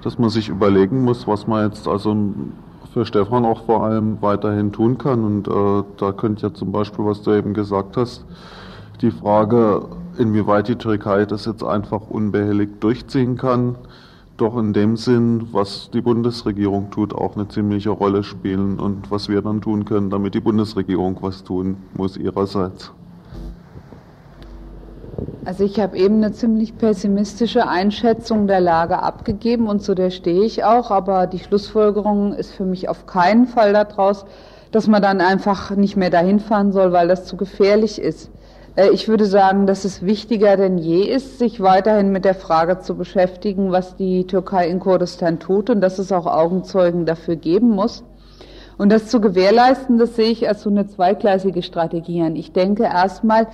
dass 0.02 0.18
man 0.18 0.30
sich 0.30 0.48
überlegen 0.48 1.04
muss, 1.04 1.26
was 1.26 1.46
man 1.46 1.68
jetzt 1.68 1.86
also 1.86 2.16
für 2.94 3.04
Stefan 3.04 3.44
auch 3.44 3.64
vor 3.64 3.84
allem 3.84 4.22
weiterhin 4.22 4.72
tun 4.72 4.96
kann. 4.96 5.24
Und 5.24 5.48
äh, 5.48 5.82
da 5.98 6.12
könnte 6.12 6.46
ja 6.46 6.54
zum 6.54 6.70
Beispiel, 6.70 7.04
was 7.04 7.22
du 7.22 7.32
eben 7.32 7.52
gesagt 7.52 7.96
hast, 7.96 8.24
die 9.00 9.10
Frage, 9.10 9.82
inwieweit 10.16 10.68
die 10.68 10.76
Türkei 10.76 11.26
das 11.26 11.44
jetzt 11.44 11.64
einfach 11.64 12.02
unbehelligt 12.08 12.82
durchziehen 12.82 13.36
kann, 13.36 13.74
doch 14.36 14.56
in 14.56 14.72
dem 14.72 14.96
Sinn, 14.96 15.48
was 15.50 15.90
die 15.92 16.00
Bundesregierung 16.00 16.90
tut, 16.92 17.14
auch 17.14 17.34
eine 17.34 17.48
ziemliche 17.48 17.90
Rolle 17.90 18.22
spielen 18.22 18.78
und 18.78 19.10
was 19.10 19.28
wir 19.28 19.42
dann 19.42 19.60
tun 19.60 19.84
können, 19.84 20.08
damit 20.10 20.34
die 20.34 20.40
Bundesregierung 20.40 21.18
was 21.20 21.42
tun 21.42 21.76
muss 21.94 22.16
ihrerseits. 22.16 22.92
Also 25.44 25.64
ich 25.64 25.78
habe 25.78 25.96
eben 25.98 26.16
eine 26.16 26.32
ziemlich 26.32 26.78
pessimistische 26.78 27.68
Einschätzung 27.68 28.46
der 28.46 28.60
Lage 28.60 29.02
abgegeben 29.02 29.68
und 29.68 29.82
zu 29.82 29.94
der 29.94 30.10
stehe 30.10 30.42
ich 30.42 30.64
auch, 30.64 30.90
aber 30.90 31.26
die 31.26 31.38
Schlussfolgerung 31.38 32.32
ist 32.32 32.52
für 32.52 32.64
mich 32.64 32.88
auf 32.88 33.06
keinen 33.06 33.46
Fall 33.46 33.74
daraus, 33.74 34.24
dass 34.72 34.86
man 34.88 35.02
dann 35.02 35.20
einfach 35.20 35.70
nicht 35.76 35.96
mehr 35.96 36.10
dahin 36.10 36.40
fahren 36.40 36.72
soll, 36.72 36.92
weil 36.92 37.08
das 37.08 37.26
zu 37.26 37.36
gefährlich 37.36 38.00
ist. 38.00 38.30
Äh, 38.74 38.88
ich 38.90 39.06
würde 39.06 39.26
sagen, 39.26 39.66
dass 39.66 39.84
es 39.84 40.02
wichtiger 40.02 40.56
denn 40.56 40.78
je 40.78 41.02
ist, 41.02 41.38
sich 41.38 41.60
weiterhin 41.60 42.10
mit 42.10 42.24
der 42.24 42.34
Frage 42.34 42.80
zu 42.80 42.96
beschäftigen, 42.96 43.70
was 43.70 43.96
die 43.96 44.26
Türkei 44.26 44.68
in 44.68 44.80
Kurdistan 44.80 45.38
tut 45.38 45.70
und 45.70 45.80
dass 45.80 45.98
es 45.98 46.10
auch 46.10 46.26
Augenzeugen 46.26 47.06
dafür 47.06 47.36
geben 47.36 47.70
muss. 47.70 48.02
Und 48.76 48.90
das 48.90 49.06
zu 49.06 49.20
gewährleisten, 49.20 49.98
das 49.98 50.16
sehe 50.16 50.30
ich 50.30 50.48
als 50.48 50.62
so 50.62 50.70
eine 50.70 50.88
zweigleisige 50.88 51.62
Strategie 51.62 52.22
an. 52.22 52.34
Ich 52.34 52.52
denke 52.52 52.84
erstmal, 52.84 53.46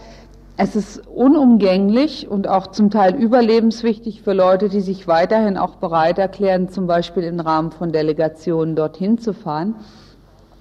es 0.63 0.77
ist 0.77 1.09
unumgänglich 1.09 2.29
und 2.29 2.47
auch 2.47 2.67
zum 2.67 2.91
Teil 2.91 3.15
überlebenswichtig 3.15 4.21
für 4.21 4.35
Leute, 4.35 4.69
die 4.69 4.83
sich 4.83 5.09
weiterhin 5.09 5.57
auch 5.57 5.77
bereit 5.77 6.19
erklären, 6.19 6.69
zum 6.69 6.87
Beispiel 6.87 7.23
im 7.23 7.41
Rahmen 7.41 7.71
von 7.71 7.93
Delegationen 7.93 8.77
dorthin 8.77 9.17
zu 9.17 9.33
fahren, 9.33 9.77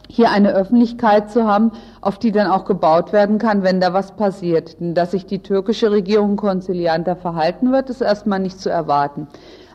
hier 0.07 0.31
eine 0.31 0.53
Öffentlichkeit 0.53 1.29
zu 1.29 1.45
haben, 1.45 1.73
auf 1.99 2.17
die 2.17 2.31
dann 2.31 2.47
auch 2.47 2.63
gebaut 2.63 3.11
werden 3.11 3.39
kann, 3.39 3.63
wenn 3.63 3.81
da 3.81 3.91
was 3.91 4.13
passiert. 4.13 4.77
Dass 4.79 5.11
sich 5.11 5.25
die 5.25 5.39
türkische 5.39 5.91
Regierung 5.91 6.37
konzilianter 6.37 7.17
verhalten 7.17 7.73
wird, 7.73 7.89
ist 7.89 7.99
erstmal 7.99 8.39
nicht 8.39 8.61
zu 8.61 8.69
erwarten. 8.69 9.27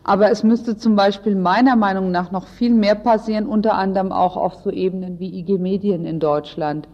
Aber 0.05 0.31
es 0.31 0.43
müsste 0.43 0.79
zum 0.79 0.97
Beispiel 0.97 1.37
meiner 1.37 1.77
Meinung 1.77 2.11
nach 2.11 2.31
noch 2.31 2.47
viel 2.47 2.73
mehr 2.73 2.95
passieren, 2.95 3.47
unter 3.47 3.75
anderem 3.75 4.11
auch 4.11 4.39
auf 4.39 4.55
so 4.65 4.71
Ebenen 4.71 5.19
wie 5.19 5.39
IG 5.39 5.59
Medien 5.59 6.07
in 6.07 6.19
Deutschland 6.19 6.89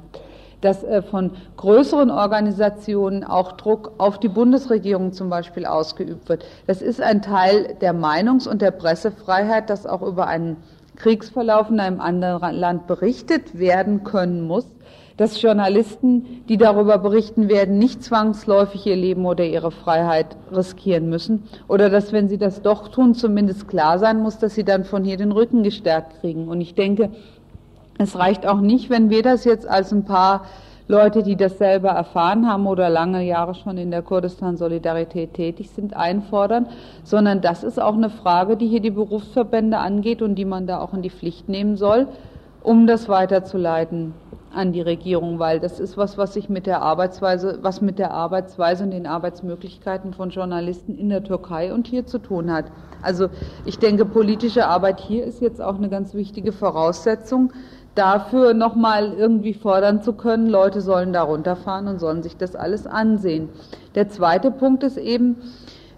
dass 0.61 0.85
äh, 0.85 1.03
von 1.03 1.33
größeren 1.57 2.11
Organisationen 2.11 3.25
auch 3.25 3.53
Druck 3.53 3.93
auf 3.99 4.19
die 4.19 4.29
Bundesregierung 4.29 5.13
zum 5.13 5.31
Beispiel 5.31 5.67
ausgeübt 5.67 6.29
wird. 6.29 6.45
Das 6.67 6.83
ist 6.83 7.01
ein 7.01 7.23
Teil 7.23 7.77
der 7.81 7.95
Meinungs- 7.95 8.49
und 8.49 8.63
der 8.63 8.71
Pressefreiheit, 8.71 9.71
dass 9.71 9.87
auch 9.87 10.03
über 10.03 10.27
einen 10.27 10.57
Kriegsverlauf 10.97 11.71
in 11.71 11.81
einem 11.81 12.01
anderen 12.01 12.55
Land 12.55 12.87
berichtet 12.87 13.59
werden 13.59 14.05
können 14.05 14.43
muss, 14.43 14.67
dass 15.17 15.41
Journalisten, 15.41 16.45
die 16.49 16.57
darüber 16.57 16.99
berichten 16.99 17.49
werden, 17.49 17.79
nicht 17.79 18.03
zwangsläufig 18.03 18.87
ihr 18.87 18.97
Leben 18.97 19.27
oder 19.27 19.45
ihre 19.45 19.71
Freiheit 19.71 20.37
riskieren 20.51 21.09
müssen 21.09 21.45
oder 21.69 21.91
dass, 21.91 22.13
wenn 22.13 22.29
sie 22.29 22.39
das 22.39 22.63
doch 22.63 22.89
tun, 22.89 23.15
zumindest 23.15 23.69
klar 23.69 23.99
sein 23.99 24.23
muss, 24.23 24.39
dass 24.39 24.55
sie 24.55 24.65
dann 24.65 24.85
von 24.85 25.05
hier 25.05 25.17
den 25.19 25.33
Rücken 25.33 25.63
gestärkt 25.63 26.21
kriegen. 26.21 26.49
Und 26.49 26.61
ich 26.61 26.75
denke, 26.75 27.11
es 28.01 28.19
reicht 28.19 28.47
auch 28.47 28.61
nicht, 28.61 28.89
wenn 28.89 29.11
wir 29.11 29.23
das 29.23 29.45
jetzt 29.45 29.69
als 29.69 29.93
ein 29.93 30.05
paar 30.05 30.47
Leute, 30.89 31.23
die 31.23 31.37
das 31.37 31.59
selber 31.59 31.91
erfahren 31.91 32.49
haben 32.49 32.67
oder 32.67 32.89
lange 32.89 33.23
Jahre 33.23 33.55
schon 33.55 33.77
in 33.77 33.91
der 33.91 34.01
Kurdistan-Solidarität 34.03 35.35
tätig 35.35 35.71
sind, 35.71 35.95
einfordern, 35.95 36.67
sondern 37.05 37.43
das 37.43 37.63
ist 37.63 37.81
auch 37.81 37.95
eine 37.95 38.11
Frage, 38.11 38.57
die 38.57 38.67
hier 38.67 38.81
die 38.81 38.91
Berufsverbände 38.91 39.77
angeht 39.77 40.23
und 40.23 40.35
die 40.35 40.47
man 40.47 40.67
da 40.67 40.81
auch 40.81 40.95
in 40.95 41.03
die 41.03 41.11
Pflicht 41.11 41.49
nehmen 41.49 41.77
soll, 41.77 42.09
um 42.63 42.87
das 42.87 43.09
weiterzuleiten 43.09 44.15
an 44.53 44.73
die 44.73 44.81
Regierung, 44.81 45.39
weil 45.39 45.61
das 45.61 45.79
ist 45.79 45.97
was, 45.97 46.19
was 46.19 46.35
sich 46.35 46.49
mit 46.49 46.67
der 46.67 46.83
Arbeitsweise, 46.83 47.59
was 47.63 47.81
mit 47.81 47.99
der 47.99 48.11
Arbeitsweise 48.13 48.83
und 48.85 48.91
den 48.91 49.07
Arbeitsmöglichkeiten 49.07 50.13
von 50.13 50.31
Journalisten 50.31 50.99
in 50.99 51.09
der 51.09 51.23
Türkei 51.23 51.73
und 51.73 51.87
hier 51.87 52.07
zu 52.07 52.19
tun 52.19 52.53
hat. 52.53 52.65
Also 53.01 53.29
ich 53.65 53.79
denke, 53.79 54.05
politische 54.05 54.67
Arbeit 54.67 55.01
hier 55.01 55.25
ist 55.25 55.41
jetzt 55.41 55.63
auch 55.63 55.77
eine 55.77 55.89
ganz 55.89 56.15
wichtige 56.15 56.53
Voraussetzung, 56.53 57.53
dafür 57.95 58.55
nochmal 58.55 59.13
irgendwie 59.13 59.55
fordern 59.55 60.03
zu 60.03 60.13
können, 60.13 60.49
Leute 60.49 60.81
sollen 60.81 61.13
da 61.13 61.23
runterfahren 61.23 61.89
und 61.89 61.99
sollen 61.99 62.23
sich 62.23 62.37
das 62.37 62.55
alles 62.55 62.87
ansehen. 62.87 63.49
Der 63.95 64.09
zweite 64.09 64.51
Punkt 64.51 64.83
ist 64.83 64.97
eben, 64.97 65.37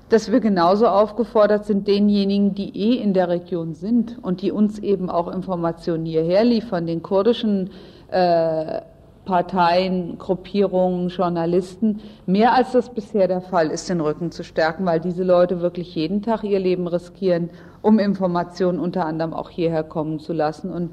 dass 0.08 0.30
wir 0.30 0.40
genauso 0.40 0.88
aufgefordert 0.88 1.64
sind, 1.64 1.88
denjenigen, 1.88 2.54
die 2.54 2.76
eh 2.76 2.96
in 2.96 3.14
der 3.14 3.28
Region 3.28 3.74
sind 3.74 4.18
und 4.22 4.42
die 4.42 4.52
uns 4.52 4.78
eben 4.78 5.08
auch 5.08 5.32
Informationen 5.32 6.04
hierher 6.04 6.44
liefern, 6.44 6.86
den 6.86 7.02
kurdischen 7.02 7.70
äh, 8.10 8.82
Parteien, 9.24 10.18
Gruppierungen, 10.18 11.08
Journalisten, 11.08 12.00
mehr 12.26 12.52
als 12.52 12.72
das 12.72 12.90
bisher 12.92 13.28
der 13.28 13.40
Fall 13.40 13.70
ist, 13.70 13.88
den 13.88 14.00
Rücken 14.00 14.32
zu 14.32 14.42
stärken, 14.42 14.84
weil 14.84 15.00
diese 15.00 15.22
Leute 15.22 15.60
wirklich 15.60 15.94
jeden 15.94 16.22
Tag 16.22 16.42
ihr 16.42 16.58
Leben 16.58 16.88
riskieren, 16.88 17.50
um 17.82 17.98
Informationen 17.98 18.80
unter 18.80 19.06
anderem 19.06 19.32
auch 19.32 19.48
hierher 19.48 19.84
kommen 19.84 20.18
zu 20.18 20.32
lassen. 20.32 20.72
Und 20.72 20.90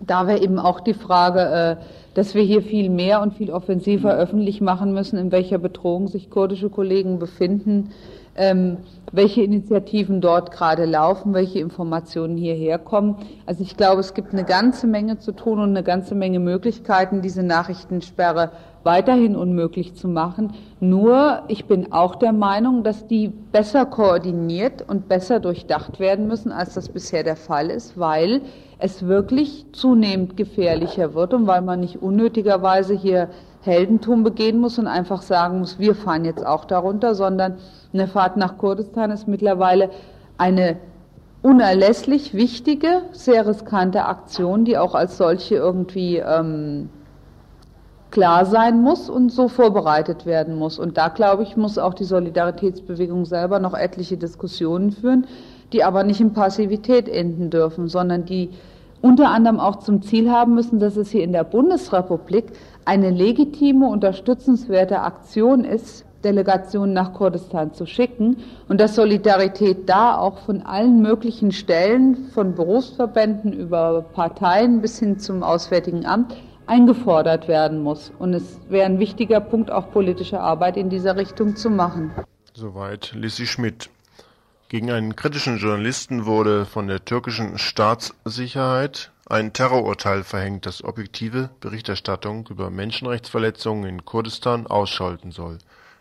da 0.00 0.26
wäre 0.26 0.40
eben 0.40 0.58
auch 0.58 0.80
die 0.80 0.94
Frage, 0.94 1.40
äh, 1.40 1.76
dass 2.14 2.34
wir 2.34 2.42
hier 2.42 2.62
viel 2.62 2.90
mehr 2.90 3.20
und 3.22 3.34
viel 3.34 3.50
offensiver 3.50 4.14
öffentlich 4.14 4.60
machen 4.60 4.92
müssen, 4.92 5.18
in 5.18 5.32
welcher 5.32 5.58
Bedrohung 5.58 6.08
sich 6.08 6.30
kurdische 6.30 6.70
Kollegen 6.70 7.18
befinden, 7.18 7.90
ähm, 8.36 8.78
welche 9.12 9.42
Initiativen 9.42 10.20
dort 10.20 10.50
gerade 10.50 10.84
laufen, 10.84 11.34
welche 11.34 11.58
Informationen 11.58 12.36
hierher 12.36 12.78
kommen. 12.78 13.16
Also 13.46 13.62
ich 13.62 13.76
glaube, 13.76 14.00
es 14.00 14.14
gibt 14.14 14.32
eine 14.32 14.44
ganze 14.44 14.86
Menge 14.86 15.18
zu 15.18 15.32
tun 15.32 15.58
und 15.58 15.70
eine 15.70 15.82
ganze 15.82 16.14
Menge 16.14 16.38
Möglichkeiten, 16.38 17.22
diese 17.22 17.42
Nachrichtensperre 17.42 18.50
weiterhin 18.86 19.36
unmöglich 19.36 19.94
zu 19.94 20.08
machen. 20.08 20.54
Nur 20.80 21.42
ich 21.48 21.66
bin 21.66 21.92
auch 21.92 22.14
der 22.14 22.32
Meinung, 22.32 22.82
dass 22.82 23.06
die 23.06 23.28
besser 23.28 23.84
koordiniert 23.84 24.82
und 24.88 25.08
besser 25.08 25.40
durchdacht 25.40 26.00
werden 26.00 26.26
müssen, 26.26 26.52
als 26.52 26.72
das 26.72 26.88
bisher 26.88 27.22
der 27.22 27.36
Fall 27.36 27.68
ist, 27.68 27.98
weil 27.98 28.40
es 28.78 29.06
wirklich 29.06 29.66
zunehmend 29.72 30.38
gefährlicher 30.38 31.12
wird 31.12 31.34
und 31.34 31.46
weil 31.46 31.60
man 31.60 31.80
nicht 31.80 32.00
unnötigerweise 32.00 32.94
hier 32.94 33.28
Heldentum 33.60 34.22
begehen 34.22 34.58
muss 34.58 34.78
und 34.78 34.86
einfach 34.86 35.20
sagen 35.20 35.58
muss, 35.58 35.78
wir 35.78 35.94
fahren 35.94 36.24
jetzt 36.24 36.46
auch 36.46 36.64
darunter, 36.64 37.14
sondern 37.14 37.58
eine 37.92 38.06
Fahrt 38.06 38.36
nach 38.36 38.56
Kurdistan 38.56 39.10
ist 39.10 39.28
mittlerweile 39.28 39.90
eine 40.38 40.76
unerlässlich 41.42 42.34
wichtige, 42.34 43.02
sehr 43.12 43.46
riskante 43.46 44.04
Aktion, 44.04 44.64
die 44.64 44.78
auch 44.78 44.94
als 44.94 45.16
solche 45.16 45.56
irgendwie 45.56 46.18
ähm, 46.18 46.88
klar 48.10 48.46
sein 48.46 48.82
muss 48.82 49.10
und 49.10 49.30
so 49.30 49.48
vorbereitet 49.48 50.26
werden 50.26 50.56
muss. 50.56 50.78
Und 50.78 50.96
da, 50.96 51.08
glaube 51.08 51.42
ich, 51.42 51.56
muss 51.56 51.78
auch 51.78 51.94
die 51.94 52.04
Solidaritätsbewegung 52.04 53.24
selber 53.24 53.58
noch 53.58 53.74
etliche 53.74 54.16
Diskussionen 54.16 54.92
führen, 54.92 55.26
die 55.72 55.84
aber 55.84 56.04
nicht 56.04 56.20
in 56.20 56.32
Passivität 56.32 57.08
enden 57.08 57.50
dürfen, 57.50 57.88
sondern 57.88 58.24
die 58.24 58.50
unter 59.02 59.30
anderem 59.30 59.60
auch 59.60 59.76
zum 59.76 60.02
Ziel 60.02 60.30
haben 60.30 60.54
müssen, 60.54 60.78
dass 60.78 60.96
es 60.96 61.10
hier 61.10 61.22
in 61.22 61.32
der 61.32 61.44
Bundesrepublik 61.44 62.46
eine 62.84 63.10
legitime, 63.10 63.86
unterstützenswerte 63.88 65.00
Aktion 65.00 65.64
ist, 65.64 66.04
Delegationen 66.24 66.92
nach 66.92 67.12
Kurdistan 67.12 67.72
zu 67.72 67.86
schicken 67.86 68.38
und 68.68 68.80
dass 68.80 68.96
Solidarität 68.96 69.88
da 69.88 70.18
auch 70.18 70.38
von 70.38 70.62
allen 70.62 71.00
möglichen 71.00 71.52
Stellen, 71.52 72.16
von 72.34 72.54
Berufsverbänden 72.54 73.52
über 73.52 74.04
Parteien 74.12 74.80
bis 74.80 74.98
hin 74.98 75.18
zum 75.18 75.42
Auswärtigen 75.42 76.04
Amt, 76.04 76.34
eingefordert 76.66 77.48
werden 77.48 77.82
muss. 77.82 78.12
Und 78.18 78.34
es 78.34 78.60
wäre 78.68 78.86
ein 78.86 78.98
wichtiger 78.98 79.40
Punkt, 79.40 79.70
auch 79.70 79.90
politische 79.90 80.40
Arbeit 80.40 80.76
in 80.76 80.90
dieser 80.90 81.16
Richtung 81.16 81.56
zu 81.56 81.70
machen. 81.70 82.12
Soweit 82.54 83.12
Lissi 83.14 83.46
Schmidt. 83.46 83.90
Gegen 84.68 84.90
einen 84.90 85.14
kritischen 85.14 85.58
Journalisten 85.58 86.26
wurde 86.26 86.64
von 86.64 86.88
der 86.88 87.04
türkischen 87.04 87.56
Staatssicherheit 87.56 89.12
ein 89.28 89.52
Terrorurteil 89.52 90.24
verhängt, 90.24 90.66
das 90.66 90.82
objektive 90.82 91.50
Berichterstattung 91.60 92.48
über 92.48 92.70
Menschenrechtsverletzungen 92.70 93.88
in 93.88 94.04
Kurdistan 94.04 94.66
ausschalten 94.66 95.30
soll. 95.30 95.58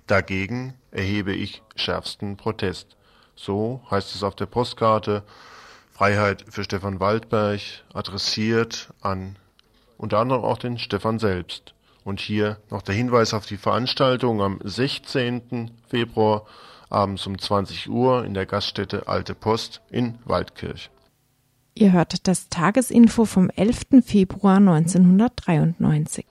Dagegen 0.08 0.74
erhebe 0.92 1.34
ich 1.34 1.62
schärfsten 1.76 2.38
Protest. 2.38 2.96
So 3.36 3.82
heißt 3.92 4.16
es 4.16 4.24
auf 4.24 4.36
der 4.36 4.46
Postkarte 4.46 5.24
Freiheit 5.92 6.46
für 6.50 6.64
Stefan 6.64 7.00
Waldberg, 7.00 7.62
adressiert 7.94 8.90
an 9.02 9.38
unter 9.98 10.20
anderem 10.20 10.44
auch 10.44 10.58
den 10.58 10.78
Stefan 10.78 11.20
selbst. 11.20 11.74
Und 12.04 12.20
hier 12.20 12.58
noch 12.70 12.82
der 12.82 12.96
Hinweis 12.96 13.34
auf 13.34 13.46
die 13.46 13.58
Veranstaltung 13.58 14.42
am 14.42 14.60
16. 14.64 15.72
Februar 15.88 16.46
abends 16.90 17.26
um 17.26 17.38
20 17.38 17.90
Uhr 17.90 18.26
in 18.26 18.34
der 18.34 18.46
Gaststätte 18.46 19.08
Alte 19.08 19.34
Post 19.34 19.82
in 19.90 20.20
Waldkirch. 20.26 20.92
Ihr 21.74 21.92
hört 21.92 22.28
das 22.28 22.50
Tagesinfo 22.50 23.26
vom 23.26 23.50
11. 23.50 24.04
Februar 24.06 24.58
1993. 24.58 26.26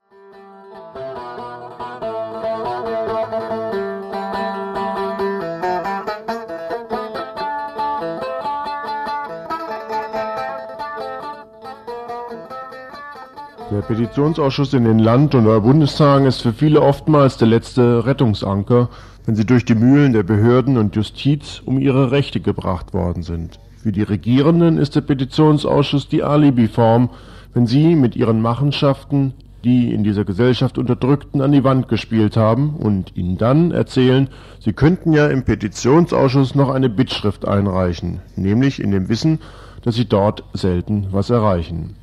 Der 13.74 13.82
Petitionsausschuss 13.82 14.72
in 14.72 14.84
den 14.84 15.00
Land- 15.00 15.34
und 15.34 15.46
Bundestagen 15.46 16.26
ist 16.26 16.42
für 16.42 16.52
viele 16.52 16.80
oftmals 16.80 17.38
der 17.38 17.48
letzte 17.48 18.06
Rettungsanker, 18.06 18.88
wenn 19.26 19.34
sie 19.34 19.44
durch 19.44 19.64
die 19.64 19.74
Mühlen 19.74 20.12
der 20.12 20.22
Behörden 20.22 20.78
und 20.78 20.94
Justiz 20.94 21.60
um 21.64 21.80
ihre 21.80 22.12
Rechte 22.12 22.38
gebracht 22.38 22.94
worden 22.94 23.24
sind. 23.24 23.58
Für 23.82 23.90
die 23.90 24.04
Regierenden 24.04 24.78
ist 24.78 24.94
der 24.94 25.00
Petitionsausschuss 25.00 26.08
die 26.08 26.22
Alibi-Form, 26.22 27.10
wenn 27.52 27.66
sie 27.66 27.96
mit 27.96 28.14
ihren 28.14 28.40
Machenschaften 28.40 29.34
die 29.64 29.92
in 29.92 30.04
dieser 30.04 30.24
Gesellschaft 30.24 30.78
Unterdrückten 30.78 31.40
an 31.40 31.50
die 31.50 31.64
Wand 31.64 31.88
gespielt 31.88 32.36
haben 32.36 32.76
und 32.76 33.16
ihnen 33.16 33.38
dann 33.38 33.72
erzählen, 33.72 34.28
sie 34.60 34.72
könnten 34.72 35.12
ja 35.12 35.26
im 35.26 35.42
Petitionsausschuss 35.42 36.54
noch 36.54 36.70
eine 36.70 36.90
Bittschrift 36.90 37.48
einreichen, 37.48 38.20
nämlich 38.36 38.80
in 38.80 38.92
dem 38.92 39.08
Wissen, 39.08 39.40
dass 39.82 39.96
sie 39.96 40.04
dort 40.04 40.44
selten 40.52 41.08
was 41.10 41.30
erreichen. 41.30 41.96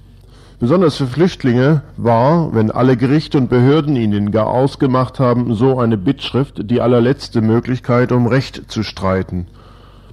Besonders 0.62 0.96
für 0.96 1.08
Flüchtlinge 1.08 1.82
war, 1.98 2.54
wenn 2.54 2.70
alle 2.70 2.96
Gerichte 2.96 3.40
und 3.40 3.50
Behörden 3.50 3.96
ihnen 3.96 4.30
gar 4.30 4.46
ausgemacht 4.46 5.20
haben, 5.20 5.56
so 5.56 5.80
eine 5.80 5.98
Bittschrift 5.98 6.70
die 6.70 6.82
allerletzte 6.82 7.42
Möglichkeit, 7.42 8.12
um 8.12 8.28
Recht 8.28 8.72
zu 8.72 8.84
streiten. 8.84 9.48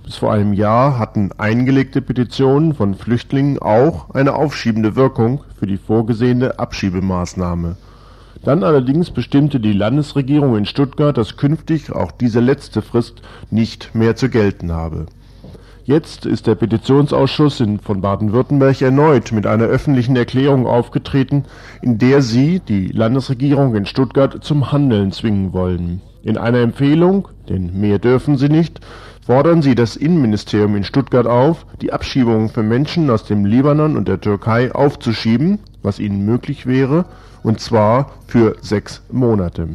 Bis 0.06 0.16
vor 0.16 0.32
einem 0.32 0.54
Jahr 0.54 0.98
hatten 0.98 1.32
eingelegte 1.36 2.00
Petitionen 2.00 2.72
von 2.72 2.94
Flüchtlingen 2.94 3.58
auch 3.58 4.14
eine 4.14 4.36
aufschiebende 4.36 4.96
Wirkung 4.96 5.44
für 5.58 5.66
die 5.66 5.76
vorgesehene 5.76 6.58
Abschiebemaßnahme. 6.58 7.76
Dann 8.42 8.64
allerdings 8.64 9.10
bestimmte 9.10 9.60
die 9.60 9.74
Landesregierung 9.74 10.56
in 10.56 10.64
Stuttgart, 10.64 11.18
dass 11.18 11.36
künftig 11.36 11.92
auch 11.92 12.10
diese 12.10 12.40
letzte 12.40 12.80
Frist 12.80 13.20
nicht 13.50 13.94
mehr 13.94 14.16
zu 14.16 14.30
gelten 14.30 14.72
habe 14.72 15.08
Jetzt 15.88 16.26
ist 16.26 16.46
der 16.46 16.54
Petitionsausschuss 16.54 17.64
von 17.82 18.02
Baden-Württemberg 18.02 18.82
erneut 18.82 19.32
mit 19.32 19.46
einer 19.46 19.64
öffentlichen 19.64 20.16
Erklärung 20.16 20.66
aufgetreten, 20.66 21.46
in 21.80 21.96
der 21.96 22.20
sie 22.20 22.60
die 22.60 22.88
Landesregierung 22.88 23.74
in 23.74 23.86
Stuttgart 23.86 24.44
zum 24.44 24.70
Handeln 24.70 25.12
zwingen 25.12 25.54
wollen. 25.54 26.02
In 26.22 26.36
einer 26.36 26.58
Empfehlung, 26.58 27.28
denn 27.48 27.80
mehr 27.80 27.98
dürfen 27.98 28.36
sie 28.36 28.50
nicht, 28.50 28.80
fordern 29.24 29.62
sie 29.62 29.74
das 29.74 29.96
Innenministerium 29.96 30.76
in 30.76 30.84
Stuttgart 30.84 31.26
auf, 31.26 31.64
die 31.80 31.90
Abschiebungen 31.90 32.50
für 32.50 32.62
Menschen 32.62 33.08
aus 33.08 33.24
dem 33.24 33.46
Libanon 33.46 33.96
und 33.96 34.08
der 34.08 34.20
Türkei 34.20 34.74
aufzuschieben, 34.74 35.58
was 35.82 36.00
ihnen 36.00 36.26
möglich 36.26 36.66
wäre, 36.66 37.06
und 37.42 37.60
zwar 37.60 38.10
für 38.26 38.56
sechs 38.60 39.00
Monate. 39.10 39.68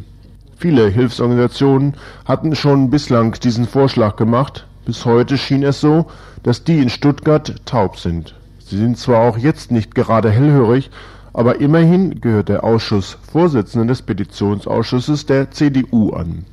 Viele 0.58 0.90
Hilfsorganisationen 0.90 1.96
hatten 2.24 2.56
schon 2.56 2.92
bislang 2.92 3.34
diesen 3.40 3.66
Vorschlag 3.66 4.16
gemacht, 4.16 4.68
bis 4.86 5.06
heute 5.06 5.38
schien 5.38 5.64
es 5.64 5.80
so, 5.80 6.08
dass 6.44 6.64
die 6.64 6.80
in 6.80 6.90
Stuttgart 6.90 7.56
taub 7.66 7.98
sind. 7.98 8.36
Sie 8.60 8.78
sind 8.78 8.98
zwar 8.98 9.22
auch 9.22 9.38
jetzt 9.38 9.72
nicht 9.72 9.96
gerade 9.96 10.30
hellhörig, 10.30 10.92
aber 11.34 11.62
immerhin 11.62 12.22
gehört 12.22 12.50
der 12.50 12.64
Ausschussvorsitzende 12.64 13.88
des 13.88 14.02
Petitionsausschusses 14.02 15.26
der 15.26 15.52
CDU 15.52 16.12
an. 16.12 16.46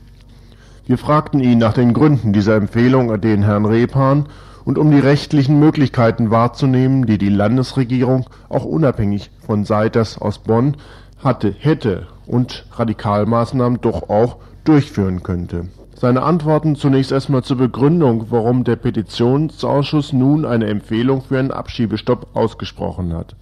Wir 0.87 0.99
fragten 0.99 1.41
ihn 1.41 1.59
nach 1.59 1.75
den 1.75 1.93
Gründen 1.93 2.33
dieser 2.33 2.57
Empfehlung 2.57 3.21
den 3.21 3.43
Herrn 3.43 3.67
Repan 3.67 4.27
und 4.65 4.79
um 4.79 4.91
die 4.91 4.99
rechtlichen 4.99 5.59
Möglichkeiten 5.61 6.31
wahrzunehmen, 6.31 7.07
die 7.07 7.19
die 7.19 7.29
Landesregierung 7.29 8.27
auch 8.49 8.65
unabhängig 8.65 9.31
von 9.45 9.65
Seiters 9.65 10.19
aus 10.19 10.39
Bonn 10.39 10.77
hatte, 11.23 11.55
hätte 11.59 12.07
und 12.27 12.67
Radikalmaßnahmen 12.73 13.81
doch 13.81 14.09
auch 14.09 14.37
durchführen 14.65 15.23
könnte 15.23 15.69
seine 16.01 16.23
Antworten 16.23 16.77
zunächst 16.77 17.13
erstmal 17.13 17.43
zur 17.43 17.59
Begründung, 17.59 18.29
warum 18.31 18.65
der 18.65 18.77
Petitionsausschuss 18.77 20.15
nun 20.15 20.47
eine 20.47 20.67
Empfehlung 20.67 21.21
für 21.21 21.39
einen 21.39 21.51
Abschiebestopp 21.51 22.29
ausgesprochen 22.33 23.13
hat. 23.13 23.37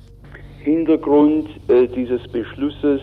Hintergrund 0.64 1.48
äh, 1.68 1.86
dieses 1.86 2.20
Beschlusses 2.32 3.00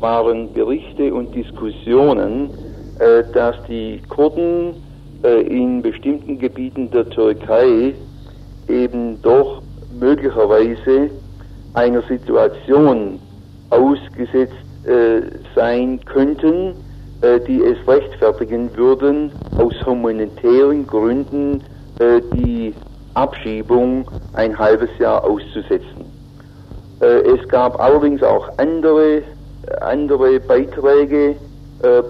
waren 0.00 0.52
Berichte 0.52 1.14
und 1.14 1.32
Diskussionen, 1.32 2.50
äh, 2.98 3.22
dass 3.32 3.54
die 3.68 4.00
Kurden 4.08 4.74
äh, 5.22 5.42
in 5.42 5.82
bestimmten 5.82 6.40
Gebieten 6.40 6.90
der 6.90 7.08
Türkei 7.10 7.94
eben 8.68 9.22
doch 9.22 9.62
möglicherweise 10.00 11.10
einer 11.74 12.02
Situation 12.02 13.20
ausgesetzt 13.70 14.54
äh, 14.84 15.20
sein 15.54 16.00
könnten, 16.06 16.74
die 17.22 17.62
es 17.62 17.76
rechtfertigen 17.86 18.74
würden, 18.76 19.30
aus 19.58 19.74
humanitären 19.84 20.86
Gründen 20.86 21.62
äh, 21.98 22.22
die 22.32 22.74
Abschiebung 23.12 24.06
ein 24.32 24.58
halbes 24.58 24.88
Jahr 24.98 25.22
auszusetzen. 25.22 26.06
Äh, 27.00 27.20
es 27.28 27.46
gab 27.48 27.78
allerdings 27.78 28.22
auch 28.22 28.48
andere, 28.56 29.22
andere 29.80 30.40
Beiträge 30.40 31.36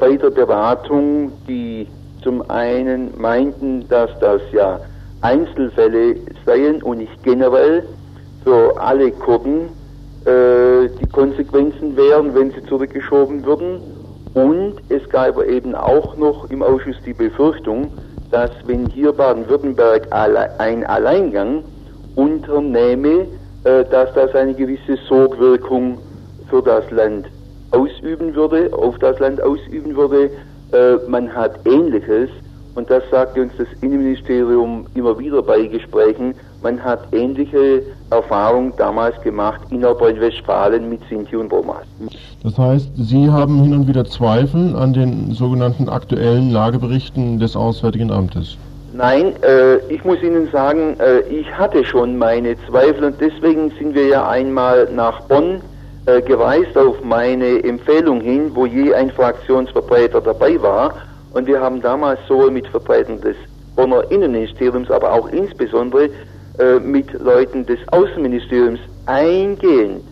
bei 0.00 0.16
der 0.16 0.30
Beratung, 0.30 1.30
die 1.46 1.86
zum 2.24 2.42
einen 2.50 3.12
meinten, 3.16 3.88
dass 3.88 4.11
das 4.18 4.40
ja 4.50 4.80
Einzelfälle 5.20 6.16
seien 6.44 6.82
und 6.82 6.98
nicht 6.98 7.22
generell 7.22 7.84
für 8.42 8.80
alle 8.80 9.12
Kurden 9.12 9.68
die 10.26 11.06
Konsequenzen 11.12 11.96
wären, 11.96 12.34
wenn 12.34 12.50
sie 12.50 12.64
zurückgeschoben 12.64 13.44
würden 13.44 13.80
und 14.35 14.76
es 14.89 15.09
gab 15.09 15.43
eben 15.43 15.74
auch 15.74 16.16
noch 16.16 16.51
im 16.51 16.62
Ausschuss 16.62 16.97
die 17.05 17.12
Befürchtung, 17.12 17.91
dass 18.31 18.51
wenn 18.66 18.87
hier 18.87 19.12
Baden-Württemberg 19.12 20.07
ein 20.12 20.85
Alleingang 20.85 21.64
unternehme, 22.14 23.26
äh, 23.64 23.85
dass 23.91 24.12
das 24.14 24.35
eine 24.35 24.55
gewisse 24.55 24.97
Sorgwirkung 25.09 25.99
für 26.49 26.62
das 26.62 26.89
Land 26.91 27.26
ausüben 27.72 28.35
würde, 28.35 28.70
auf 28.72 28.99
das 28.99 29.18
Land 29.18 29.41
ausüben 29.43 29.97
würde. 29.97 30.31
Äh, 30.72 30.97
man 31.09 31.35
hat 31.35 31.59
Ähnliches, 31.66 32.31
und 32.74 32.89
das 32.89 33.03
sagt 33.11 33.37
uns 33.37 33.53
das 33.59 33.68
Innenministerium 33.81 34.87
immer 34.95 35.18
wieder 35.18 35.43
bei 35.43 35.66
Gesprächen, 35.66 36.35
man 36.62 36.82
hat 36.82 37.00
ähnliche 37.12 37.82
Erfahrungen 38.11 38.72
damals 38.76 39.20
gemacht 39.22 39.61
in 39.70 39.80
Nordrhein-Westfalen 39.80 40.88
mit 40.88 41.00
Sinti 41.08 41.36
und 41.36 41.52
Romas. 41.52 41.86
Das 42.42 42.58
heißt, 42.58 42.90
Sie 42.96 43.30
haben 43.30 43.62
hin 43.62 43.74
und 43.74 43.88
wieder 43.88 44.04
Zweifel 44.04 44.76
an 44.76 44.92
den 44.92 45.32
sogenannten 45.32 45.88
aktuellen 45.88 46.50
Lageberichten 46.50 47.38
des 47.38 47.56
Auswärtigen 47.56 48.11
Amtes? 48.11 48.56
Nein, 48.92 49.34
äh, 49.42 49.76
ich 49.88 50.04
muss 50.04 50.20
Ihnen 50.22 50.48
sagen, 50.50 50.96
äh, 50.98 51.20
ich 51.20 51.46
hatte 51.56 51.84
schon 51.84 52.18
meine 52.18 52.56
Zweifel 52.68 53.04
und 53.04 53.20
deswegen 53.20 53.70
sind 53.78 53.94
wir 53.94 54.08
ja 54.08 54.28
einmal 54.28 54.88
nach 54.92 55.20
Bonn 55.22 55.61
äh, 56.06 56.20
gereist 56.20 56.76
auf 56.76 56.96
meine 57.04 57.62
Empfehlung 57.62 58.20
hin, 58.20 58.50
wo 58.52 58.66
je 58.66 58.92
ein 58.92 59.11
Fraktionsvertreter 59.11 60.20
dabei 60.20 60.61
war. 60.61 60.94
Und 61.32 61.46
wir 61.46 61.61
haben 61.61 61.80
damals 61.80 62.18
sowohl 62.26 62.50
mit 62.50 62.66
Vertretern 62.66 63.20
des 63.20 63.36
Bonner 63.76 64.02
Innenministeriums, 64.11 64.90
aber 64.90 65.12
auch 65.12 65.28
insbesondere 65.28 66.11
äh, 66.61 66.78
mit 66.78 67.12
Leuten 67.20 67.64
des 67.66 67.78
Außenministeriums 67.90 68.80
eingehend, 69.06 70.02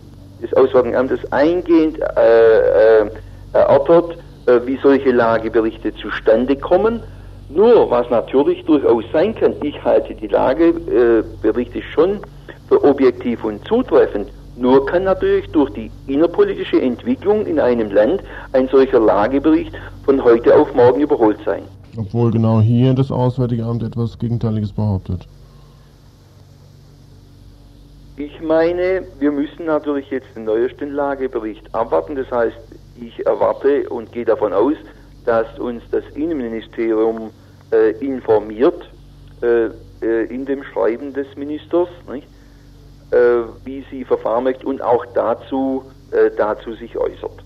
des 0.41 0.53
Auswärtigen 0.53 0.95
Amtes 0.95 1.19
eingehend 1.31 1.99
äh, 1.99 3.03
äh, 3.03 3.09
erörtert, 3.53 4.17
äh, 4.45 4.59
wie 4.65 4.77
solche 4.81 5.11
Lageberichte 5.11 5.93
zustande 5.95 6.55
kommen. 6.55 7.01
Nur, 7.49 7.89
was 7.89 8.09
natürlich 8.09 8.63
durchaus 8.65 9.03
sein 9.11 9.35
kann, 9.35 9.53
ich 9.61 9.83
halte 9.83 10.13
die 10.15 10.27
Lageberichte 10.27 11.81
schon 11.93 12.19
für 12.67 12.83
objektiv 12.83 13.43
und 13.43 13.65
zutreffend. 13.67 14.29
Nur 14.55 14.85
kann 14.85 15.05
natürlich 15.05 15.47
durch 15.51 15.69
die 15.71 15.89
innerpolitische 16.07 16.81
Entwicklung 16.81 17.45
in 17.45 17.59
einem 17.59 17.91
Land 17.91 18.21
ein 18.53 18.67
solcher 18.67 18.99
Lagebericht 18.99 19.71
von 20.03 20.23
heute 20.23 20.55
auf 20.55 20.73
morgen 20.75 21.01
überholt 21.01 21.39
sein. 21.45 21.63
Obwohl 21.97 22.31
genau 22.31 22.59
hier 22.59 22.93
das 22.93 23.11
Auswärtige 23.11 23.63
Amt 23.63 23.83
etwas 23.83 24.19
Gegenteiliges 24.19 24.71
behauptet. 24.71 25.27
Ich 28.19 28.41
meine, 28.41 29.05
wir 29.17 29.31
müssen 29.31 29.65
natürlich 29.65 30.09
jetzt 30.09 30.27
den 30.35 30.43
neuesten 30.43 30.91
Lagebericht 30.91 31.73
abwarten. 31.73 32.17
Das 32.17 32.29
heißt, 32.29 32.57
ich 32.99 33.25
erwarte 33.25 33.87
und 33.87 34.11
gehe 34.11 34.25
davon 34.25 34.51
aus, 34.51 34.75
dass 35.23 35.57
uns 35.57 35.81
das 35.89 36.03
Innenministerium 36.15 37.29
äh, 37.71 37.91
informiert 38.05 38.89
äh, 39.41 39.67
äh, 40.01 40.25
in 40.25 40.45
dem 40.45 40.65
Schreiben 40.65 41.13
des 41.13 41.27
Ministers, 41.37 41.87
nicht? 42.11 42.27
Äh, 43.11 43.43
wie 43.63 43.85
sie 43.89 44.03
verfahren 44.03 44.43
möchte 44.43 44.67
und 44.67 44.81
auch 44.81 45.05
dazu, 45.13 45.85
äh, 46.11 46.29
dazu 46.35 46.73
sich 46.73 46.97
äußert. 46.97 47.41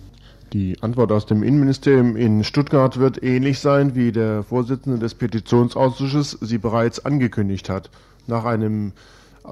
Die 0.53 0.75
Antwort 0.81 1.11
aus 1.11 1.27
dem 1.27 1.43
Innenministerium 1.43 2.15
in 2.15 2.43
Stuttgart 2.43 2.99
wird 2.99 3.21
ähnlich 3.21 3.59
sein, 3.59 3.93
wie 3.93 4.11
der 4.11 4.41
Vorsitzende 4.41 4.97
des 4.97 5.13
Petitionsausschusses 5.13 6.31
sie 6.41 6.57
bereits 6.57 7.05
angekündigt 7.05 7.69
hat. 7.69 7.91
Nach 8.25 8.45
einem 8.45 8.93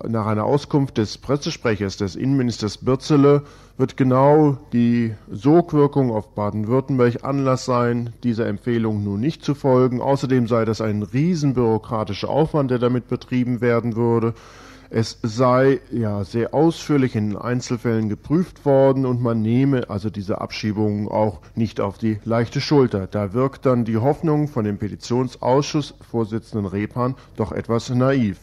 nach 0.07 0.25
einer 0.25 0.45
Auskunft 0.45 0.97
des 0.97 1.17
Pressesprechers 1.17 1.97
des 1.97 2.15
Innenministers 2.15 2.77
Bürzele 2.77 3.43
wird 3.77 3.97
genau 3.97 4.57
die 4.73 5.13
Sogwirkung 5.29 6.11
auf 6.11 6.33
Baden-Württemberg 6.33 7.23
Anlass 7.23 7.65
sein, 7.65 8.13
dieser 8.23 8.47
Empfehlung 8.47 9.03
nun 9.03 9.19
nicht 9.19 9.43
zu 9.43 9.53
folgen. 9.53 10.01
Außerdem 10.01 10.47
sei 10.47 10.65
das 10.65 10.81
ein 10.81 11.03
riesenbürokratischer 11.03 12.29
Aufwand, 12.29 12.71
der 12.71 12.79
damit 12.79 13.07
betrieben 13.07 13.59
werden 13.59 13.95
würde. 13.95 14.33
Es 14.93 15.19
sei 15.23 15.79
ja 15.89 16.25
sehr 16.25 16.53
ausführlich 16.53 17.15
in 17.15 17.37
Einzelfällen 17.37 18.09
geprüft 18.09 18.65
worden 18.65 19.05
und 19.05 19.21
man 19.21 19.41
nehme 19.41 19.89
also 19.89 20.09
diese 20.09 20.41
Abschiebungen 20.41 21.07
auch 21.07 21.39
nicht 21.55 21.79
auf 21.79 21.97
die 21.97 22.19
leichte 22.25 22.59
Schulter. 22.59 23.07
Da 23.07 23.33
wirkt 23.33 23.65
dann 23.65 23.85
die 23.85 23.97
Hoffnung 23.97 24.49
von 24.49 24.65
dem 24.65 24.77
Petitionsausschussvorsitzenden 24.77 26.65
Repan 26.65 27.15
doch 27.37 27.53
etwas 27.53 27.89
naiv 27.89 28.37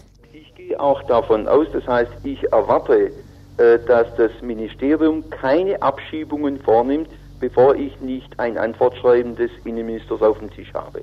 gehe 0.79 0.85
auch 0.85 1.03
davon 1.05 1.47
aus, 1.49 1.67
das 1.73 1.87
heißt, 1.87 2.11
ich 2.25 2.43
erwarte, 2.53 3.11
äh, 3.59 3.79
dass 3.87 4.07
das 4.17 4.31
Ministerium 4.43 5.29
keine 5.31 5.81
Abschiebungen 5.83 6.59
vornimmt, 6.61 7.09
bevor 7.41 7.75
ich 7.75 8.01
nicht 8.01 8.39
ein 8.39 8.57
Antwortschreiben 8.57 9.37
des 9.37 9.51
Innenministers 9.65 10.23
auf 10.23 10.39
dem 10.39 10.51
Tisch 10.51 10.73
habe. 10.75 11.01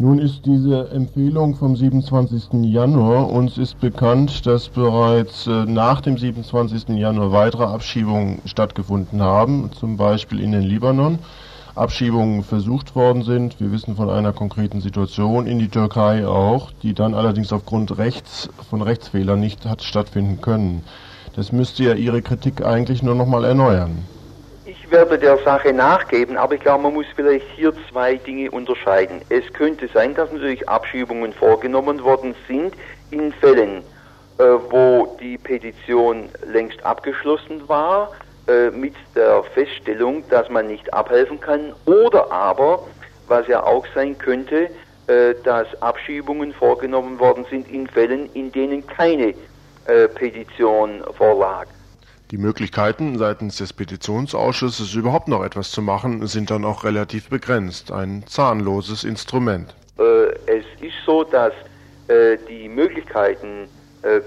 Nun 0.00 0.20
ist 0.20 0.46
diese 0.46 0.90
Empfehlung 0.90 1.56
vom 1.56 1.74
27. 1.74 2.64
Januar, 2.64 3.28
uns 3.30 3.58
ist 3.58 3.80
bekannt, 3.80 4.46
dass 4.46 4.68
bereits 4.68 5.48
äh, 5.48 5.64
nach 5.66 6.00
dem 6.00 6.16
27. 6.16 6.90
Januar 6.90 7.32
weitere 7.32 7.64
Abschiebungen 7.64 8.40
stattgefunden 8.44 9.20
haben, 9.20 9.70
zum 9.72 9.96
Beispiel 9.96 10.40
in 10.40 10.52
den 10.52 10.62
Libanon. 10.62 11.18
Abschiebungen 11.78 12.42
versucht 12.42 12.94
worden 12.94 13.22
sind. 13.22 13.60
Wir 13.60 13.72
wissen 13.72 13.96
von 13.96 14.10
einer 14.10 14.32
konkreten 14.32 14.80
Situation 14.80 15.46
in 15.46 15.58
die 15.58 15.68
Türkei 15.68 16.26
auch, 16.26 16.70
die 16.82 16.94
dann 16.94 17.14
allerdings 17.14 17.52
aufgrund 17.52 17.98
Rechts, 17.98 18.48
von 18.68 18.82
Rechtsfehlern 18.82 19.40
nicht 19.40 19.64
hat 19.64 19.82
stattfinden 19.82 20.40
können. 20.40 20.84
Das 21.36 21.52
müsste 21.52 21.84
ja 21.84 21.94
Ihre 21.94 22.20
Kritik 22.20 22.64
eigentlich 22.64 23.02
nur 23.02 23.14
noch 23.14 23.26
mal 23.26 23.44
erneuern. 23.44 24.04
Ich 24.66 24.90
werde 24.90 25.18
der 25.18 25.38
Sache 25.44 25.72
nachgeben, 25.72 26.36
aber 26.36 26.54
ich 26.54 26.60
glaube, 26.60 26.82
man 26.82 26.94
muss 26.94 27.06
vielleicht 27.14 27.46
hier 27.54 27.72
zwei 27.90 28.16
Dinge 28.16 28.50
unterscheiden. 28.50 29.20
Es 29.28 29.44
könnte 29.52 29.88
sein, 29.92 30.14
dass 30.14 30.32
natürlich 30.32 30.68
Abschiebungen 30.68 31.32
vorgenommen 31.32 32.02
worden 32.02 32.34
sind 32.46 32.74
in 33.10 33.32
Fällen, 33.32 33.82
äh, 34.38 34.44
wo 34.70 35.16
die 35.20 35.38
Petition 35.38 36.28
längst 36.50 36.84
abgeschlossen 36.84 37.68
war, 37.68 38.10
äh, 38.48 38.70
mit 38.70 38.94
der 39.14 39.42
Feststellung, 39.54 40.24
dass 40.30 40.48
man 40.48 40.68
nicht 40.68 40.92
abhelfen 40.94 41.38
kann 41.38 41.74
oder 41.84 42.32
aber, 42.32 42.86
was 43.26 43.46
ja 43.46 43.62
auch 43.62 43.84
sein 43.94 44.16
könnte, 44.16 44.70
äh, 45.06 45.34
dass 45.44 45.66
Abschiebungen 45.82 46.54
vorgenommen 46.54 47.18
worden 47.18 47.44
sind 47.50 47.70
in 47.70 47.86
Fällen, 47.86 48.30
in 48.32 48.50
denen 48.50 48.86
keine 48.86 49.34
äh, 49.86 50.08
Petition 50.08 51.02
vorlag. 51.16 51.66
Die 52.30 52.38
Möglichkeiten 52.38 53.18
seitens 53.18 53.58
des 53.58 53.74
Petitionsausschusses 53.74 54.94
überhaupt 54.94 55.28
noch 55.28 55.44
etwas 55.44 55.70
zu 55.70 55.82
machen, 55.82 56.26
sind 56.26 56.50
dann 56.50 56.64
auch 56.64 56.84
relativ 56.84 57.28
begrenzt. 57.28 57.92
Ein 57.92 58.24
zahnloses 58.26 59.04
Instrument. 59.04 59.74
Äh, 59.98 60.02
es 60.46 60.64
ist 60.80 60.96
so, 61.04 61.24
dass 61.24 61.52
äh, 62.08 62.38
die 62.48 62.68
Möglichkeiten 62.68 63.68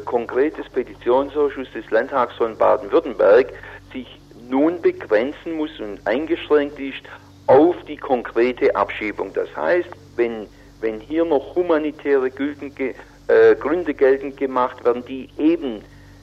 konkret 0.04 0.58
des 0.58 0.68
Petitionsausschusses 0.68 1.72
des 1.74 1.90
Landtags 1.92 2.36
von 2.36 2.58
Baden-Württemberg 2.58 3.54
sich 3.92 4.08
nun 4.50 4.82
begrenzen 4.82 5.54
muss 5.54 5.80
und 5.80 6.00
eingeschränkt 6.06 6.80
ist 6.80 7.02
auf 7.48 7.76
die 7.88 7.98
konkrete 7.98 8.76
Abschiebung. 8.76 9.34
Das 9.34 9.56
heißt, 9.56 9.90
wenn, 10.16 10.48
wenn 10.80 11.00
hier 11.00 11.26
noch 11.26 11.56
humanitäre 11.56 12.28
äh, 12.28 13.56
Gründe 13.56 13.94
geltend 13.94 14.38
gemacht 14.38 14.84
werden, 14.84 15.04
die 15.06 15.30
eben 15.38 15.82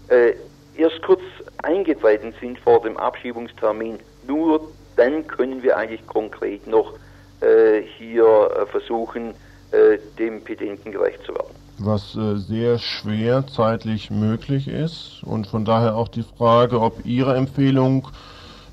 äh, 0.09 0.35
erst 0.77 1.03
kurz 1.03 1.23
eingetreten 1.63 2.35
sind 2.41 2.59
vor 2.59 2.83
dem 2.83 2.97
Abschiebungstermin, 2.97 3.99
nur 4.27 4.71
dann 4.97 5.27
können 5.27 5.63
wir 5.63 5.77
eigentlich 5.77 6.07
konkret 6.07 6.67
noch 6.67 6.95
äh, 7.41 7.83
hier 7.83 8.51
äh, 8.57 8.67
versuchen, 8.67 9.35
äh, 9.71 9.99
dem 10.19 10.43
Pedenten 10.43 10.93
gerecht 10.93 11.23
zu 11.25 11.35
werden 11.35 11.58
was 11.79 12.17
äh, 12.17 12.37
sehr 12.37 12.79
schwer 12.79 13.45
zeitlich 13.47 14.11
möglich 14.11 14.69
ist. 14.69 15.23
Und 15.25 15.47
von 15.47 15.65
daher 15.65 15.97
auch 15.97 16.09
die 16.09 16.25
Frage, 16.37 16.81
ob 16.81 17.05
Ihre 17.05 17.37
Empfehlung 17.37 18.09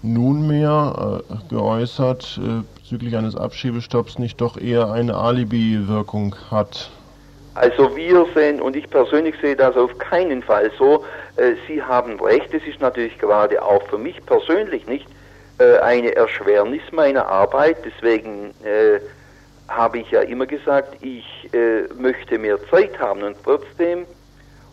nunmehr 0.02 1.22
äh, 1.30 1.36
geäußert 1.50 2.40
äh, 2.44 2.64
bezüglich 2.80 3.16
eines 3.16 3.36
Abschiebestopps 3.36 4.20
nicht 4.20 4.40
doch 4.42 4.58
eher 4.58 4.92
eine 4.92 5.16
Alibi-Wirkung 5.16 6.36
hat. 6.52 6.90
Also 7.56 7.96
wir 7.96 8.26
sehen, 8.36 8.62
und 8.62 8.76
ich 8.76 8.90
persönlich 8.90 9.36
sehe 9.42 9.56
das 9.56 9.78
auf 9.78 9.98
keinen 9.98 10.44
Fall 10.44 10.72
so, 10.78 11.06
äh, 11.38 11.54
Sie 11.68 11.82
haben 11.82 12.20
recht, 12.20 12.54
es 12.54 12.64
ist 12.68 12.82
natürlich 12.82 13.18
gerade 13.18 13.62
auch 13.64 13.82
für 13.88 13.98
mich 13.98 14.24
persönlich 14.26 14.86
nicht 14.88 15.08
äh, 15.58 15.78
eine 15.80 16.14
Erschwernis 16.16 16.82
meiner 16.92 17.26
Arbeit, 17.28 17.78
deswegen 17.86 18.54
äh, 18.64 19.00
habe 19.68 20.00
ich 20.00 20.12
ja 20.12 20.22
immer 20.22 20.46
gesagt, 20.46 20.98
ich 21.02 21.26
äh, 21.54 21.84
möchte 21.98 22.38
mehr 22.38 22.58
Zeit 22.70 23.00
haben 23.00 23.24
und 23.24 23.38
trotzdem 23.44 24.06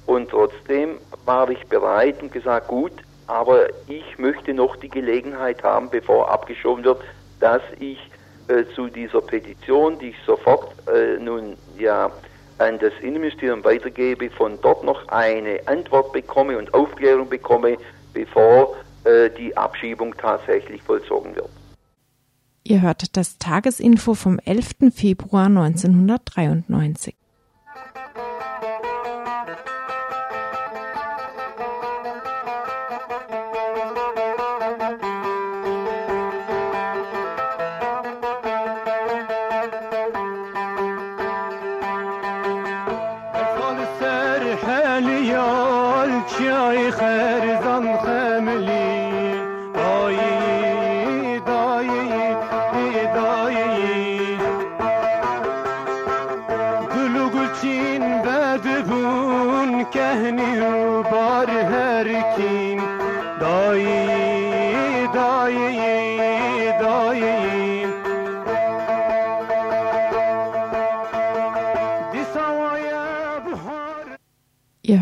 und 0.07 0.31
trotzdem 0.31 0.99
war 1.25 1.49
ich 1.51 1.65
bereit 1.67 2.21
und 2.23 2.33
gesagt, 2.33 2.69
gut, 2.69 2.93
aber 3.27 3.69
ich 3.87 4.19
möchte 4.19 4.53
noch 4.53 4.77
die 4.77 4.89
Gelegenheit 4.89 5.63
haben, 5.63 5.89
bevor 5.91 6.31
abgeschoben 6.31 6.85
wird, 6.85 7.01
dass 7.41 7.63
ich 7.79 7.99
äh, 8.49 8.65
zu 8.75 8.89
dieser 8.89 9.21
Petition, 9.21 9.99
die 9.99 10.11
ich 10.11 10.17
sofort 10.27 10.75
äh, 10.89 11.19
nun 11.19 11.57
ja 11.79 12.11
an 12.59 12.79
das 12.79 12.93
Innenministerium 13.01 13.65
weitergebe, 13.65 14.31
von 14.31 14.59
dort 14.61 14.85
noch 14.85 15.09
eine 15.09 15.61
Antwort 15.67 16.13
bekomme 16.13 16.59
und 16.59 16.73
Aufklärung 16.75 17.29
bekomme, 17.29 17.79
bevor 18.13 18.77
äh, 19.05 19.31
die 19.31 19.57
Abschiebung 19.57 20.17
tatsächlich 20.17 20.83
vollzogen 20.83 21.35
wird. 21.35 21.49
Ihr 22.65 22.81
hört 22.81 23.17
das 23.17 23.39
Tagesinfo 23.39 24.15
vom 24.15 24.39
11. 24.39 24.93
Februar 24.95 25.47
1993. 25.47 27.17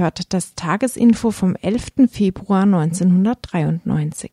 hört 0.01 0.33
das 0.35 0.55
Tagesinfo 0.57 1.31
vom 1.31 1.55
11. 1.55 2.11
Februar 2.11 2.65
1993. 2.65 4.29